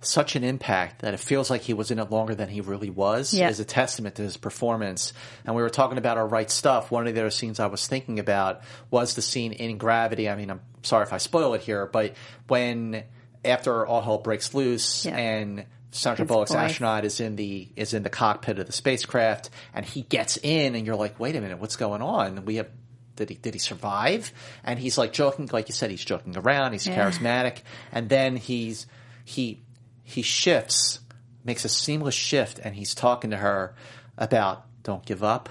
such 0.00 0.36
an 0.36 0.44
impact 0.44 1.00
that 1.00 1.12
it 1.12 1.18
feels 1.18 1.50
like 1.50 1.62
he 1.62 1.74
was 1.74 1.90
in 1.90 1.98
it 1.98 2.08
longer 2.08 2.32
than 2.32 2.48
he 2.48 2.60
really 2.60 2.88
was 2.88 3.34
Yeah. 3.34 3.48
is 3.48 3.58
a 3.58 3.64
testament 3.64 4.14
to 4.14 4.22
his 4.22 4.36
performance. 4.36 5.12
And 5.44 5.56
we 5.56 5.62
were 5.62 5.70
talking 5.70 5.98
about 5.98 6.16
our 6.18 6.26
right 6.26 6.48
stuff. 6.48 6.92
One 6.92 7.08
of 7.08 7.14
the 7.16 7.20
other 7.20 7.30
scenes 7.30 7.58
I 7.58 7.66
was 7.66 7.84
thinking 7.88 8.20
about 8.20 8.60
was 8.92 9.16
the 9.16 9.22
scene 9.22 9.50
in 9.52 9.76
Gravity. 9.76 10.28
I 10.28 10.36
mean, 10.36 10.50
I'm 10.52 10.60
sorry 10.82 11.02
if 11.02 11.12
I 11.12 11.18
spoil 11.18 11.52
it 11.54 11.62
here, 11.62 11.84
but 11.86 12.14
when 12.46 13.02
after 13.44 13.84
all 13.84 14.00
hell 14.00 14.18
breaks 14.18 14.54
loose 14.54 15.04
Yeah. 15.04 15.16
and 15.16 15.64
Sandra 15.90 16.24
His 16.24 16.28
Bullock's 16.28 16.52
voice. 16.52 16.60
astronaut 16.70 17.04
is 17.04 17.20
in 17.20 17.36
the 17.36 17.68
is 17.76 17.94
in 17.94 18.02
the 18.02 18.10
cockpit 18.10 18.58
of 18.58 18.66
the 18.66 18.72
spacecraft, 18.72 19.50
and 19.74 19.84
he 19.86 20.02
gets 20.02 20.36
in, 20.42 20.74
and 20.74 20.86
you're 20.86 20.96
like, 20.96 21.18
wait 21.18 21.34
a 21.36 21.40
minute, 21.40 21.58
what's 21.58 21.76
going 21.76 22.02
on? 22.02 22.44
We 22.44 22.56
have 22.56 22.68
did 23.16 23.30
he 23.30 23.34
did 23.36 23.54
he 23.54 23.58
survive? 23.58 24.32
And 24.64 24.78
he's 24.78 24.96
like 24.98 25.12
joking, 25.12 25.48
like 25.52 25.68
you 25.68 25.74
said, 25.74 25.90
he's 25.90 26.04
joking 26.04 26.36
around. 26.36 26.72
He's 26.72 26.86
Yeah. 26.86 26.96
charismatic, 27.10 27.62
and 27.92 28.08
then 28.08 28.36
he's 28.36 28.86
he 29.24 29.62
he 30.04 30.22
shifts, 30.22 31.00
makes 31.44 31.64
a 31.64 31.68
seamless 31.68 32.14
shift, 32.14 32.58
and 32.62 32.74
he's 32.74 32.94
talking 32.94 33.30
to 33.30 33.36
her 33.36 33.74
about 34.16 34.64
don't 34.82 35.04
give 35.04 35.22
up, 35.24 35.48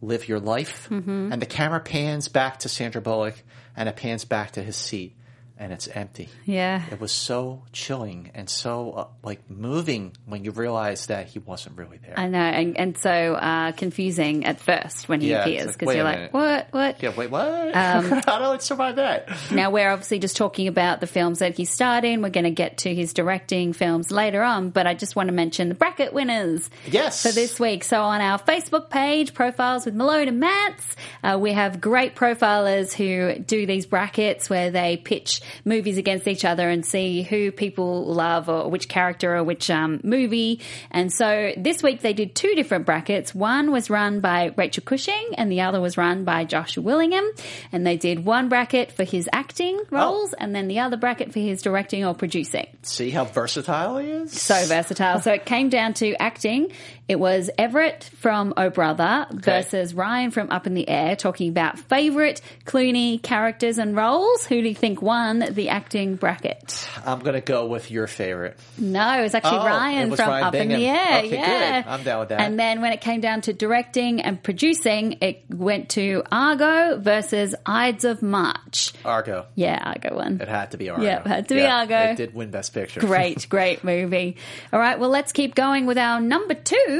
live 0.00 0.28
your 0.28 0.40
life, 0.40 0.88
Mm-hmm. 0.90 1.32
and 1.32 1.40
the 1.40 1.46
camera 1.46 1.80
pans 1.80 2.28
back 2.28 2.58
to 2.60 2.68
Sandra 2.68 3.00
Bullock, 3.00 3.42
and 3.76 3.88
it 3.88 3.96
pans 3.96 4.24
back 4.24 4.52
to 4.52 4.62
his 4.62 4.76
seat. 4.76 5.14
And 5.58 5.72
it's 5.72 5.88
empty. 5.88 6.28
Yeah. 6.44 6.82
It 6.90 7.00
was 7.00 7.12
so 7.12 7.62
chilling 7.72 8.30
and 8.34 8.48
so 8.48 8.90
uh, 8.92 9.06
like 9.22 9.48
moving 9.50 10.12
when 10.26 10.44
you 10.44 10.50
realize 10.50 11.06
that 11.06 11.28
he 11.28 11.38
wasn't 11.38 11.78
really 11.78 11.96
there. 11.96 12.12
I 12.18 12.28
know, 12.28 12.38
and, 12.38 12.76
and 12.76 12.98
so 12.98 13.10
uh, 13.34 13.72
confusing 13.72 14.44
at 14.44 14.60
first 14.60 15.08
when 15.08 15.22
he 15.22 15.30
Yeah, 15.30 15.40
appears 15.40 15.72
because 15.72 15.88
a 15.88 15.94
you're 15.94 16.04
like, 16.04 16.34
what, 16.34 16.68
what? 16.72 17.02
yeah, 17.02 17.14
wait, 17.16 17.30
what? 17.30 17.74
Um, 17.74 18.04
How 18.26 18.38
do 18.38 18.44
I 18.44 18.58
survive 18.58 18.96
that? 18.96 19.30
Now 19.50 19.70
we're 19.70 19.90
obviously 19.90 20.18
just 20.18 20.36
talking 20.36 20.68
about 20.68 21.00
the 21.00 21.06
films 21.06 21.38
that 21.38 21.56
he's 21.56 21.70
starred 21.70 22.04
in. 22.04 22.20
We're 22.20 22.28
going 22.28 22.44
to 22.44 22.50
get 22.50 22.76
to 22.78 22.94
his 22.94 23.14
directing 23.14 23.72
films 23.72 24.10
later 24.10 24.42
on, 24.42 24.68
but 24.68 24.86
I 24.86 24.92
just 24.92 25.16
want 25.16 25.28
to 25.28 25.34
mention 25.34 25.70
the 25.70 25.74
bracket 25.74 26.12
winners. 26.12 26.68
Yes. 26.86 27.22
For 27.22 27.32
this 27.32 27.58
week. 27.58 27.82
So 27.84 28.02
on 28.02 28.20
our 28.20 28.38
Facebook 28.38 28.90
page, 28.90 29.32
Profiles 29.32 29.86
with 29.86 29.94
Malone 29.94 30.28
and 30.28 30.42
Mantz, 30.42 30.82
uh, 31.24 31.38
we 31.40 31.52
have 31.52 31.80
great 31.80 32.14
profilers 32.14 32.92
who 32.92 33.38
do 33.42 33.64
these 33.64 33.86
brackets 33.86 34.50
where 34.50 34.70
they 34.70 34.98
pitch 34.98 35.40
movies 35.64 35.98
against 35.98 36.28
each 36.28 36.44
other 36.44 36.68
and 36.68 36.84
see 36.84 37.22
who 37.22 37.52
people 37.52 38.04
love 38.06 38.48
or 38.48 38.70
which 38.70 38.88
character 38.88 39.36
or 39.36 39.44
which 39.44 39.70
um, 39.70 40.00
movie. 40.02 40.60
And 40.90 41.12
so 41.12 41.52
this 41.56 41.82
week 41.82 42.00
they 42.00 42.12
did 42.12 42.34
two 42.34 42.54
different 42.54 42.86
brackets. 42.86 43.34
One 43.34 43.72
was 43.72 43.90
run 43.90 44.20
by 44.20 44.52
Rachel 44.56 44.82
Cushing 44.84 45.30
and 45.36 45.50
the 45.50 45.62
other 45.62 45.80
was 45.80 45.96
run 45.96 46.24
by 46.24 46.44
Joshua 46.44 46.82
Willingham. 46.82 47.24
And 47.72 47.86
they 47.86 47.96
did 47.96 48.24
one 48.24 48.48
bracket 48.48 48.92
for 48.92 49.04
his 49.04 49.28
acting 49.32 49.80
roles 49.90 50.32
and 50.34 50.54
then 50.54 50.68
the 50.68 50.80
other 50.80 50.96
bracket 50.96 51.32
for 51.32 51.40
his 51.40 51.62
directing 51.62 52.04
or 52.04 52.14
producing. 52.14 52.66
See 52.82 53.10
how 53.10 53.24
versatile 53.24 53.98
he 53.98 54.08
is? 54.08 54.32
So 54.40 54.54
versatile. 54.66 55.20
So 55.20 55.32
it 55.32 55.44
came 55.44 55.68
down 55.68 55.94
to 55.94 56.14
acting. 56.20 56.72
It 57.08 57.20
was 57.20 57.50
Everett 57.56 58.10
from 58.16 58.52
Oh 58.56 58.68
Brother 58.68 59.26
versus 59.30 59.94
Ryan 59.94 60.32
from 60.32 60.50
Up 60.50 60.66
in 60.66 60.74
the 60.74 60.88
Air, 60.88 61.14
talking 61.14 61.48
about 61.48 61.78
favourite 61.78 62.40
Clooney 62.64 63.22
characters 63.22 63.78
and 63.78 63.94
roles. 63.94 64.44
Who 64.46 64.60
do 64.60 64.68
you 64.68 64.74
think 64.74 65.00
won 65.00 65.38
the 65.50 65.68
acting 65.68 66.16
bracket? 66.16 66.88
I'm 67.04 67.20
going 67.20 67.34
to 67.34 67.40
go 67.40 67.66
with 67.66 67.92
your 67.92 68.08
favorite. 68.08 68.58
No, 68.76 69.20
it 69.20 69.22
was 69.22 69.34
actually 69.34 69.58
Oh, 69.58 69.66
Ryan 69.66 70.10
was 70.10 70.18
from 70.18 70.30
Ryan 70.30 70.44
Up 70.44 70.54
in 70.56 70.68
the 70.68 70.86
Air. 70.86 71.18
Okay, 71.18 71.30
yeah, 71.32 71.82
good. 71.82 71.88
I'm 71.90 72.02
down 72.02 72.18
with 72.20 72.28
that. 72.30 72.40
And 72.40 72.58
then 72.58 72.80
when 72.80 72.92
it 72.92 73.00
came 73.00 73.20
down 73.20 73.40
to 73.42 73.52
directing 73.52 74.20
and 74.22 74.42
producing, 74.42 75.18
it 75.20 75.44
went 75.48 75.90
to 75.90 76.24
Argo 76.32 76.98
versus 76.98 77.54
Ides 77.64 78.04
of 78.04 78.20
March. 78.22 78.92
Argo. 79.04 79.46
Yeah, 79.54 79.80
Argo 79.94 80.16
won. 80.16 80.40
It 80.40 80.48
had 80.48 80.72
to 80.72 80.76
be 80.76 80.90
Argo. 80.90 81.04
Yeah, 81.04 81.20
it 81.20 81.26
had 81.28 81.48
to 81.48 81.54
be 81.54 81.64
Argo. 81.64 81.96
It 82.10 82.16
did 82.16 82.34
win 82.34 82.50
Best 82.50 82.74
Picture. 82.74 82.98
Great, 82.98 83.46
great 83.48 83.84
movie. 83.84 84.36
All 84.72 84.80
right, 84.80 84.98
well, 84.98 85.10
let's 85.10 85.30
keep 85.32 85.54
going 85.54 85.86
with 85.86 85.98
our 85.98 86.20
number 86.20 86.54
two, 86.54 86.95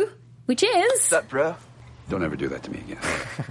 which 0.46 0.62
is. 0.62 1.08
That, 1.10 1.28
bro? 1.28 1.56
Don't 2.08 2.22
ever 2.24 2.36
do 2.36 2.48
that 2.48 2.62
to 2.64 2.70
me 2.70 2.78
again. 2.78 2.98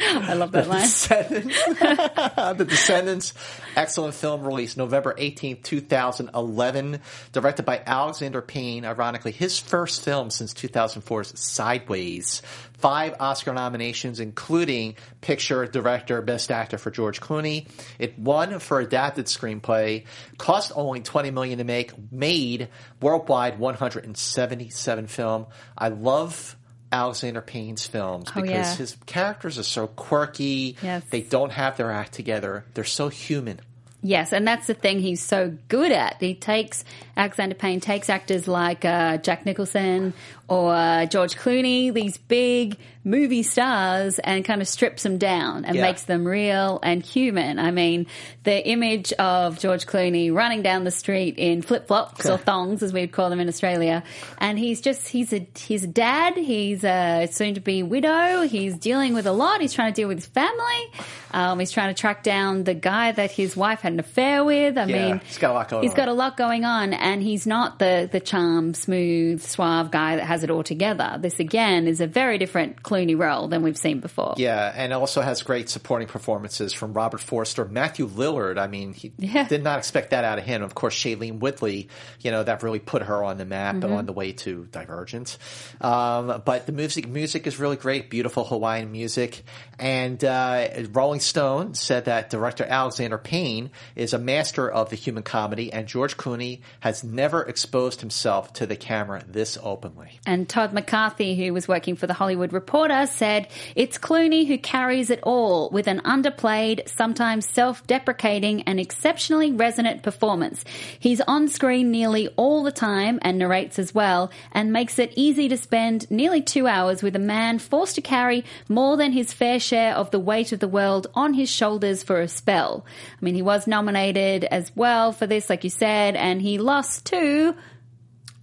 I 0.00 0.34
love 0.34 0.52
that 0.52 0.68
line. 0.68 0.82
Descendants. 0.82 1.64
the 1.78 2.66
Descendants. 2.66 3.34
Excellent 3.76 4.14
film 4.14 4.44
released 4.44 4.76
November 4.76 5.14
18th, 5.14 5.62
2011. 5.62 7.00
Directed 7.32 7.64
by 7.64 7.82
Alexander 7.84 8.40
Payne. 8.40 8.84
Ironically, 8.84 9.32
his 9.32 9.58
first 9.58 10.02
film 10.02 10.30
since 10.30 10.54
2004's 10.54 11.38
Sideways. 11.38 12.42
Five 12.78 13.16
Oscar 13.20 13.52
nominations, 13.52 14.20
including 14.20 14.96
Picture, 15.20 15.66
Director, 15.66 16.22
Best 16.22 16.50
Actor 16.50 16.78
for 16.78 16.90
George 16.90 17.20
Clooney. 17.20 17.68
It 17.98 18.18
won 18.18 18.58
for 18.58 18.80
Adapted 18.80 19.26
Screenplay. 19.26 20.06
Cost 20.38 20.72
only 20.74 21.00
20 21.00 21.30
million 21.30 21.58
to 21.58 21.64
make. 21.64 21.92
Made 22.10 22.68
worldwide 23.02 23.58
177 23.58 25.06
film. 25.08 25.46
I 25.76 25.88
love 25.88 26.56
Alexander 26.92 27.40
Payne's 27.40 27.86
films 27.86 28.28
Oh, 28.34 28.40
because 28.40 28.50
yeah. 28.50 28.74
his 28.76 28.96
characters 29.06 29.58
are 29.58 29.62
so 29.62 29.86
quirky. 29.86 30.76
Yes. 30.82 31.04
They 31.10 31.20
don't 31.22 31.50
have 31.52 31.76
their 31.76 31.90
act 31.92 32.12
together. 32.12 32.64
They're 32.74 32.84
so 32.84 33.08
human. 33.08 33.60
Yes, 34.02 34.32
and 34.32 34.46
that's 34.48 34.66
the 34.66 34.74
thing 34.74 34.98
he's 35.00 35.22
so 35.22 35.52
good 35.68 35.92
at. 35.92 36.16
He 36.20 36.34
takes 36.34 36.84
Alexander 37.16 37.54
Payne 37.54 37.80
takes 37.80 38.08
actors 38.08 38.48
like 38.48 38.84
uh, 38.86 39.18
Jack 39.18 39.44
Nicholson 39.44 40.14
or 40.48 40.74
uh, 40.74 41.06
George 41.06 41.36
Clooney, 41.36 41.92
these 41.92 42.16
big 42.16 42.76
movie 43.04 43.42
stars, 43.42 44.18
and 44.18 44.44
kind 44.44 44.60
of 44.62 44.68
strips 44.68 45.02
them 45.04 45.16
down 45.18 45.64
and 45.64 45.76
Yeah. 45.76 45.82
makes 45.82 46.02
them 46.04 46.26
real 46.26 46.80
and 46.82 47.02
human. 47.02 47.58
I 47.58 47.70
mean, 47.70 48.06
the 48.44 48.66
image 48.66 49.12
of 49.14 49.58
George 49.58 49.86
Clooney 49.86 50.32
running 50.34 50.62
down 50.62 50.84
the 50.84 50.90
street 50.90 51.36
in 51.38 51.60
flip 51.62 51.86
flops 51.86 52.24
or 52.26 52.36
thongs, 52.38 52.82
as 52.82 52.92
we'd 52.92 53.12
call 53.12 53.28
them 53.30 53.38
in 53.40 53.48
Australia, 53.48 54.02
and 54.38 54.58
he's 54.58 54.80
just 54.80 55.06
he's 55.08 55.32
a 55.34 55.46
he's 55.56 55.84
a 55.84 55.88
dad. 55.88 56.36
He's 56.36 56.84
a 56.84 57.28
soon 57.30 57.54
to 57.54 57.60
be 57.60 57.82
widow. 57.82 58.42
He's 58.42 58.76
dealing 58.78 59.12
with 59.14 59.26
a 59.26 59.32
lot. 59.32 59.60
He's 59.60 59.72
trying 59.74 59.92
to 59.92 59.96
deal 60.00 60.08
with 60.08 60.18
his 60.18 60.26
family. 60.26 60.90
Um, 61.32 61.60
he's 61.60 61.70
trying 61.70 61.94
to 61.94 62.00
track 62.00 62.22
down 62.24 62.64
the 62.64 62.74
guy 62.74 63.12
that 63.12 63.30
his 63.30 63.56
wife 63.56 63.80
had 63.80 63.89
an 63.90 64.00
affair 64.00 64.44
with. 64.44 64.76
I 64.78 64.84
Yeah, 64.86 65.06
mean, 65.12 65.20
he's 65.24 65.38
got 65.38 65.50
a 65.50 65.54
lot 65.54 65.68
going 65.68 65.82
He's 65.82 65.92
on. 65.92 65.96
got 65.96 66.08
a 66.08 66.12
lot 66.12 66.36
going 66.36 66.64
on, 66.64 66.92
and 66.92 67.22
he's 67.22 67.46
not 67.46 67.78
the 67.78 68.08
the 68.10 68.20
charm, 68.20 68.74
smooth, 68.74 69.42
suave 69.42 69.90
guy 69.90 70.16
that 70.16 70.24
has 70.26 70.42
it 70.44 70.50
all 70.50 70.62
together. 70.62 71.16
This 71.20 71.38
again 71.40 71.86
is 71.86 72.00
a 72.00 72.06
very 72.06 72.38
different 72.38 72.82
Clooney 72.82 73.18
role 73.18 73.48
than 73.48 73.62
we've 73.62 73.76
seen 73.78 74.00
before. 74.00 74.34
Yeah, 74.36 74.72
and 74.74 74.92
also 74.92 75.20
has 75.20 75.42
great 75.42 75.68
supporting 75.68 76.08
performances 76.08 76.72
from 76.72 76.92
Robert 76.92 77.20
Forster, 77.20 77.64
Matthew 77.66 78.06
Lillard. 78.08 78.58
I 78.58 78.66
mean, 78.66 78.92
he 78.94 79.12
Yeah. 79.18 79.44
did 79.48 79.62
not 79.62 79.78
expect 79.78 80.10
that 80.10 80.24
out 80.24 80.38
of 80.38 80.44
him. 80.44 80.62
Of 80.62 80.74
course, 80.74 80.94
Shailene 80.94 81.38
Woodley, 81.40 81.88
you 82.20 82.30
know, 82.30 82.42
that 82.42 82.62
really 82.62 82.78
put 82.78 83.02
her 83.02 83.22
on 83.24 83.38
the 83.38 83.44
map 83.44 83.76
Mm-hmm. 83.76 83.92
on 83.92 84.06
the 84.06 84.12
way 84.12 84.32
to 84.32 84.66
Divergent. 84.72 85.38
Um, 85.80 86.42
but 86.44 86.66
the 86.66 86.72
music 86.72 87.08
music 87.08 87.46
is 87.46 87.58
really 87.58 87.76
great, 87.76 88.10
beautiful 88.10 88.44
Hawaiian 88.44 88.90
music. 88.92 89.42
And 89.78 90.22
uh, 90.24 90.68
Rolling 90.92 91.20
Stone 91.20 91.74
said 91.74 92.04
that 92.06 92.30
director 92.30 92.64
Alexander 92.64 93.18
Payne 93.18 93.70
is 93.96 94.12
a 94.12 94.18
master 94.18 94.70
of 94.70 94.90
the 94.90 94.96
human 94.96 95.22
comedy, 95.22 95.72
and 95.72 95.86
George 95.86 96.16
Clooney 96.16 96.60
has 96.80 97.04
never 97.04 97.42
exposed 97.42 98.00
himself 98.00 98.52
to 98.54 98.66
the 98.66 98.76
camera 98.76 99.22
this 99.26 99.58
openly. 99.62 100.20
And 100.26 100.48
Todd 100.48 100.72
McCarthy, 100.72 101.34
who 101.36 101.52
was 101.52 101.68
working 101.68 101.96
for 101.96 102.06
the 102.06 102.14
Hollywood 102.14 102.52
Reporter, 102.52 103.06
said 103.06 103.48
it's 103.74 103.98
Clooney 103.98 104.46
who 104.46 104.58
carries 104.58 105.10
it 105.10 105.20
all 105.22 105.70
with 105.70 105.86
an 105.86 106.00
underplayed, 106.00 106.88
sometimes 106.88 107.48
self-deprecating 107.48 108.62
and 108.62 108.80
exceptionally 108.80 109.52
resonant 109.52 110.02
performance. 110.02 110.64
He's 110.98 111.20
on 111.22 111.48
screen 111.48 111.90
nearly 111.90 112.28
all 112.36 112.62
the 112.62 112.72
time 112.72 113.18
and 113.22 113.38
narrates 113.38 113.78
as 113.78 113.94
well 113.94 114.30
and 114.52 114.72
makes 114.72 114.98
it 114.98 115.12
easy 115.16 115.48
to 115.48 115.56
spend 115.56 116.10
nearly 116.10 116.42
two 116.42 116.66
hours 116.66 117.02
with 117.02 117.16
a 117.16 117.20
man 117.20 117.58
forced 117.58 117.94
to 117.96 118.00
carry 118.00 118.44
more 118.68 118.96
than 118.96 119.12
his 119.12 119.32
fair 119.32 119.60
share 119.60 119.94
of 119.94 120.10
the 120.10 120.18
weight 120.18 120.52
of 120.52 120.60
the 120.60 120.68
world 120.68 121.06
on 121.14 121.34
his 121.34 121.50
shoulders 121.50 122.02
for 122.02 122.20
a 122.20 122.28
spell. 122.28 122.84
I 123.20 123.24
mean, 123.24 123.34
he 123.34 123.42
was 123.42 123.66
nominated 123.70 124.44
as 124.44 124.70
well 124.76 125.12
for 125.12 125.26
this, 125.26 125.48
like 125.48 125.64
you 125.64 125.70
said, 125.70 126.14
and 126.16 126.42
he 126.42 126.58
lost 126.58 127.06
to 127.06 127.54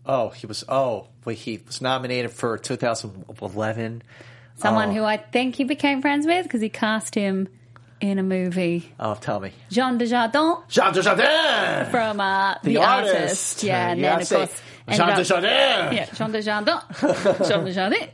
Oh, 0.10 0.30
he 0.30 0.48
was. 0.48 0.64
Oh, 0.70 1.08
wait, 1.26 1.38
he 1.38 1.60
was 1.68 1.82
nominated 1.82 2.32
for 2.32 2.58
2011. 2.58 4.02
Someone 4.56 4.90
Oh. 4.90 4.94
who 4.94 5.04
I 5.04 5.18
think 5.18 5.56
he 5.56 5.66
became 5.66 6.02
friends 6.02 6.26
with 6.26 6.44
because 6.44 6.62
he 6.62 6.70
cast 6.70 7.14
him 7.14 7.50
in 8.00 8.18
a 8.18 8.24
movie. 8.24 8.90
Oh, 9.00 9.16
tell 9.16 9.40
me, 9.42 9.52
Jean 9.70 10.00
Dujardin 10.00 10.64
Jean 10.70 10.94
Dujardin, 10.94 11.92
from 11.92 12.22
uh, 12.22 12.54
The, 12.64 12.76
the 12.76 12.78
Artist. 12.78 13.16
artist. 13.16 13.64
Yeah, 13.64 13.90
and 13.90 14.02
then 14.04 14.22
of 14.22 14.30
course. 14.30 14.62
Jean 14.90 15.02
up- 15.02 15.18
Dujardin. 15.20 15.92
Yeah, 15.94 16.06
Jean 16.14 16.32
Dujardin. 16.32 16.82
Jean 17.50 17.66
Dujardin. 17.66 18.08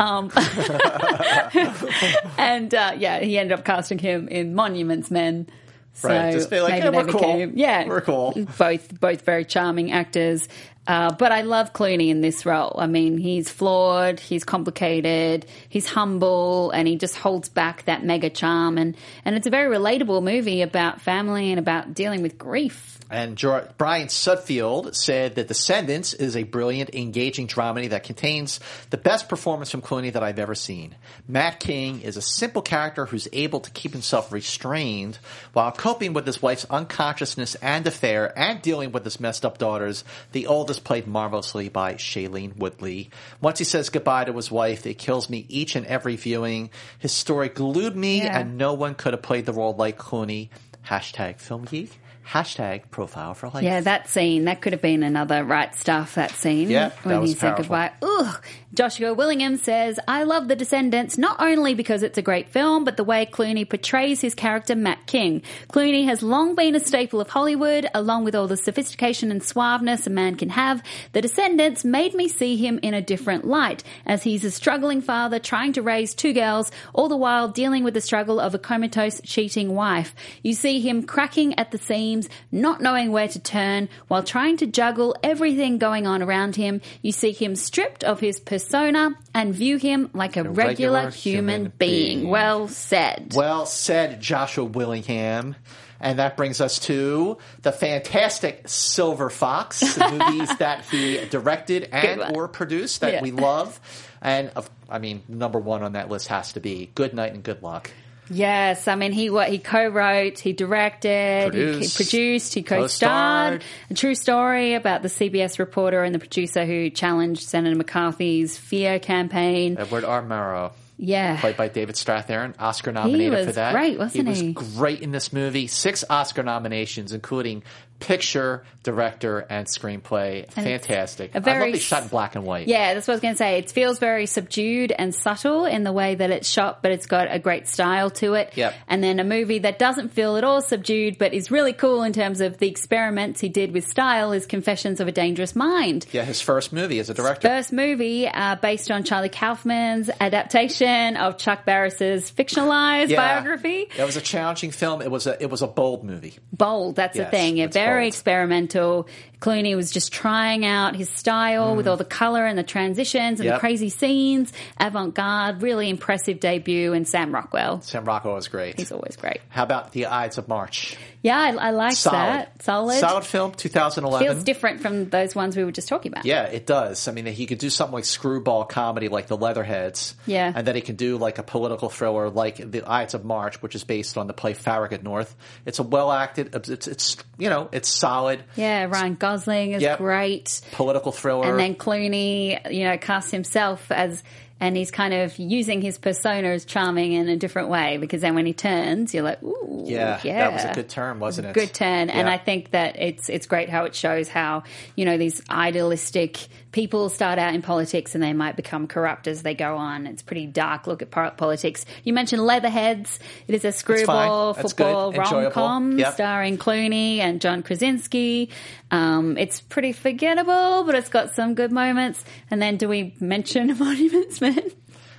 um, 0.00 0.30
and 2.38 2.74
uh, 2.74 2.92
yeah, 2.96 3.18
he 3.20 3.38
ended 3.38 3.58
up 3.58 3.64
casting 3.66 3.98
him 3.98 4.28
in 4.28 4.54
Monuments 4.54 5.10
Men. 5.10 5.46
So 5.94 6.08
Right, 6.08 6.32
just 6.32 6.50
be 6.50 6.60
like, 6.60 6.72
maybe 6.72 6.84
yeah, 6.84 6.90
they 6.90 6.96
we're 6.96 7.12
cool. 7.12 7.50
yeah, 7.54 7.86
We're 7.88 8.00
cool. 8.00 8.32
Both, 8.58 9.00
both 9.00 9.22
very 9.22 9.44
charming 9.44 9.92
actors. 9.92 10.48
Uh, 10.86 11.14
but 11.14 11.32
I 11.32 11.42
love 11.42 11.72
Clooney 11.72 12.10
in 12.10 12.20
this 12.20 12.44
role. 12.44 12.76
I 12.78 12.86
mean, 12.86 13.16
he's 13.16 13.48
flawed, 13.48 14.20
he's 14.20 14.44
complicated, 14.44 15.46
he's 15.68 15.86
humble, 15.86 16.70
and 16.72 16.86
he 16.86 16.96
just 16.96 17.16
holds 17.16 17.48
back 17.48 17.84
that 17.84 18.04
mega 18.04 18.28
charm. 18.28 18.76
And, 18.76 18.94
and 19.24 19.34
it's 19.34 19.46
a 19.46 19.50
very 19.50 19.74
relatable 19.74 20.22
movie 20.22 20.60
about 20.60 21.00
family 21.00 21.50
and 21.50 21.58
about 21.58 21.94
dealing 21.94 22.20
with 22.22 22.36
grief. 22.36 22.98
And 23.14 23.36
Brian 23.78 24.08
Sudfield 24.08 24.92
said 24.96 25.36
that 25.36 25.46
Descendants 25.46 26.14
is 26.14 26.36
a 26.36 26.42
brilliant, 26.42 26.92
engaging 26.96 27.46
dramedy 27.46 27.90
that 27.90 28.02
contains 28.02 28.58
the 28.90 28.96
best 28.96 29.28
performance 29.28 29.70
from 29.70 29.82
Clooney 29.82 30.12
that 30.12 30.24
I've 30.24 30.40
ever 30.40 30.56
seen. 30.56 30.96
Matt 31.28 31.60
King 31.60 32.00
is 32.00 32.16
a 32.16 32.22
simple 32.22 32.60
character 32.60 33.06
who's 33.06 33.28
able 33.32 33.60
to 33.60 33.70
keep 33.70 33.92
himself 33.92 34.32
restrained 34.32 35.18
while 35.52 35.70
coping 35.70 36.12
with 36.12 36.26
his 36.26 36.42
wife's 36.42 36.64
unconsciousness 36.68 37.54
and 37.56 37.86
affair 37.86 38.36
and 38.36 38.60
dealing 38.60 38.90
with 38.90 39.04
his 39.04 39.20
messed 39.20 39.44
up 39.44 39.58
daughters. 39.58 40.02
The 40.32 40.48
oldest 40.48 40.82
played 40.82 41.06
marvelously 41.06 41.68
by 41.68 41.94
Shailene 41.94 42.56
Woodley. 42.56 43.10
Once 43.40 43.60
he 43.60 43.64
says 43.64 43.90
goodbye 43.90 44.24
to 44.24 44.32
his 44.32 44.50
wife, 44.50 44.86
it 44.88 44.98
kills 44.98 45.30
me 45.30 45.46
each 45.48 45.76
and 45.76 45.86
every 45.86 46.16
viewing. 46.16 46.68
His 46.98 47.12
story 47.12 47.48
glued 47.48 47.94
me 47.94 48.22
Yeah. 48.24 48.40
and 48.40 48.58
no 48.58 48.72
one 48.74 48.96
could 48.96 49.12
have 49.12 49.22
played 49.22 49.46
the 49.46 49.52
role 49.52 49.76
like 49.76 49.98
Clooney. 49.98 50.48
Hashtag 50.88 51.38
film 51.38 51.64
geek. 51.64 51.92
Hashtag 52.26 52.90
profile 52.90 53.34
for 53.34 53.48
life. 53.48 53.62
Yeah, 53.62 53.80
that 53.80 54.08
scene, 54.08 54.44
that 54.44 54.60
could 54.60 54.72
have 54.72 54.82
been 54.82 55.02
another 55.02 55.44
right 55.44 55.74
stuff, 55.74 56.14
that 56.14 56.30
scene. 56.30 56.70
Yeah, 56.70 56.88
that 56.88 57.04
when 57.04 57.22
he 57.22 57.34
said 57.34 57.56
goodbye. 57.56 57.92
Ugh. 58.02 58.42
Joshua 58.74 59.14
Willingham 59.14 59.56
says, 59.56 60.00
I 60.08 60.24
love 60.24 60.48
The 60.48 60.56
Descendants 60.56 61.16
not 61.16 61.40
only 61.40 61.74
because 61.74 62.02
it's 62.02 62.18
a 62.18 62.22
great 62.22 62.48
film, 62.48 62.82
but 62.82 62.96
the 62.96 63.04
way 63.04 63.24
Clooney 63.24 63.68
portrays 63.68 64.20
his 64.20 64.34
character 64.34 64.74
Matt 64.74 65.06
King. 65.06 65.42
Clooney 65.68 66.06
has 66.06 66.24
long 66.24 66.56
been 66.56 66.74
a 66.74 66.80
staple 66.80 67.20
of 67.20 67.28
Hollywood, 67.28 67.88
along 67.94 68.24
with 68.24 68.34
all 68.34 68.48
the 68.48 68.56
sophistication 68.56 69.30
and 69.30 69.42
suaveness 69.42 70.08
a 70.08 70.10
man 70.10 70.34
can 70.34 70.48
have. 70.48 70.82
The 71.12 71.22
Descendants 71.22 71.84
made 71.84 72.14
me 72.14 72.26
see 72.26 72.56
him 72.56 72.80
in 72.82 72.94
a 72.94 73.02
different 73.02 73.46
light, 73.46 73.84
as 74.06 74.24
he's 74.24 74.44
a 74.44 74.50
struggling 74.50 75.02
father 75.02 75.38
trying 75.38 75.74
to 75.74 75.82
raise 75.82 76.12
two 76.12 76.32
girls, 76.32 76.72
all 76.92 77.08
the 77.08 77.16
while 77.16 77.46
dealing 77.46 77.84
with 77.84 77.94
the 77.94 78.00
struggle 78.00 78.40
of 78.40 78.56
a 78.56 78.58
comatose, 78.58 79.20
cheating 79.22 79.72
wife. 79.76 80.16
You 80.42 80.52
see 80.52 80.80
him 80.80 81.04
cracking 81.04 81.56
at 81.60 81.70
the 81.70 81.78
seams, 81.78 82.13
not 82.52 82.80
knowing 82.80 83.12
where 83.12 83.28
to 83.28 83.38
turn, 83.38 83.88
while 84.08 84.22
trying 84.22 84.56
to 84.58 84.66
juggle 84.66 85.16
everything 85.22 85.78
going 85.78 86.06
on 86.06 86.22
around 86.22 86.56
him. 86.56 86.80
You 87.02 87.12
see 87.12 87.32
him 87.32 87.56
stripped 87.56 88.04
of 88.04 88.20
his 88.20 88.40
persona 88.40 89.16
and 89.34 89.54
view 89.54 89.76
him 89.76 90.10
like 90.14 90.36
a, 90.36 90.42
regular, 90.44 90.58
regular 90.68 91.10
human, 91.10 91.60
human 91.60 91.72
being. 91.78 92.18
being. 92.20 92.28
Well 92.30 92.68
said. 92.68 93.32
Well 93.34 93.66
said, 93.66 94.20
Joshua 94.20 94.64
Willingham. 94.64 95.56
And 96.00 96.18
that 96.18 96.36
brings 96.36 96.60
us 96.60 96.78
to 96.80 97.38
the 97.62 97.72
fantastic 97.72 98.68
Silver 98.68 99.30
Fox, 99.30 99.80
movies 99.98 100.54
that 100.58 100.84
he 100.90 101.24
directed 101.30 101.88
and 101.92 102.36
or 102.36 102.46
produced 102.48 103.00
that 103.00 103.14
Yeah. 103.14 103.22
we 103.22 103.30
love. 103.30 103.80
And 104.20 104.50
of, 104.56 104.68
I 104.90 104.98
mean, 104.98 105.22
number 105.28 105.58
one 105.58 105.82
on 105.82 105.92
that 105.92 106.10
list 106.10 106.28
has 106.28 106.52
to 106.54 106.60
be 106.60 106.90
Good 106.94 107.14
Night 107.14 107.32
and 107.32 107.42
Good 107.42 107.62
Luck. 107.62 107.90
Yes, 108.30 108.88
I 108.88 108.94
mean 108.94 109.12
he 109.12 109.30
what 109.30 109.48
he 109.48 109.58
co-wrote, 109.58 110.38
he 110.38 110.52
directed, 110.52 111.54
he, 111.54 111.60
he 111.60 111.66
Produced, 111.72 111.96
produced, 111.96 112.54
he 112.54 112.62
co-starred. 112.62 113.60
co-starred. 113.60 113.64
A 113.90 113.94
true 113.94 114.14
story 114.14 114.74
about 114.74 115.02
the 115.02 115.08
CBS 115.08 115.58
reporter 115.58 116.02
and 116.02 116.14
the 116.14 116.18
producer 116.18 116.64
who 116.64 116.90
challenged 116.90 117.42
Senator 117.42 117.76
McCarthy's 117.76 118.56
fear 118.56 118.98
campaign. 118.98 119.76
Edward 119.78 120.04
R. 120.04 120.22
Murrow. 120.22 120.72
Yeah. 120.96 121.40
Played 121.40 121.56
by 121.56 121.68
David 121.68 121.96
Strathairn, 121.96 122.54
Oscar 122.60 122.92
nominated 122.92 123.46
for 123.46 123.52
that. 123.52 123.72
great, 123.72 123.98
wasn't 123.98 124.28
he? 124.28 124.34
he? 124.34 124.52
was 124.52 124.76
great 124.76 125.00
in 125.00 125.10
this 125.10 125.32
movie. 125.32 125.66
Six 125.66 126.04
Oscar 126.08 126.44
nominations, 126.44 127.12
including 127.12 127.64
picture, 128.00 128.64
director, 128.82 129.46
and 129.48 129.66
screenplay. 129.66 130.44
And 130.56 130.66
Fantastic. 130.66 131.34
a 131.34 131.38
I 131.38 131.40
very 131.40 131.64
love 131.64 131.72
they 131.72 131.78
shot 131.78 132.02
in 132.02 132.08
black 132.08 132.34
and 132.34 132.44
white. 132.44 132.68
Yeah, 132.68 132.94
that's 132.94 133.06
what 133.08 133.12
I 133.12 133.16
was 133.16 133.20
going 133.22 133.34
to 133.34 133.38
say. 133.38 133.58
It 133.58 133.70
feels 133.70 133.98
very 133.98 134.26
subdued 134.26 134.92
and 134.92 135.14
subtle 135.14 135.64
in 135.64 135.84
the 135.84 135.92
way 135.92 136.14
that 136.14 136.30
it's 136.30 136.48
shot, 136.48 136.82
but 136.82 136.92
it's 136.92 137.06
got 137.06 137.28
a 137.30 137.38
great 137.38 137.66
style 137.66 138.10
to 138.10 138.34
it. 138.34 138.52
Yep. 138.56 138.74
And 138.88 139.02
then 139.02 139.20
a 139.20 139.24
movie 139.24 139.60
that 139.60 139.78
doesn't 139.78 140.10
feel 140.10 140.36
at 140.36 140.44
all 140.44 140.60
subdued, 140.60 141.16
but 141.18 141.32
is 141.32 141.50
really 141.50 141.72
cool 141.72 142.02
in 142.02 142.12
terms 142.12 142.40
of 142.40 142.58
the 142.58 142.68
experiments 142.68 143.40
he 143.40 143.48
did 143.48 143.72
with 143.72 143.86
style 143.88 144.32
is 144.32 144.44
Confessions 144.46 145.00
of 145.00 145.08
a 145.08 145.12
Dangerous 145.12 145.56
Mind. 145.56 146.06
Yeah, 146.12 146.24
his 146.24 146.40
first 146.40 146.72
movie 146.72 146.98
as 146.98 147.08
a 147.08 147.14
director. 147.14 147.48
First 147.48 147.72
movie 147.72 148.28
uh, 148.28 148.56
based 148.56 148.90
on 148.90 149.04
Charlie 149.04 149.28
Kaufman's 149.30 150.10
adaptation 150.20 151.16
of 151.16 151.38
Chuck 151.38 151.64
Barris's 151.64 152.30
fictionalized 152.30 153.08
Yeah. 153.08 153.16
biography. 153.16 153.88
It 153.96 154.04
was 154.04 154.16
a 154.16 154.20
challenging 154.20 154.72
film. 154.72 155.00
It 155.00 155.10
was 155.10 155.26
a 155.26 155.42
it 155.42 155.48
was 155.50 155.62
a 155.62 155.66
bold 155.66 156.04
movie. 156.04 156.34
Bold, 156.52 156.96
that's 156.96 157.16
the 157.16 157.24
thing. 157.24 157.58
It's 157.58 157.74
very 157.74 157.93
bold. 158.00 158.08
experimental. 158.08 159.06
Clooney 159.44 159.76
was 159.76 159.90
just 159.90 160.10
trying 160.12 160.64
out 160.64 160.96
his 160.96 161.10
style 161.10 161.76
with 161.76 161.86
all 161.86 161.98
the 161.98 162.04
color 162.04 162.46
and 162.46 162.56
the 162.58 162.62
transitions 162.62 163.40
and 163.40 163.48
the 163.48 163.54
Mm. 163.54 163.58
Crazy 163.60 163.90
scenes. 163.90 164.52
Avant 164.80 165.14
garde, 165.14 165.60
really 165.60 165.90
impressive 165.90 166.40
debut. 166.40 166.92
And 166.94 167.06
Sam 167.06 167.32
Rockwell, 167.34 167.82
Sam 167.82 168.04
Rockwell 168.06 168.36
is 168.38 168.48
great. 168.48 168.78
he's 168.78 168.90
always 168.90 169.16
great. 169.16 169.40
How 169.50 169.62
about 169.64 169.92
The 169.92 170.06
Ides 170.06 170.38
of 170.38 170.48
March? 170.48 170.96
Yeah, 171.22 171.38
I, 171.38 171.52
I 171.68 171.70
like 171.70 171.98
that. 172.02 172.62
Solid. 172.62 172.98
Solid 172.98 173.24
film, 173.24 173.52
2011. 173.52 174.26
Feels 174.28 174.44
different 174.44 174.80
from 174.82 175.08
those 175.08 175.34
ones 175.34 175.56
we 175.56 175.64
were 175.64 175.72
just 175.72 175.88
talking 175.88 176.12
about. 176.12 176.26
Yeah, 176.26 176.42
it 176.44 176.66
does. 176.66 177.08
I 177.08 177.12
mean, 177.12 177.24
he 177.24 177.46
could 177.46 177.56
do 177.58 177.70
something 177.70 177.94
like 177.94 178.04
screwball 178.04 178.64
comedy, 178.64 179.08
like 179.08 179.26
The 179.28 179.36
Leatherheads. 179.36 180.14
Yeah. 180.26 180.52
and 180.54 180.66
then 180.66 180.74
he 180.74 180.82
can 180.82 180.96
do 180.96 181.16
like 181.16 181.38
a 181.38 181.42
political 181.42 181.88
thriller, 181.88 182.28
like 182.28 182.56
The 182.70 182.82
Ides 182.86 183.14
of 183.14 183.24
March, 183.24 183.62
which 183.62 183.74
is 183.74 183.84
based 183.84 184.18
on 184.18 184.26
the 184.26 184.34
play 184.34 184.52
Farragut 184.52 185.02
North. 185.02 185.34
It's 185.64 185.78
a 185.78 185.82
well 185.82 186.12
acted. 186.12 186.54
It's 186.54 186.88
it's 186.88 187.16
you 187.38 187.48
know 187.50 187.68
it's 187.72 187.88
solid 187.88 188.44
Yeah, 188.56 188.84
Ryan 188.84 189.14
Gosling 189.14 189.33
is 189.34 189.82
Yep. 189.82 189.98
great. 189.98 190.60
political 190.72 191.12
thriller. 191.12 191.48
And 191.50 191.58
then 191.58 191.74
Clooney, 191.74 192.72
you 192.72 192.84
know, 192.84 192.96
casts 192.98 193.30
himself 193.30 193.90
as, 193.90 194.22
and 194.60 194.76
he's 194.76 194.90
kind 194.90 195.12
of 195.12 195.36
using 195.38 195.82
his 195.82 195.98
persona 195.98 196.48
as 196.48 196.64
charming 196.64 197.12
in 197.12 197.28
a 197.28 197.36
different 197.36 197.68
way 197.68 197.98
because 197.98 198.20
then 198.22 198.34
when 198.34 198.46
he 198.46 198.52
turns, 198.52 199.12
you're 199.12 199.24
like, 199.24 199.42
ooh, 199.42 199.84
yeah, 199.86 200.20
yeah, 200.24 200.38
that 200.38 200.52
was 200.52 200.64
a 200.64 200.72
good 200.72 200.88
turn, 200.88 201.18
wasn't 201.20 201.48
it? 201.48 201.54
Good 201.54 201.74
turn, 201.74 202.08
and 202.08 202.28
I 202.28 202.38
think 202.38 202.70
that 202.70 203.00
it's 203.00 203.28
it's 203.28 203.46
great 203.46 203.68
how 203.68 203.84
it 203.84 203.94
shows 203.94 204.28
how 204.28 204.62
you 204.96 205.04
know 205.04 205.18
these 205.18 205.42
idealistic 205.50 206.38
people 206.74 207.08
start 207.08 207.38
out 207.38 207.54
in 207.54 207.62
politics 207.62 208.16
and 208.16 208.22
they 208.24 208.32
might 208.32 208.56
become 208.56 208.88
corrupt 208.88 209.28
as 209.28 209.42
they 209.42 209.54
go 209.54 209.76
on. 209.76 210.08
It's 210.08 210.22
pretty 210.22 210.46
dark 210.46 210.88
look 210.88 211.02
at 211.02 211.10
politics. 211.36 211.86
You 212.02 212.12
mentioned 212.12 212.42
Leatherheads. 212.42 213.20
It 213.46 213.54
is 213.54 213.64
a 213.64 213.70
screwball 213.70 214.54
football 214.54 215.12
rom 215.12 215.52
com 215.52 215.98
Yep. 215.98 216.14
starring 216.14 216.58
Clooney 216.58 217.18
and 217.18 217.40
John 217.40 217.62
Krasinski. 217.62 218.50
Um, 218.90 219.38
it's 219.38 219.60
pretty 219.60 219.92
forgettable, 219.92 220.82
but 220.82 220.96
it's 220.96 221.08
got 221.08 221.32
some 221.32 221.54
good 221.54 221.70
moments. 221.70 222.24
And 222.50 222.60
then, 222.60 222.76
do 222.76 222.88
we 222.88 223.14
mention 223.20 223.68
Monuments 223.78 224.40
Men? 224.40 224.68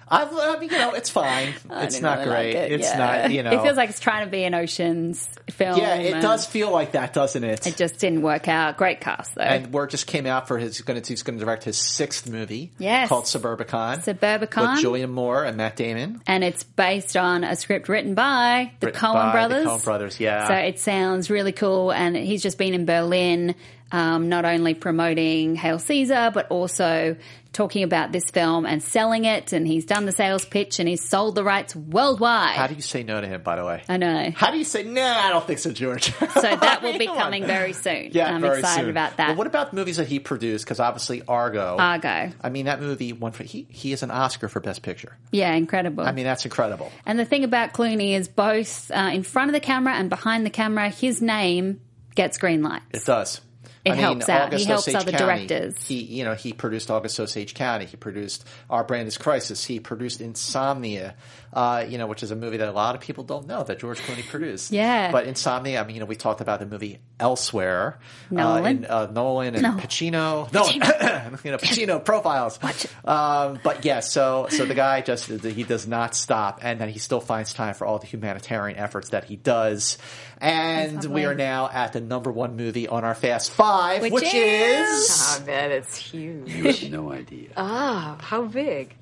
I, 0.08 0.24
I 0.24 0.60
mean, 0.60 0.70
you 0.70 0.78
know, 0.78 0.94
it's 0.94 1.10
fine. 1.10 1.54
It's 1.86 2.00
not 2.00 2.20
really 2.20 2.30
like 2.30 2.54
great. 2.54 2.56
it, 2.56 2.72
it's 2.74 2.88
yeah. 2.88 2.98
not, 2.98 3.32
you 3.32 3.44
know. 3.44 3.52
It 3.52 3.62
feels 3.62 3.76
like 3.78 3.90
it's 3.90 4.00
trying 4.00 4.26
to 4.26 4.32
be 4.32 4.44
an 4.44 4.54
Ocean's 4.54 5.28
film. 5.50 5.78
yeah, 5.78 5.96
it 5.96 6.22
does 6.22 6.46
feel 6.46 6.72
like 6.72 6.94
that, 6.94 7.14
doesn't 7.14 7.44
it? 7.44 7.68
It 7.68 7.76
just 7.76 8.00
didn't 8.00 8.22
work 8.22 8.48
out. 8.48 8.78
Great 8.78 9.02
cast 9.02 9.36
though. 9.36 9.42
and 9.42 9.74
word 9.74 9.90
just 9.90 10.08
came 10.08 10.26
out 10.26 10.48
for 10.48 10.58
his 10.58 10.82
going 10.82 11.02
to 11.02 11.08
he's 11.08 11.24
going 11.24 11.38
to 11.38 11.44
direct 11.44 11.64
his 11.64 11.78
sixth 11.78 12.30
movie. 12.30 12.72
Yes. 12.78 13.10
called 13.10 13.26
Suburbicon. 13.26 14.04
Suburbicon. 14.04 14.76
with 14.76 14.84
Julianne 14.84 15.12
Moore 15.12 15.44
and 15.44 15.58
Matt 15.58 15.76
Damon. 15.76 16.22
and 16.28 16.44
it's 16.44 16.64
based 16.64 17.18
on 17.18 17.44
a 17.44 17.56
script 17.56 17.90
written 17.90 18.16
by 18.16 18.72
the 18.80 18.88
Written 18.88 19.02
Coen 19.02 19.14
by 19.14 19.26
the 19.26 19.32
brothers. 19.32 19.68
Coen 19.68 19.84
brothers, 19.84 20.20
yeah. 20.20 20.48
So 20.48 20.54
it 20.54 20.80
sounds 20.80 21.30
really 21.30 21.52
cool, 21.52 21.92
and 21.92 22.16
he's 22.16 22.42
just 22.42 22.58
been 22.58 22.74
in 22.74 22.86
Berlin, 22.86 23.56
um, 23.92 24.30
not 24.30 24.46
only 24.46 24.74
promoting 24.74 25.56
Hail 25.56 25.80
Caesar, 25.80 26.32
but 26.34 26.48
also 26.50 27.16
talking 27.54 27.84
about 27.84 28.12
this 28.12 28.26
film 28.26 28.66
and 28.66 28.84
selling 28.84 29.26
it. 29.26 29.54
And 29.54 29.66
he's 29.66 29.86
done 29.86 30.06
the 30.06 30.12
sales 30.12 30.44
pitch, 30.44 30.80
and 30.80 30.90
he's 30.90 31.08
sold 31.08 31.36
the 31.36 31.44
rights 31.44 31.76
worldwide. 31.76 32.56
How 32.56 32.68
do 32.68 32.76
you 32.76 32.82
say 32.82 33.04
no 33.04 33.22
to 33.22 33.28
him? 33.28 33.42
By 33.42 33.56
the 33.56 33.66
way, 33.66 33.84
I 33.88 33.98
know. 33.98 34.32
How 34.36 34.52
do 34.52 34.58
you 34.58 34.64
say 34.64 34.84
nah? 34.84 35.02
I 35.02 35.30
don't 35.30 35.46
think 35.46 35.60
so, 35.60 35.72
George. 35.72 36.14
So 36.14 36.42
that 36.42 36.80
will 36.84 36.98
be 36.98 37.08
coming 37.08 37.46
very 37.46 37.74
soon. 37.74 38.10
Yeah, 38.12 38.34
I'm 38.34 38.42
very 38.42 38.60
excited 38.60 38.82
soon. 38.82 38.90
about 38.90 39.18
that. 39.18 39.30
But 39.30 39.38
what 39.38 39.48
about 39.48 39.74
movies 39.74 39.98
that 39.98 40.08
he 40.08 40.20
produced? 40.20 40.66
Because 40.66 40.80
obviously 40.80 41.22
Argo. 41.28 41.78
Argo. 41.78 42.32
I 42.42 42.50
mean, 42.50 42.66
that 42.66 42.82
movie 42.82 43.14
won 43.14 43.32
for 43.32 43.44
he 43.44 43.68
he 43.70 43.94
is 43.94 44.04
an 44.04 44.12
Oscar 44.12 44.50
for 44.50 44.60
Best 44.60 44.82
Picture. 44.82 45.16
Yeah, 45.32 45.54
incredible. 45.54 46.04
I 46.04 46.12
mean, 46.12 46.26
that's 46.26 46.44
incredible. 46.46 46.92
And 47.06 47.18
the 47.18 47.26
thing 47.26 47.44
about 47.44 47.74
Clooney 47.74 48.12
is 48.12 48.28
both 48.28 48.92
uh, 48.92 49.12
in 49.14 49.24
front 49.24 49.50
of 49.50 49.54
the 49.54 49.60
camera 49.60 49.94
and 49.94 50.10
behind 50.10 50.46
the 50.46 50.50
camera, 50.50 50.90
his 50.90 51.22
name 51.22 51.80
gets 52.16 52.38
green 52.38 52.64
lights. 52.64 52.86
It 52.92 53.06
does. 53.06 53.42
It 53.86 53.92
I 53.92 53.94
mean, 53.94 54.02
helps 54.02 54.30
out. 54.30 54.52
He 54.52 54.66
helps 54.66 54.88
Osage 54.88 54.96
other 54.96 55.12
County, 55.12 55.46
directors. 55.48 55.88
He, 55.88 56.02
you 56.02 56.26
know, 56.26 56.34
he 56.34 56.54
produced 56.54 56.90
August 56.90 57.20
Osage 57.20 57.54
County. 57.54 57.86
He 57.86 57.96
produced 57.96 58.44
Our 58.68 58.84
Brand 58.84 59.08
Is 59.08 59.18
Crisis. 59.20 59.64
He 59.64 59.80
produced 59.80 60.22
Insomnia, 60.22 61.14
uh, 61.56 61.86
you 61.88 61.98
know, 61.98 62.06
which 62.06 62.22
is 62.22 62.32
a 62.32 62.36
movie 62.36 62.58
that 62.58 62.68
a 62.68 62.72
lot 62.74 62.94
of 62.96 63.02
people 63.02 63.24
don't 63.24 63.48
know 63.48 63.64
that 63.64 63.80
George 63.80 64.00
Clooney 64.02 64.28
produced. 64.28 64.72
Yeah. 64.72 65.12
But 65.12 65.26
Insomnia, 65.26 65.82
I 65.82 65.86
mean, 65.86 65.96
you 65.96 66.00
know, 66.02 66.06
we 66.06 66.16
talked 66.18 66.42
about 66.42 66.60
the 66.60 66.66
movie 66.66 67.00
Elsewhere. 67.20 67.98
Nolan. 68.30 68.64
Uh, 68.64 68.68
and, 68.68 68.86
uh, 68.86 69.06
Nolan 69.12 69.54
and 69.56 69.64
No. 69.64 69.72
Pacino. 69.72 70.52
No, 70.52 70.66
you 71.44 71.52
know, 71.52 71.58
Pacino 71.58 72.04
profiles. 72.04 72.60
Um, 73.06 73.60
but 73.64 73.86
yeah, 73.86 74.02
so 74.02 74.48
so 74.50 74.66
the 74.66 74.76
guy 74.76 75.00
just 75.02 75.28
he 75.30 75.64
does 75.64 75.88
not 75.88 76.14
stop, 76.14 76.60
and 76.62 76.80
then 76.80 76.90
he 76.90 77.00
still 77.00 77.22
finds 77.22 77.54
time 77.54 77.74
for 77.74 77.88
all 77.88 78.00
the 78.00 78.08
humanitarian 78.08 78.78
efforts 78.78 79.10
that 79.12 79.24
he 79.24 79.38
does. 79.38 79.98
And 80.40 81.04
we 81.06 81.24
are 81.26 81.34
now 81.34 81.70
at 81.72 81.94
the 81.94 82.02
number 82.02 82.30
one 82.32 82.58
movie 82.58 82.88
on 82.90 83.06
our 83.06 83.16
Fast 83.16 83.52
Five, 83.52 84.02
Which 84.02 84.12
which, 84.12 84.34
is- 84.34 84.90
is, 85.00 85.40
I 85.42 85.46
bet 85.46 85.72
it's 85.72 85.96
huge. 85.96 86.50
You 86.54 86.64
have 86.66 86.92
no 86.92 87.12
idea. 87.14 87.50
Ah, 87.56 88.18
how 88.20 88.44
big? 88.44 88.94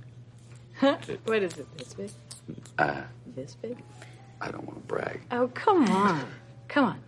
what 0.80 1.42
is 1.42 1.58
it? 1.58 1.78
This 1.78 1.94
big? 1.96 2.12
Uh, 2.78 3.02
This 3.36 3.56
big? 3.56 3.78
I 4.42 4.52
don't 4.52 4.66
want 4.66 4.80
to 4.82 4.88
brag. 4.88 5.22
Oh, 5.32 5.48
come 5.54 5.90
on. 5.90 6.26
Come 6.68 6.86
on. 6.86 7.00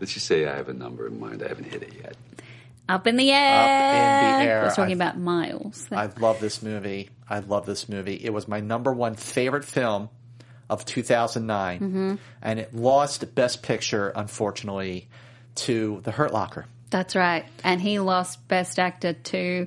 Let's 0.00 0.12
just 0.14 0.26
say 0.26 0.46
I 0.46 0.56
have 0.56 0.68
a 0.68 0.74
number 0.74 1.06
in 1.06 1.18
mind. 1.20 1.42
I 1.42 1.48
haven't 1.48 1.64
hit 1.70 1.82
it 1.82 1.92
yet. 2.02 2.16
Up 2.88 3.06
in 3.06 3.16
the 3.16 3.30
air. 3.30 3.60
Up 3.60 4.40
in 4.40 4.46
the 4.46 4.50
air. 4.52 4.60
I 4.62 4.64
was 4.64 4.76
talking 4.76 4.92
I- 4.92 5.04
about 5.04 5.18
Miles. 5.18 5.86
I 5.92 6.06
love 6.18 6.40
this 6.40 6.62
movie. 6.62 7.10
I 7.28 7.40
love 7.40 7.66
this 7.66 7.88
movie. 7.88 8.14
It 8.14 8.32
was 8.32 8.48
my 8.48 8.60
number 8.60 8.92
one 8.92 9.14
favorite 9.14 9.64
film 9.64 10.08
of 10.70 10.84
2009, 10.84 11.78
Mm-hmm. 11.80 12.14
and 12.42 12.58
it 12.58 12.74
lost 12.74 13.34
Best 13.34 13.62
Picture, 13.62 14.08
unfortunately, 14.14 15.08
to 15.56 16.00
The 16.04 16.10
Hurt 16.10 16.32
Locker. 16.32 16.66
That's 16.90 17.14
right. 17.16 17.44
And 17.64 17.80
he 17.80 17.98
lost 17.98 18.46
Best 18.48 18.78
Actor 18.78 19.12
to 19.14 19.66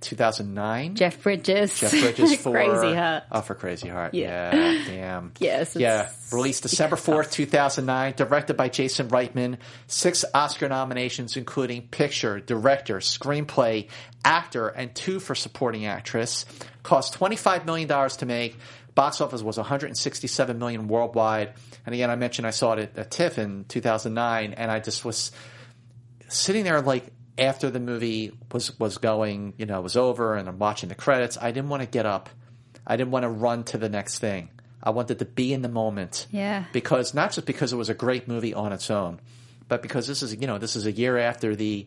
2009. 0.00 0.94
Jeff 0.94 1.22
Bridges. 1.22 1.78
Jeff 1.78 1.90
Bridges 1.90 2.36
for 2.42 2.52
Crazy 2.52 2.94
Heart. 2.94 3.24
Oh, 3.30 3.40
for 3.40 3.54
Crazy 3.54 3.88
Heart. 3.88 4.14
Yeah. 4.14 4.54
Yeah, 4.54 4.84
damn. 4.86 5.32
Yes, 5.40 5.76
yeah. 5.76 6.10
Released 6.32 6.62
December 6.62 6.96
fourth, 6.96 7.30
two 7.30 7.46
thousand 7.46 7.86
nine. 7.86 8.14
Directed 8.16 8.56
by 8.56 8.68
Jason 8.68 9.08
Reitman. 9.08 9.58
Six 9.86 10.24
Oscar 10.34 10.68
nominations, 10.68 11.36
including 11.36 11.82
picture, 11.88 12.40
director, 12.40 12.98
screenplay, 12.98 13.88
actor, 14.24 14.68
and 14.68 14.94
two 14.94 15.20
for 15.20 15.34
supporting 15.34 15.86
actress. 15.86 16.44
Cost 16.82 17.14
twenty 17.14 17.36
five 17.36 17.66
million 17.66 17.88
dollars 17.88 18.16
to 18.18 18.26
make. 18.26 18.56
Box 18.94 19.20
office 19.20 19.42
was 19.42 19.56
one 19.56 19.66
hundred 19.66 19.86
and 19.86 19.96
sixty 19.96 20.26
seven 20.26 20.58
million 20.58 20.88
worldwide. 20.88 21.54
And 21.86 21.94
again, 21.94 22.10
I 22.10 22.16
mentioned 22.16 22.46
I 22.46 22.50
saw 22.50 22.72
it 22.72 22.78
at, 22.80 22.98
at 22.98 23.10
TIFF 23.10 23.38
in 23.38 23.64
two 23.64 23.80
thousand 23.80 24.14
nine, 24.14 24.54
and 24.54 24.70
I 24.70 24.80
just 24.80 25.04
was 25.04 25.30
sitting 26.28 26.64
there 26.64 26.80
like 26.80 27.04
after 27.38 27.70
the 27.70 27.80
movie 27.80 28.32
was 28.52 28.78
was 28.78 28.98
going, 28.98 29.54
you 29.56 29.66
know, 29.66 29.80
was 29.80 29.96
over 29.96 30.34
and 30.36 30.48
I'm 30.48 30.58
watching 30.58 30.88
the 30.88 30.94
credits, 30.94 31.38
I 31.40 31.50
didn't 31.52 31.68
want 31.70 31.82
to 31.82 31.88
get 31.88 32.06
up. 32.06 32.28
I 32.86 32.96
didn't 32.96 33.10
want 33.10 33.24
to 33.24 33.28
run 33.28 33.64
to 33.64 33.78
the 33.78 33.88
next 33.88 34.18
thing. 34.18 34.48
I 34.82 34.90
wanted 34.90 35.18
to 35.18 35.24
be 35.24 35.52
in 35.52 35.62
the 35.62 35.68
moment. 35.68 36.26
Yeah. 36.30 36.64
Because 36.72 37.12
not 37.14 37.32
just 37.32 37.46
because 37.46 37.72
it 37.72 37.76
was 37.76 37.88
a 37.88 37.94
great 37.94 38.28
movie 38.28 38.54
on 38.54 38.72
its 38.72 38.90
own, 38.90 39.20
but 39.68 39.82
because 39.82 40.06
this 40.06 40.22
is, 40.22 40.34
you 40.36 40.46
know, 40.46 40.58
this 40.58 40.76
is 40.76 40.86
a 40.86 40.92
year 40.92 41.18
after 41.18 41.54
the 41.56 41.86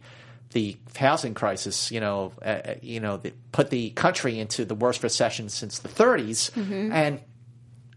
the 0.52 0.76
housing 0.97 1.34
crisis, 1.34 1.91
you 1.91 2.02
know, 2.02 2.34
uh, 2.41 2.45
uh, 2.45 2.74
you 2.82 2.99
know, 2.99 3.16
that 3.18 3.34
put 3.54 3.70
the 3.70 3.89
country 3.91 4.38
into 4.38 4.66
the 4.66 4.76
worst 4.76 5.02
recession 5.02 5.47
since 5.47 5.80
the 5.80 5.88
30s 5.88 6.52
Mhm. 6.52 6.91
and 6.91 7.20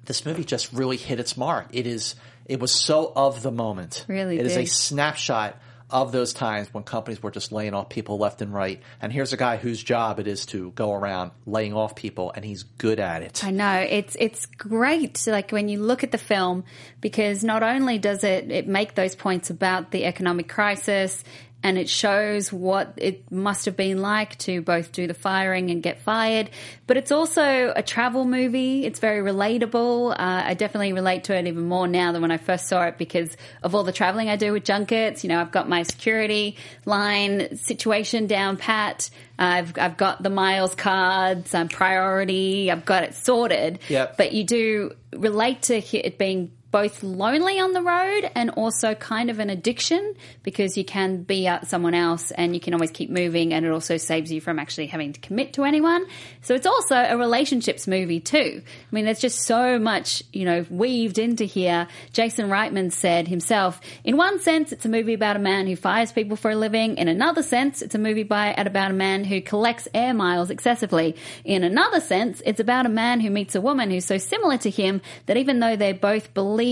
this 0.05 0.25
movie 0.25 0.45
just 0.45 0.73
really 0.73 0.97
hit 0.97 1.19
its 1.19 1.37
mark. 1.37 1.67
It 1.73 1.87
is 1.87 2.15
it 2.47 2.61
was 2.61 2.71
so 2.73 3.13
of 3.17 3.43
the 3.43 3.51
moment. 3.51 4.05
Really 4.07 4.39
It 4.39 4.47
is 4.47 4.57
a 4.57 4.67
snapshot 4.67 5.59
of 5.95 6.11
those 6.11 6.33
times 6.33 6.75
when 6.75 6.83
companies 6.83 7.23
were 7.23 7.31
just 7.31 7.53
laying 7.53 7.73
off 7.73 7.89
people 7.89 8.19
left 8.19 8.43
and 8.43 8.53
right. 8.53 8.83
And 9.01 9.13
here's 9.13 9.33
a 9.33 9.37
guy 9.37 9.57
whose 9.57 9.81
job 9.81 10.19
it 10.19 10.27
is 10.27 10.45
to 10.47 10.73
go 10.73 10.93
around 10.93 11.31
laying 11.47 11.73
off 11.73 11.95
people, 11.95 12.33
and 12.35 12.45
he's 12.45 12.65
good 12.65 12.99
at 12.99 13.23
it. 13.23 13.45
I 13.45 13.53
know 13.53 13.87
it's 13.89 14.17
it's 14.19 14.47
great. 14.47 15.25
Like 15.29 15.53
when 15.53 15.69
you 15.69 15.81
look 15.81 16.03
at 16.03 16.11
the 16.11 16.19
film, 16.19 16.65
because 17.01 17.45
not 17.45 17.63
only 17.63 17.99
does 17.99 18.25
it 18.25 18.51
it 18.51 18.67
make 18.67 18.97
those 18.97 19.15
points 19.15 19.51
about 19.51 19.93
the 19.93 20.05
economic 20.05 20.49
crisis, 20.49 21.23
and 21.65 21.79
it 21.79 21.89
shows 21.89 22.53
what 22.53 22.93
it 22.99 23.33
must 23.33 23.65
have 23.65 23.75
been 23.75 24.03
like 24.03 24.37
to 24.37 24.61
both 24.61 24.93
do 24.93 25.07
the 25.07 25.15
firing 25.15 25.71
and 25.71 25.83
get 25.83 25.99
fired, 26.03 26.51
but 26.87 26.99
it's 26.99 27.11
also 27.11 27.73
a 27.75 27.83
travel 27.83 28.27
movie. 28.27 28.85
It's 28.85 29.01
very 29.01 29.23
relatable. 29.23 30.13
Uh, 30.13 30.15
I 30.19 30.53
definitely 30.53 30.93
relate 30.93 31.25
to 31.25 31.35
it 31.35 31.47
even 31.47 31.65
more 31.65 31.89
now 31.89 32.13
than 32.13 32.21
when 32.21 32.31
I 32.31 32.37
first 32.37 32.67
saw 32.67 32.85
it 32.85 32.99
because 32.99 33.35
of 33.63 33.75
all 33.75 33.83
the 33.83 33.93
traveling 33.93 34.29
I 34.29 34.37
do 34.37 34.53
with 34.53 34.65
junkets. 34.65 35.25
You 35.25 35.29
know, 35.29 35.41
I've 35.41 35.53
got 35.53 35.67
my 35.67 35.85
security 35.85 36.59
line 36.85 37.57
situation 37.57 38.27
down 38.27 38.59
pat. 38.59 39.09
I've 39.39 39.73
I've 39.79 39.97
got 39.97 40.23
the 40.23 40.31
miles 40.31 40.75
cards, 40.75 41.55
um, 41.55 41.69
priority. 41.69 42.71
I've 42.71 42.85
got 42.85 43.05
it 43.05 43.15
sorted. 43.15 43.79
Yep. 43.89 44.19
But 44.19 44.33
you 44.33 44.45
do 44.45 44.93
relate 45.15 45.63
to 45.63 45.77
it 45.79 46.19
being 46.19 46.53
both 46.75 47.05
lonely 47.05 47.61
on 47.61 47.73
the 47.73 47.81
road 47.81 48.29
and 48.35 48.51
also 48.51 48.97
kind 48.97 49.31
of 49.31 49.39
an 49.39 49.49
addiction 49.49 50.13
because 50.43 50.77
you 50.77 50.85
can 50.85 51.23
be 51.23 51.47
uh, 51.47 51.61
someone 51.63 51.95
else 51.95 52.33
and 52.33 52.53
you 52.53 52.59
can 52.59 52.75
always 52.75 52.91
keep 52.91 53.09
moving 53.09 53.55
and 53.55 53.65
it 53.65 53.71
also 53.71 53.97
saves 53.97 54.33
you 54.33 54.41
from 54.41 54.59
actually 54.59 54.89
having 54.89 55.13
to 55.13 55.21
commit 55.21 55.53
to 55.53 55.63
anyone. 55.63 56.05
So 56.43 56.53
it's 56.53 56.67
also 56.67 56.97
a 56.97 57.17
relationships 57.17 57.87
movie 57.87 58.19
too. 58.19 58.61
I 58.61 58.89
mean, 58.91 59.05
there's 59.05 59.21
just 59.21 59.43
so 59.43 59.79
much, 59.79 60.25
you 60.33 60.45
know, 60.45 60.67
weaved 60.69 61.21
into 61.21 61.45
here. 61.45 61.87
Jason 62.13 62.49
Reitman 62.49 62.91
said 62.91 63.29
himself, 63.29 63.81
in 64.03 64.17
one 64.17 64.41
sense, 64.41 64.73
it's 64.73 64.85
a 64.85 64.89
movie 64.89 65.15
about 65.15 65.37
a 65.37 65.39
man 65.39 65.69
who 65.69 65.77
fires 65.77 66.11
people 66.11 66.37
for 66.37 66.51
a 66.51 66.57
living. 66.57 66.97
In 66.97 67.07
another 67.07 67.45
sense, 67.45 67.83
it's 67.83 67.95
a 67.95 68.01
movie 68.01 68.25
by, 68.25 68.49
about 68.49 68.91
a 68.91 68.95
man 68.95 69.23
who 69.23 69.41
collects 69.41 69.87
air 69.95 70.13
miles 70.13 70.51
excessively. 70.51 71.15
In 71.45 71.63
another 71.63 72.01
sense, 72.01 72.43
it's 72.45 72.59
about 72.59 72.85
a 72.85 72.89
man 72.89 73.21
who 73.21 73.31
meets 73.31 73.55
a 73.55 73.61
woman 73.61 73.93
who's 73.93 74.07
so 74.07 74.19
similar 74.19 74.59
to 74.59 74.71
him 74.71 75.03
that 75.27 75.37
even 75.37 75.61
though 75.61 75.77
they 75.77 75.93
both 75.93 76.35
believe 76.35 76.64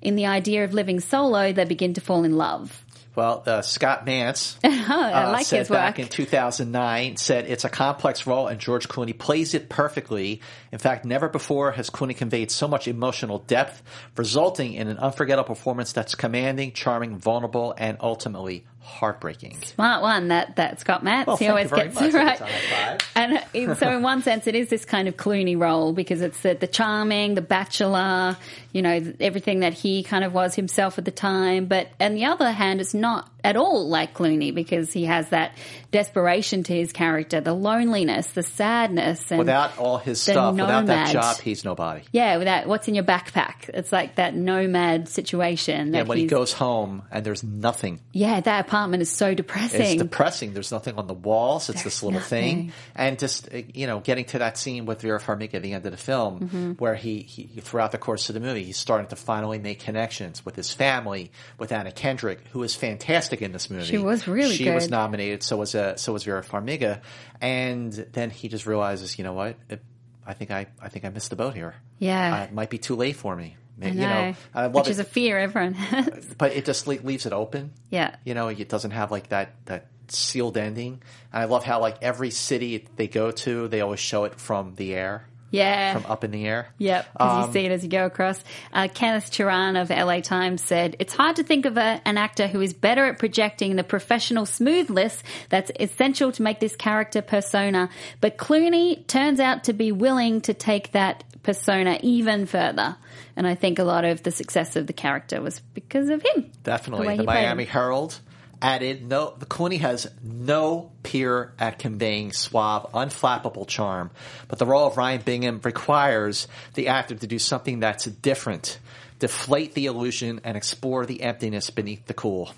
in 0.00 0.16
the 0.16 0.26
idea 0.26 0.64
of 0.64 0.74
living 0.74 1.00
solo, 1.00 1.52
they 1.52 1.64
begin 1.64 1.94
to 1.94 2.00
fall 2.00 2.24
in 2.24 2.36
love. 2.36 2.84
Well, 3.16 3.44
uh, 3.46 3.62
Scott 3.62 4.06
Mantz 4.06 4.56
I 4.64 5.26
uh, 5.26 5.32
like 5.32 5.46
said 5.46 5.68
back 5.68 5.98
work. 5.98 5.98
in 6.00 6.08
2009 6.08 7.16
said 7.16 7.46
it's 7.46 7.64
a 7.64 7.68
complex 7.68 8.26
role 8.26 8.48
and 8.48 8.58
George 8.58 8.88
Clooney 8.88 9.16
plays 9.16 9.54
it 9.54 9.68
perfectly. 9.68 10.40
In 10.74 10.80
fact, 10.80 11.04
never 11.04 11.28
before 11.28 11.70
has 11.70 11.88
Clooney 11.88 12.16
conveyed 12.16 12.50
so 12.50 12.66
much 12.66 12.88
emotional 12.88 13.38
depth, 13.38 13.80
resulting 14.16 14.72
in 14.72 14.88
an 14.88 14.98
unforgettable 14.98 15.54
performance 15.54 15.92
that's 15.92 16.16
commanding, 16.16 16.72
charming, 16.72 17.16
vulnerable, 17.16 17.76
and 17.78 17.96
ultimately 18.00 18.64
heartbreaking. 18.84 19.56
Smart 19.62 20.02
one, 20.02 20.28
that, 20.28 20.56
that 20.56 20.78
Scott 20.80 21.02
Mantz. 21.02 21.26
Well, 21.26 21.36
he 21.36 21.48
always 21.48 21.70
gets 21.70 21.96
it 22.00 22.12
right. 22.12 22.38
That's 22.38 22.40
a 22.40 22.46
high 22.46 22.98
five. 23.14 23.44
And 23.56 23.78
so, 23.78 23.88
in 23.96 24.02
one 24.02 24.22
sense, 24.22 24.46
it 24.46 24.54
is 24.54 24.68
this 24.68 24.84
kind 24.84 25.08
of 25.08 25.16
Clooney 25.16 25.58
role 25.58 25.92
because 25.92 26.20
it's 26.20 26.40
the, 26.40 26.54
the 26.54 26.66
charming, 26.66 27.34
the 27.34 27.40
bachelor, 27.40 28.36
you 28.72 28.82
know, 28.82 29.14
everything 29.20 29.60
that 29.60 29.72
he 29.72 30.02
kind 30.02 30.24
of 30.24 30.34
was 30.34 30.54
himself 30.54 30.98
at 30.98 31.04
the 31.04 31.10
time. 31.10 31.66
But 31.66 31.88
on 31.98 32.14
the 32.14 32.26
other 32.26 32.50
hand, 32.50 32.80
it's 32.80 32.94
not 32.94 33.30
at 33.42 33.56
all 33.56 33.88
like 33.88 34.14
Clooney 34.14 34.54
because 34.54 34.92
he 34.92 35.04
has 35.04 35.30
that 35.30 35.56
desperation 35.90 36.62
to 36.64 36.74
his 36.74 36.92
character, 36.92 37.40
the 37.40 37.54
loneliness, 37.54 38.26
the 38.28 38.42
sadness, 38.42 39.30
and 39.30 39.38
Without 39.38 39.78
all 39.78 39.98
his 39.98 40.24
the 40.24 40.63
stuff, 40.66 40.82
without 40.82 40.86
that 40.86 41.12
job, 41.12 41.40
he's 41.40 41.64
nobody. 41.64 42.02
yeah, 42.12 42.36
without 42.38 42.66
what's 42.66 42.88
in 42.88 42.94
your 42.94 43.04
backpack. 43.04 43.68
It's 43.68 43.92
like 43.92 44.16
that 44.16 44.34
nomad 44.34 45.08
situation. 45.08 45.92
That 45.92 46.00
And 46.00 46.08
when 46.08 46.18
he 46.18 46.26
goes 46.26 46.52
home 46.52 47.02
and 47.10 47.24
there's 47.24 47.42
nothing 47.42 48.00
yeah, 48.12 48.40
that 48.40 48.66
apartment 48.66 49.02
is 49.02 49.10
so 49.10 49.34
depressing. 49.34 49.80
It's 49.82 50.02
depressing. 50.02 50.54
There's 50.54 50.72
nothing 50.72 50.96
on 50.96 51.06
the 51.06 51.14
walls. 51.14 51.68
It's 51.70 51.82
this 51.82 52.02
little 52.02 52.20
thing, 52.20 52.72
and 52.94 53.18
just 53.18 53.52
uh, 53.52 53.62
you 53.72 53.86
know, 53.86 54.00
getting 54.00 54.24
to 54.26 54.38
that 54.38 54.56
scene 54.58 54.86
with 54.86 55.00
Vera 55.02 55.20
Farmiga 55.20 55.54
at 55.54 55.62
the 55.62 55.72
end 55.72 55.84
of 55.86 55.92
the 55.92 55.98
film, 55.98 56.48
Mhm. 56.48 56.80
where 56.80 56.94
he, 56.94 57.20
he 57.20 57.60
throughout 57.60 57.92
the 57.92 57.98
course 57.98 58.28
of 58.28 58.34
the 58.34 58.40
movie, 58.40 58.64
he's 58.64 58.76
starting 58.78 59.06
to 59.08 59.16
finally 59.16 59.58
make 59.58 59.80
connections 59.80 60.44
with 60.44 60.56
his 60.56 60.72
family, 60.72 61.30
with 61.58 61.72
Anna 61.72 61.92
Kendrick, 61.92 62.40
who 62.52 62.62
is 62.62 62.74
fantastic 62.74 63.42
in 63.42 63.52
this 63.52 63.70
movie. 63.70 63.84
She 63.84 63.98
was 63.98 64.26
really 64.28 64.54
She 64.56 64.70
was 64.70 64.88
nominated. 64.90 65.42
So 65.42 65.56
was 65.56 65.74
uh, 65.74 65.96
so 65.96 66.12
was 66.12 66.24
Vera 66.24 66.42
Farmiga, 66.42 67.00
and 67.40 67.92
then 68.12 68.30
he 68.30 68.48
just 68.48 68.66
realizes, 68.66 69.18
you 69.18 69.24
know 69.24 69.32
what? 69.32 69.56
It, 69.68 69.82
I 70.26 70.34
think 70.34 70.50
I 70.50 70.66
I 70.80 70.88
think 70.88 71.04
I 71.04 71.08
missed 71.10 71.30
the 71.30 71.36
boat 71.36 71.54
here. 71.54 71.74
Yeah. 71.98 72.40
Uh, 72.40 72.44
it 72.44 72.52
might 72.52 72.70
be 72.70 72.78
too 72.78 72.96
late 72.96 73.16
for 73.16 73.34
me. 73.36 73.56
I 73.82 73.86
You 73.88 73.94
know, 73.94 74.06
know, 74.30 74.34
love 74.54 74.74
which 74.74 74.86
it, 74.86 74.90
is 74.92 74.98
a 75.00 75.04
fear 75.04 75.36
everyone 75.38 75.74
has. 75.92 76.24
but 76.38 76.52
it 76.52 76.64
just 76.64 76.86
leaves 76.86 77.26
it 77.26 77.32
open. 77.32 77.72
Yeah. 77.90 78.14
You 78.24 78.34
know, 78.34 78.48
it 78.48 78.68
doesn't 78.68 78.92
have 78.92 79.10
like 79.10 79.28
that 79.30 79.54
that 79.66 79.86
sealed 80.08 80.56
ending. 80.56 81.02
And 81.32 81.42
I 81.42 81.46
love 81.46 81.64
how 81.64 81.80
like 81.80 81.96
every 82.02 82.30
city 82.30 82.86
they 82.96 83.08
go 83.08 83.30
to, 83.32 83.66
they 83.68 83.80
always 83.80 84.00
show 84.00 84.24
it 84.24 84.38
from 84.38 84.74
the 84.76 84.94
air, 84.94 85.26
Yeah. 85.54 85.92
from 85.94 86.10
up 86.10 86.24
in 86.24 86.30
the 86.30 86.46
air. 86.46 86.68
Yep, 86.78 87.08
because 87.12 87.36
you 87.38 87.44
Um, 87.44 87.52
see 87.52 87.60
it 87.66 87.72
as 87.72 87.82
you 87.84 87.90
go 87.90 88.06
across. 88.06 88.42
Uh, 88.72 88.88
Kenneth 88.92 89.30
Turan 89.30 89.76
of 89.76 89.90
LA 89.90 90.20
Times 90.20 90.62
said, 90.62 90.96
It's 90.98 91.14
hard 91.14 91.36
to 91.36 91.42
think 91.42 91.66
of 91.66 91.76
a, 91.76 92.00
an 92.04 92.18
actor 92.18 92.46
who 92.46 92.60
is 92.60 92.72
better 92.72 93.04
at 93.06 93.18
projecting 93.18 93.76
the 93.76 93.84
professional 93.84 94.46
smoothness 94.46 95.22
that's 95.48 95.70
essential 95.78 96.32
to 96.32 96.42
make 96.42 96.60
this 96.60 96.76
character 96.76 97.22
persona. 97.22 97.88
But 98.20 98.36
Clooney 98.38 99.06
turns 99.06 99.40
out 99.40 99.64
to 99.64 99.72
be 99.72 99.92
willing 99.92 100.40
to 100.42 100.54
take 100.54 100.92
that 100.92 101.24
persona 101.42 101.98
even 102.02 102.46
further. 102.46 102.96
And 103.36 103.46
I 103.46 103.54
think 103.54 103.78
a 103.78 103.84
lot 103.84 104.04
of 104.04 104.22
the 104.22 104.30
success 104.30 104.76
of 104.76 104.86
the 104.86 104.92
character 104.92 105.40
was 105.42 105.60
because 105.74 106.08
of 106.08 106.22
him. 106.22 106.50
Definitely. 106.62 107.08
The 107.16 107.16
The, 107.18 107.24
Miami. 107.24 107.64
Herald 107.64 108.18
added 108.64 109.06
no 109.06 109.34
the 109.38 109.44
Clooney 109.44 109.78
has 109.80 110.10
no 110.22 110.90
peer 111.02 111.52
at 111.58 111.78
conveying 111.78 112.32
suave, 112.32 112.86
unflappable 112.94 113.68
charm. 113.68 114.10
But 114.48 114.58
the 114.58 114.64
role 114.64 114.86
of 114.86 114.96
Ryan 114.96 115.20
Bingham 115.20 115.60
requires 115.62 116.48
the 116.72 116.88
actor 116.88 117.14
to 117.14 117.26
do 117.26 117.38
something 117.38 117.80
that's 117.80 118.06
different. 118.06 118.78
Deflate 119.18 119.74
the 119.74 119.84
illusion 119.86 120.40
and 120.44 120.56
explore 120.56 121.04
the 121.04 121.22
emptiness 121.22 121.68
beneath 121.68 122.06
the 122.06 122.14
cool. 122.14 122.54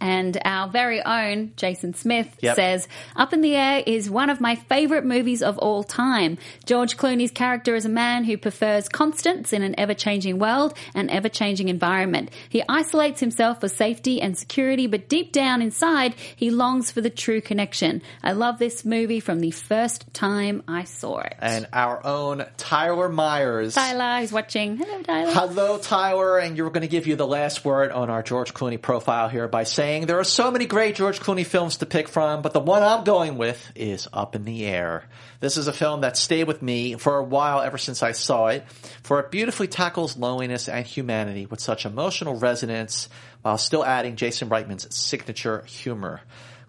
And 0.00 0.38
our 0.44 0.68
very 0.68 1.02
own 1.02 1.52
Jason 1.56 1.94
Smith 1.94 2.36
Yep. 2.40 2.56
says, 2.56 2.88
Up 3.16 3.32
in 3.32 3.40
the 3.40 3.54
Air 3.56 3.82
is 3.86 4.10
one 4.10 4.28
of 4.30 4.40
my 4.40 4.54
favorite 4.56 5.04
movies 5.04 5.42
of 5.42 5.56
all 5.58 5.82
time. 5.82 6.36
George 6.66 6.96
Clooney's 6.96 7.30
character 7.30 7.74
is 7.74 7.84
a 7.86 7.88
man 7.90 8.24
who 8.24 8.36
prefers 8.36 8.88
constants 8.88 9.52
in 9.52 9.62
an 9.62 9.74
ever 9.78 9.94
changing 9.94 10.38
world 10.38 10.74
and 10.94 11.10
ever 11.10 11.28
changing 11.28 11.68
environment. 11.68 12.30
He 12.48 12.62
isolates 12.68 13.20
himself 13.20 13.60
for 13.60 13.68
safety 13.68 14.20
and 14.20 14.36
security, 14.36 14.86
but 14.86 15.08
deep 15.08 15.32
down 15.32 15.62
inside, 15.62 16.14
he 16.36 16.50
longs 16.50 16.90
for 16.90 17.00
the 17.00 17.10
true 17.10 17.40
connection. 17.40 18.02
I 18.22 18.32
love 18.32 18.58
this 18.58 18.84
movie 18.84 19.20
from 19.20 19.40
the 19.40 19.50
first 19.50 20.12
time 20.12 20.62
I 20.68 20.84
saw 20.84 21.20
it. 21.20 21.34
And 21.40 21.66
our 21.72 22.04
own 22.06 22.44
Tyler 22.58 23.08
Myers. 23.08 23.74
Tyler 23.74 24.22
is 24.22 24.32
watching. 24.32 24.76
Hello, 24.76 25.02
Tyler. 25.02 25.32
Hello, 25.32 25.78
Tyler, 25.78 26.38
and 26.38 26.56
you're 26.56 26.70
going 26.70 26.82
to 26.82 26.88
give 26.88 27.06
you 27.06 27.16
the 27.16 27.26
last 27.26 27.64
word 27.64 27.92
on 27.92 28.10
our 28.10 28.22
George 28.22 28.52
Clooney 28.52 28.80
profile 28.80 29.28
here 29.28 29.48
by 29.48 29.64
saying 29.70 30.06
there 30.06 30.18
are 30.18 30.24
so 30.24 30.50
many 30.50 30.66
great 30.66 30.96
George 30.96 31.20
Clooney 31.20 31.46
films 31.46 31.78
to 31.78 31.86
pick 31.86 32.08
from, 32.08 32.42
but 32.42 32.52
the 32.52 32.60
one 32.60 32.82
I'm 32.82 33.04
going 33.04 33.38
with 33.38 33.70
is 33.74 34.08
Up 34.12 34.34
in 34.34 34.44
the 34.44 34.66
Air. 34.66 35.04
This 35.38 35.56
is 35.56 35.68
a 35.68 35.72
film 35.72 36.02
that 36.02 36.16
stayed 36.16 36.44
with 36.44 36.60
me 36.60 36.96
for 36.96 37.16
a 37.16 37.24
while 37.24 37.60
ever 37.60 37.78
since 37.78 38.02
I 38.02 38.12
saw 38.12 38.48
it, 38.48 38.66
for 39.02 39.20
it 39.20 39.30
beautifully 39.30 39.68
tackles 39.68 40.16
loneliness 40.16 40.68
and 40.68 40.84
humanity 40.84 41.46
with 41.46 41.60
such 41.60 41.86
emotional 41.86 42.36
resonance 42.36 43.08
while 43.42 43.58
still 43.58 43.84
adding 43.84 44.16
Jason 44.16 44.48
Reitman's 44.48 44.94
signature 44.94 45.62
humor. 45.62 46.20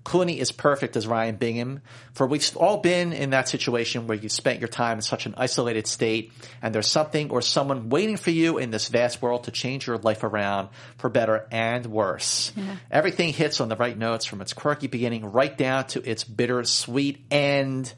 Clooney 0.03 0.37
is 0.37 0.51
perfect 0.51 0.95
as 0.95 1.05
Ryan 1.05 1.35
Bingham, 1.35 1.81
for 2.13 2.25
we've 2.25 2.57
all 2.57 2.77
been 2.77 3.13
in 3.13 3.31
that 3.31 3.47
situation 3.47 4.07
where 4.07 4.17
you've 4.17 4.31
spent 4.31 4.59
your 4.59 4.67
time 4.67 4.97
in 4.97 5.01
such 5.01 5.25
an 5.25 5.35
isolated 5.37 5.85
state 5.85 6.31
and 6.61 6.73
there's 6.73 6.87
something 6.87 7.29
or 7.29 7.41
someone 7.41 7.89
waiting 7.89 8.17
for 8.17 8.31
you 8.31 8.57
in 8.57 8.71
this 8.71 8.87
vast 8.87 9.21
world 9.21 9.43
to 9.43 9.51
change 9.51 9.85
your 9.85 9.97
life 9.97 10.23
around 10.23 10.69
for 10.97 11.09
better 11.09 11.47
and 11.51 11.85
worse. 11.85 12.51
Yeah. 12.55 12.77
Everything 12.89 13.31
hits 13.31 13.61
on 13.61 13.69
the 13.69 13.75
right 13.75 13.97
notes 13.97 14.25
from 14.25 14.41
its 14.41 14.53
quirky 14.53 14.87
beginning 14.87 15.31
right 15.31 15.55
down 15.55 15.85
to 15.87 16.09
its 16.09 16.23
bittersweet 16.23 17.23
end. 17.29 17.93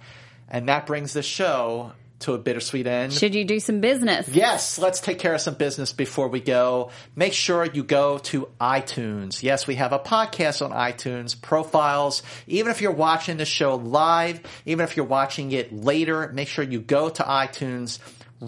And 0.49 0.68
that 0.70 0.86
brings 0.86 1.14
the 1.14 1.24
show 1.24 1.93
to 2.24 2.34
a 2.34 2.38
bittersweet 2.38 2.88
end. 2.88 3.13
Should 3.13 3.36
you 3.36 3.45
do 3.45 3.59
some 3.59 3.80
business? 3.80 4.28
Yes, 4.30 4.80
let's 4.80 4.99
take 4.99 5.19
care 5.19 5.34
of 5.34 5.41
some 5.41 5.55
business 5.55 5.93
before 5.93 6.28
we 6.28 6.39
go. 6.39 6.91
Make 7.15 7.34
sure 7.34 7.65
you 7.65 7.84
go 7.84 8.17
to 8.19 8.49
iTunes. 8.59 9.43
Yes, 9.43 9.67
we 9.67 9.76
have 9.76 9.93
a 9.93 9.99
podcast 9.99 10.63
on 10.63 10.71
iTunes, 10.71 11.39
profiles. 11.39 12.24
Even 12.47 12.71
if 12.71 12.82
you're 12.82 12.91
watching 12.91 13.38
the 13.38 13.45
show 13.45 13.76
live, 13.76 14.41
even 14.65 14.84
if 14.84 14.97
you're 14.97 15.05
watching 15.05 15.51
it 15.51 15.74
later, 15.74 16.32
make 16.34 16.47
sure 16.47 16.63
you 16.63 16.80
go 16.80 17.09
to 17.09 17.24
iTunes. 17.24 17.99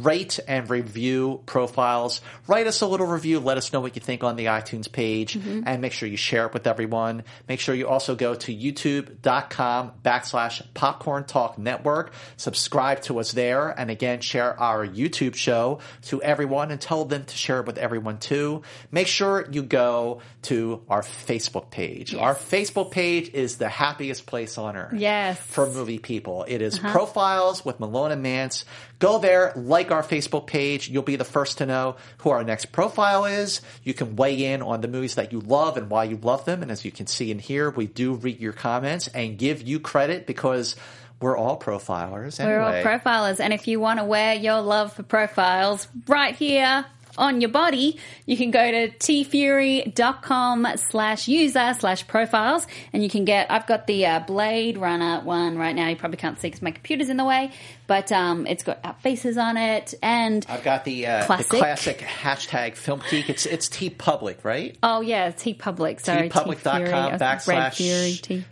Rate 0.03 0.39
and 0.47 0.69
review 0.69 1.41
profiles. 1.45 2.21
Write 2.47 2.67
us 2.67 2.81
a 2.81 2.87
little 2.87 3.07
review. 3.07 3.39
Let 3.39 3.57
us 3.57 3.71
know 3.71 3.79
what 3.81 3.95
you 3.95 4.01
think 4.01 4.23
on 4.23 4.35
the 4.35 4.45
iTunes 4.45 4.91
page 4.91 5.35
and 5.35 5.81
make 5.81 5.93
sure 5.93 6.07
you 6.09 6.17
share 6.17 6.45
it 6.47 6.53
with 6.53 6.67
everyone. 6.67 7.23
Make 7.47 7.59
sure 7.59 7.73
you 7.73 7.87
also 7.87 8.15
go 8.15 8.35
to 8.35 8.53
youtube.com 8.55 9.91
backslash 10.03 10.61
popcorn 10.73 11.23
talk 11.25 11.57
network. 11.57 12.13
Subscribe 12.37 13.01
to 13.03 13.19
us 13.19 13.31
there. 13.31 13.69
And 13.69 13.89
again, 13.89 14.21
share 14.21 14.59
our 14.59 14.85
YouTube 14.85 15.35
show 15.35 15.79
to 16.03 16.21
everyone 16.21 16.71
and 16.71 16.79
tell 16.81 17.05
them 17.05 17.23
to 17.25 17.35
share 17.37 17.59
it 17.61 17.65
with 17.65 17.77
everyone 17.77 18.17
too. 18.17 18.63
Make 18.91 19.07
sure 19.07 19.47
you 19.51 19.63
go 19.63 20.21
to 20.43 20.81
our 20.89 21.01
Facebook 21.01 21.71
page. 21.71 22.13
Our 22.15 22.35
Facebook 22.35 22.91
page 22.91 23.29
is 23.33 23.57
the 23.57 23.69
happiest 23.69 24.25
place 24.25 24.57
on 24.57 24.75
earth 24.75 24.93
Yes. 24.95 25.39
for 25.39 25.65
movie 25.67 25.99
people. 25.99 26.45
It 26.47 26.61
is 26.61 26.77
Uh-huh. 26.79 26.91
profiles 26.91 27.63
with 27.63 27.79
Malone 27.79 28.11
and 28.11 28.25
Mantz. 28.25 28.63
Go 28.99 29.19
there, 29.19 29.51
like 29.55 29.91
our 29.91 30.03
Facebook 30.03 30.47
page. 30.47 30.89
You'll 30.89 31.03
be 31.03 31.15
the 31.15 31.25
first 31.25 31.57
to 31.57 31.65
know 31.65 31.95
who 32.19 32.29
our 32.29 32.43
next 32.43 32.71
profile 32.71 33.25
is. 33.25 33.61
You 33.83 33.93
can 33.93 34.15
weigh 34.15 34.45
in 34.45 34.61
on 34.61 34.81
the 34.81 34.87
movies 34.87 35.15
that 35.15 35.31
you 35.31 35.39
love 35.39 35.77
and 35.77 35.89
why 35.89 36.05
you 36.05 36.17
love 36.17 36.45
them. 36.45 36.61
And 36.61 36.71
as 36.71 36.85
you 36.85 36.91
can 36.91 37.07
see 37.07 37.31
in 37.31 37.39
here, 37.39 37.69
we 37.69 37.87
do 37.87 38.13
read 38.13 38.39
your 38.39 38.53
comments 38.53 39.07
and 39.09 39.37
give 39.37 39.61
you 39.61 39.79
credit 39.79 40.25
because 40.25 40.75
we're 41.21 41.37
all 41.37 41.59
profilers. 41.59 42.43
We're 42.43 42.59
all 42.59 42.73
profilers, 42.73 43.39
and 43.39 43.53
if 43.53 43.67
you 43.67 43.79
want 43.79 43.99
to 43.99 44.05
wear 44.05 44.33
your 44.33 44.59
love 44.61 44.93
for 44.93 45.03
profiles 45.03 45.87
right 46.07 46.35
here 46.35 46.85
on 47.17 47.41
your 47.41 47.49
body, 47.49 47.99
you 48.25 48.37
can 48.37 48.51
go 48.51 48.71
to 48.71 48.89
tfury.com 48.89 50.67
slash 50.89 51.27
user 51.27 51.73
slash 51.77 52.07
profiles, 52.07 52.67
and 52.93 53.03
you 53.03 53.09
can 53.09 53.25
get, 53.25 53.51
I've 53.51 53.67
got 53.67 53.87
the 53.87 54.05
uh, 54.05 54.19
Blade 54.21 54.77
Runner 54.77 55.21
one 55.21 55.57
right 55.57 55.75
now. 55.75 55.87
You 55.89 55.95
probably 55.95 56.17
can't 56.17 56.39
see 56.39 56.47
because 56.47 56.61
my 56.61 56.71
computer's 56.71 57.09
in 57.09 57.17
the 57.17 57.25
way, 57.25 57.51
but 57.87 58.11
um, 58.11 58.47
it's 58.47 58.63
got 58.63 58.79
our 58.83 58.95
faces 58.95 59.37
on 59.37 59.57
it, 59.57 59.93
and 60.01 60.45
I've 60.49 60.63
got 60.63 60.85
the, 60.85 61.07
uh, 61.07 61.25
Classic. 61.25 61.49
the 61.49 61.57
classic 61.57 61.97
hashtag 61.99 62.75
film 62.75 63.01
geek. 63.09 63.29
It's, 63.29 63.45
it's 63.45 63.67
T 63.67 63.89
Public, 63.89 64.43
right? 64.43 64.77
Oh 64.83 65.01
yeah, 65.01 65.31
T 65.31 65.53
Public. 65.53 65.99
Sorry, 65.99 66.29
tpublic.com 66.29 67.19
backslash 67.19 68.21
T 68.21 68.45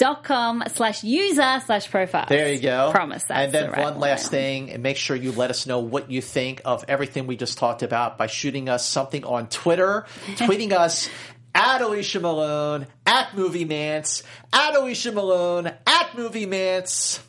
profiles? 0.00 0.16
tpublic.com 0.20 0.62
slash 0.74 1.04
user 1.04 1.62
slash 1.64 1.90
profile. 1.90 2.26
There 2.28 2.52
you 2.52 2.60
go. 2.60 2.90
Promise. 2.90 3.24
And 3.30 3.52
then 3.52 3.66
the 3.66 3.72
right 3.72 3.82
one 3.82 3.98
last 3.98 4.30
thing, 4.30 4.70
and 4.70 4.82
make 4.82 4.96
sure 4.96 5.16
you 5.16 5.32
let 5.32 5.50
us 5.50 5.66
know 5.66 5.80
what 5.80 6.10
you 6.10 6.20
think 6.22 6.62
of 6.64 6.84
everything 6.88 7.26
we 7.26 7.36
just 7.36 7.58
talked 7.58 7.82
about 7.82 8.18
by 8.18 8.26
shooting 8.26 8.68
us 8.68 8.86
something 8.86 9.24
on 9.24 9.48
Twitter, 9.48 10.06
tweeting 10.36 10.72
us 10.72 11.08
at 11.54 11.80
Alicia 11.80 12.20
Malone, 12.20 12.86
at 13.06 13.36
Movie 13.36 13.66
Mantz, 13.66 14.22
at 14.52 14.74
Alicia 14.76 15.12
Malone, 15.12 15.66
at 15.86 16.16
Movie 16.16 16.46
Mantz. 16.46 17.20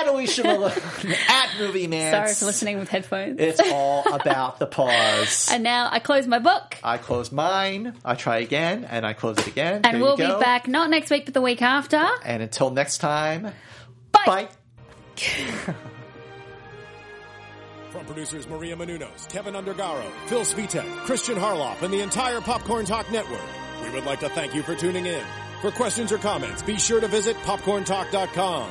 At 0.00 0.06
Alicia 0.06 0.42
Malone, 0.44 0.72
at 1.28 1.48
Movie 1.58 1.88
Mantz. 1.88 2.10
Sorry 2.12 2.34
for 2.34 2.44
listening 2.46 2.78
with 2.78 2.88
headphones. 2.88 3.40
It's 3.40 3.60
all 3.60 4.04
about 4.12 4.58
the 4.60 4.66
pause. 4.66 5.48
and 5.52 5.64
now 5.64 5.88
I 5.90 5.98
close 5.98 6.26
my 6.26 6.38
book. 6.38 6.76
I 6.84 6.98
close 6.98 7.32
mine, 7.32 7.94
I 8.04 8.14
try 8.14 8.38
again, 8.38 8.84
and 8.84 9.04
I 9.06 9.12
close 9.14 9.38
it 9.38 9.46
again. 9.48 9.80
And 9.84 9.96
There 9.96 10.02
we'll 10.02 10.16
be 10.16 10.26
back 10.26 10.68
not 10.68 10.88
next 10.90 11.10
week, 11.10 11.24
but 11.24 11.34
the 11.34 11.40
week 11.40 11.62
after. 11.62 12.04
And 12.24 12.42
until 12.42 12.70
next 12.70 12.98
time, 12.98 13.52
bye. 14.12 14.22
bye. 14.26 14.48
From 17.90 18.04
producers 18.04 18.46
Maria 18.46 18.76
Menounos, 18.76 19.28
Kevin 19.30 19.54
Undergaro, 19.54 20.04
Phil 20.26 20.42
Svitek, 20.42 20.86
Christian 21.06 21.36
Harloff, 21.36 21.82
and 21.82 21.92
the 21.92 22.02
entire 22.02 22.40
Popcorn 22.40 22.84
Talk 22.84 23.10
Network, 23.10 23.40
we 23.82 23.90
would 23.90 24.04
like 24.04 24.20
to 24.20 24.28
thank 24.28 24.54
you 24.54 24.62
for 24.62 24.74
tuning 24.74 25.06
in. 25.06 25.22
For 25.62 25.70
questions 25.72 26.12
or 26.12 26.18
comments, 26.18 26.62
be 26.62 26.78
sure 26.78 27.00
to 27.00 27.08
visit 27.08 27.34
popcorntalk.com. 27.38 28.70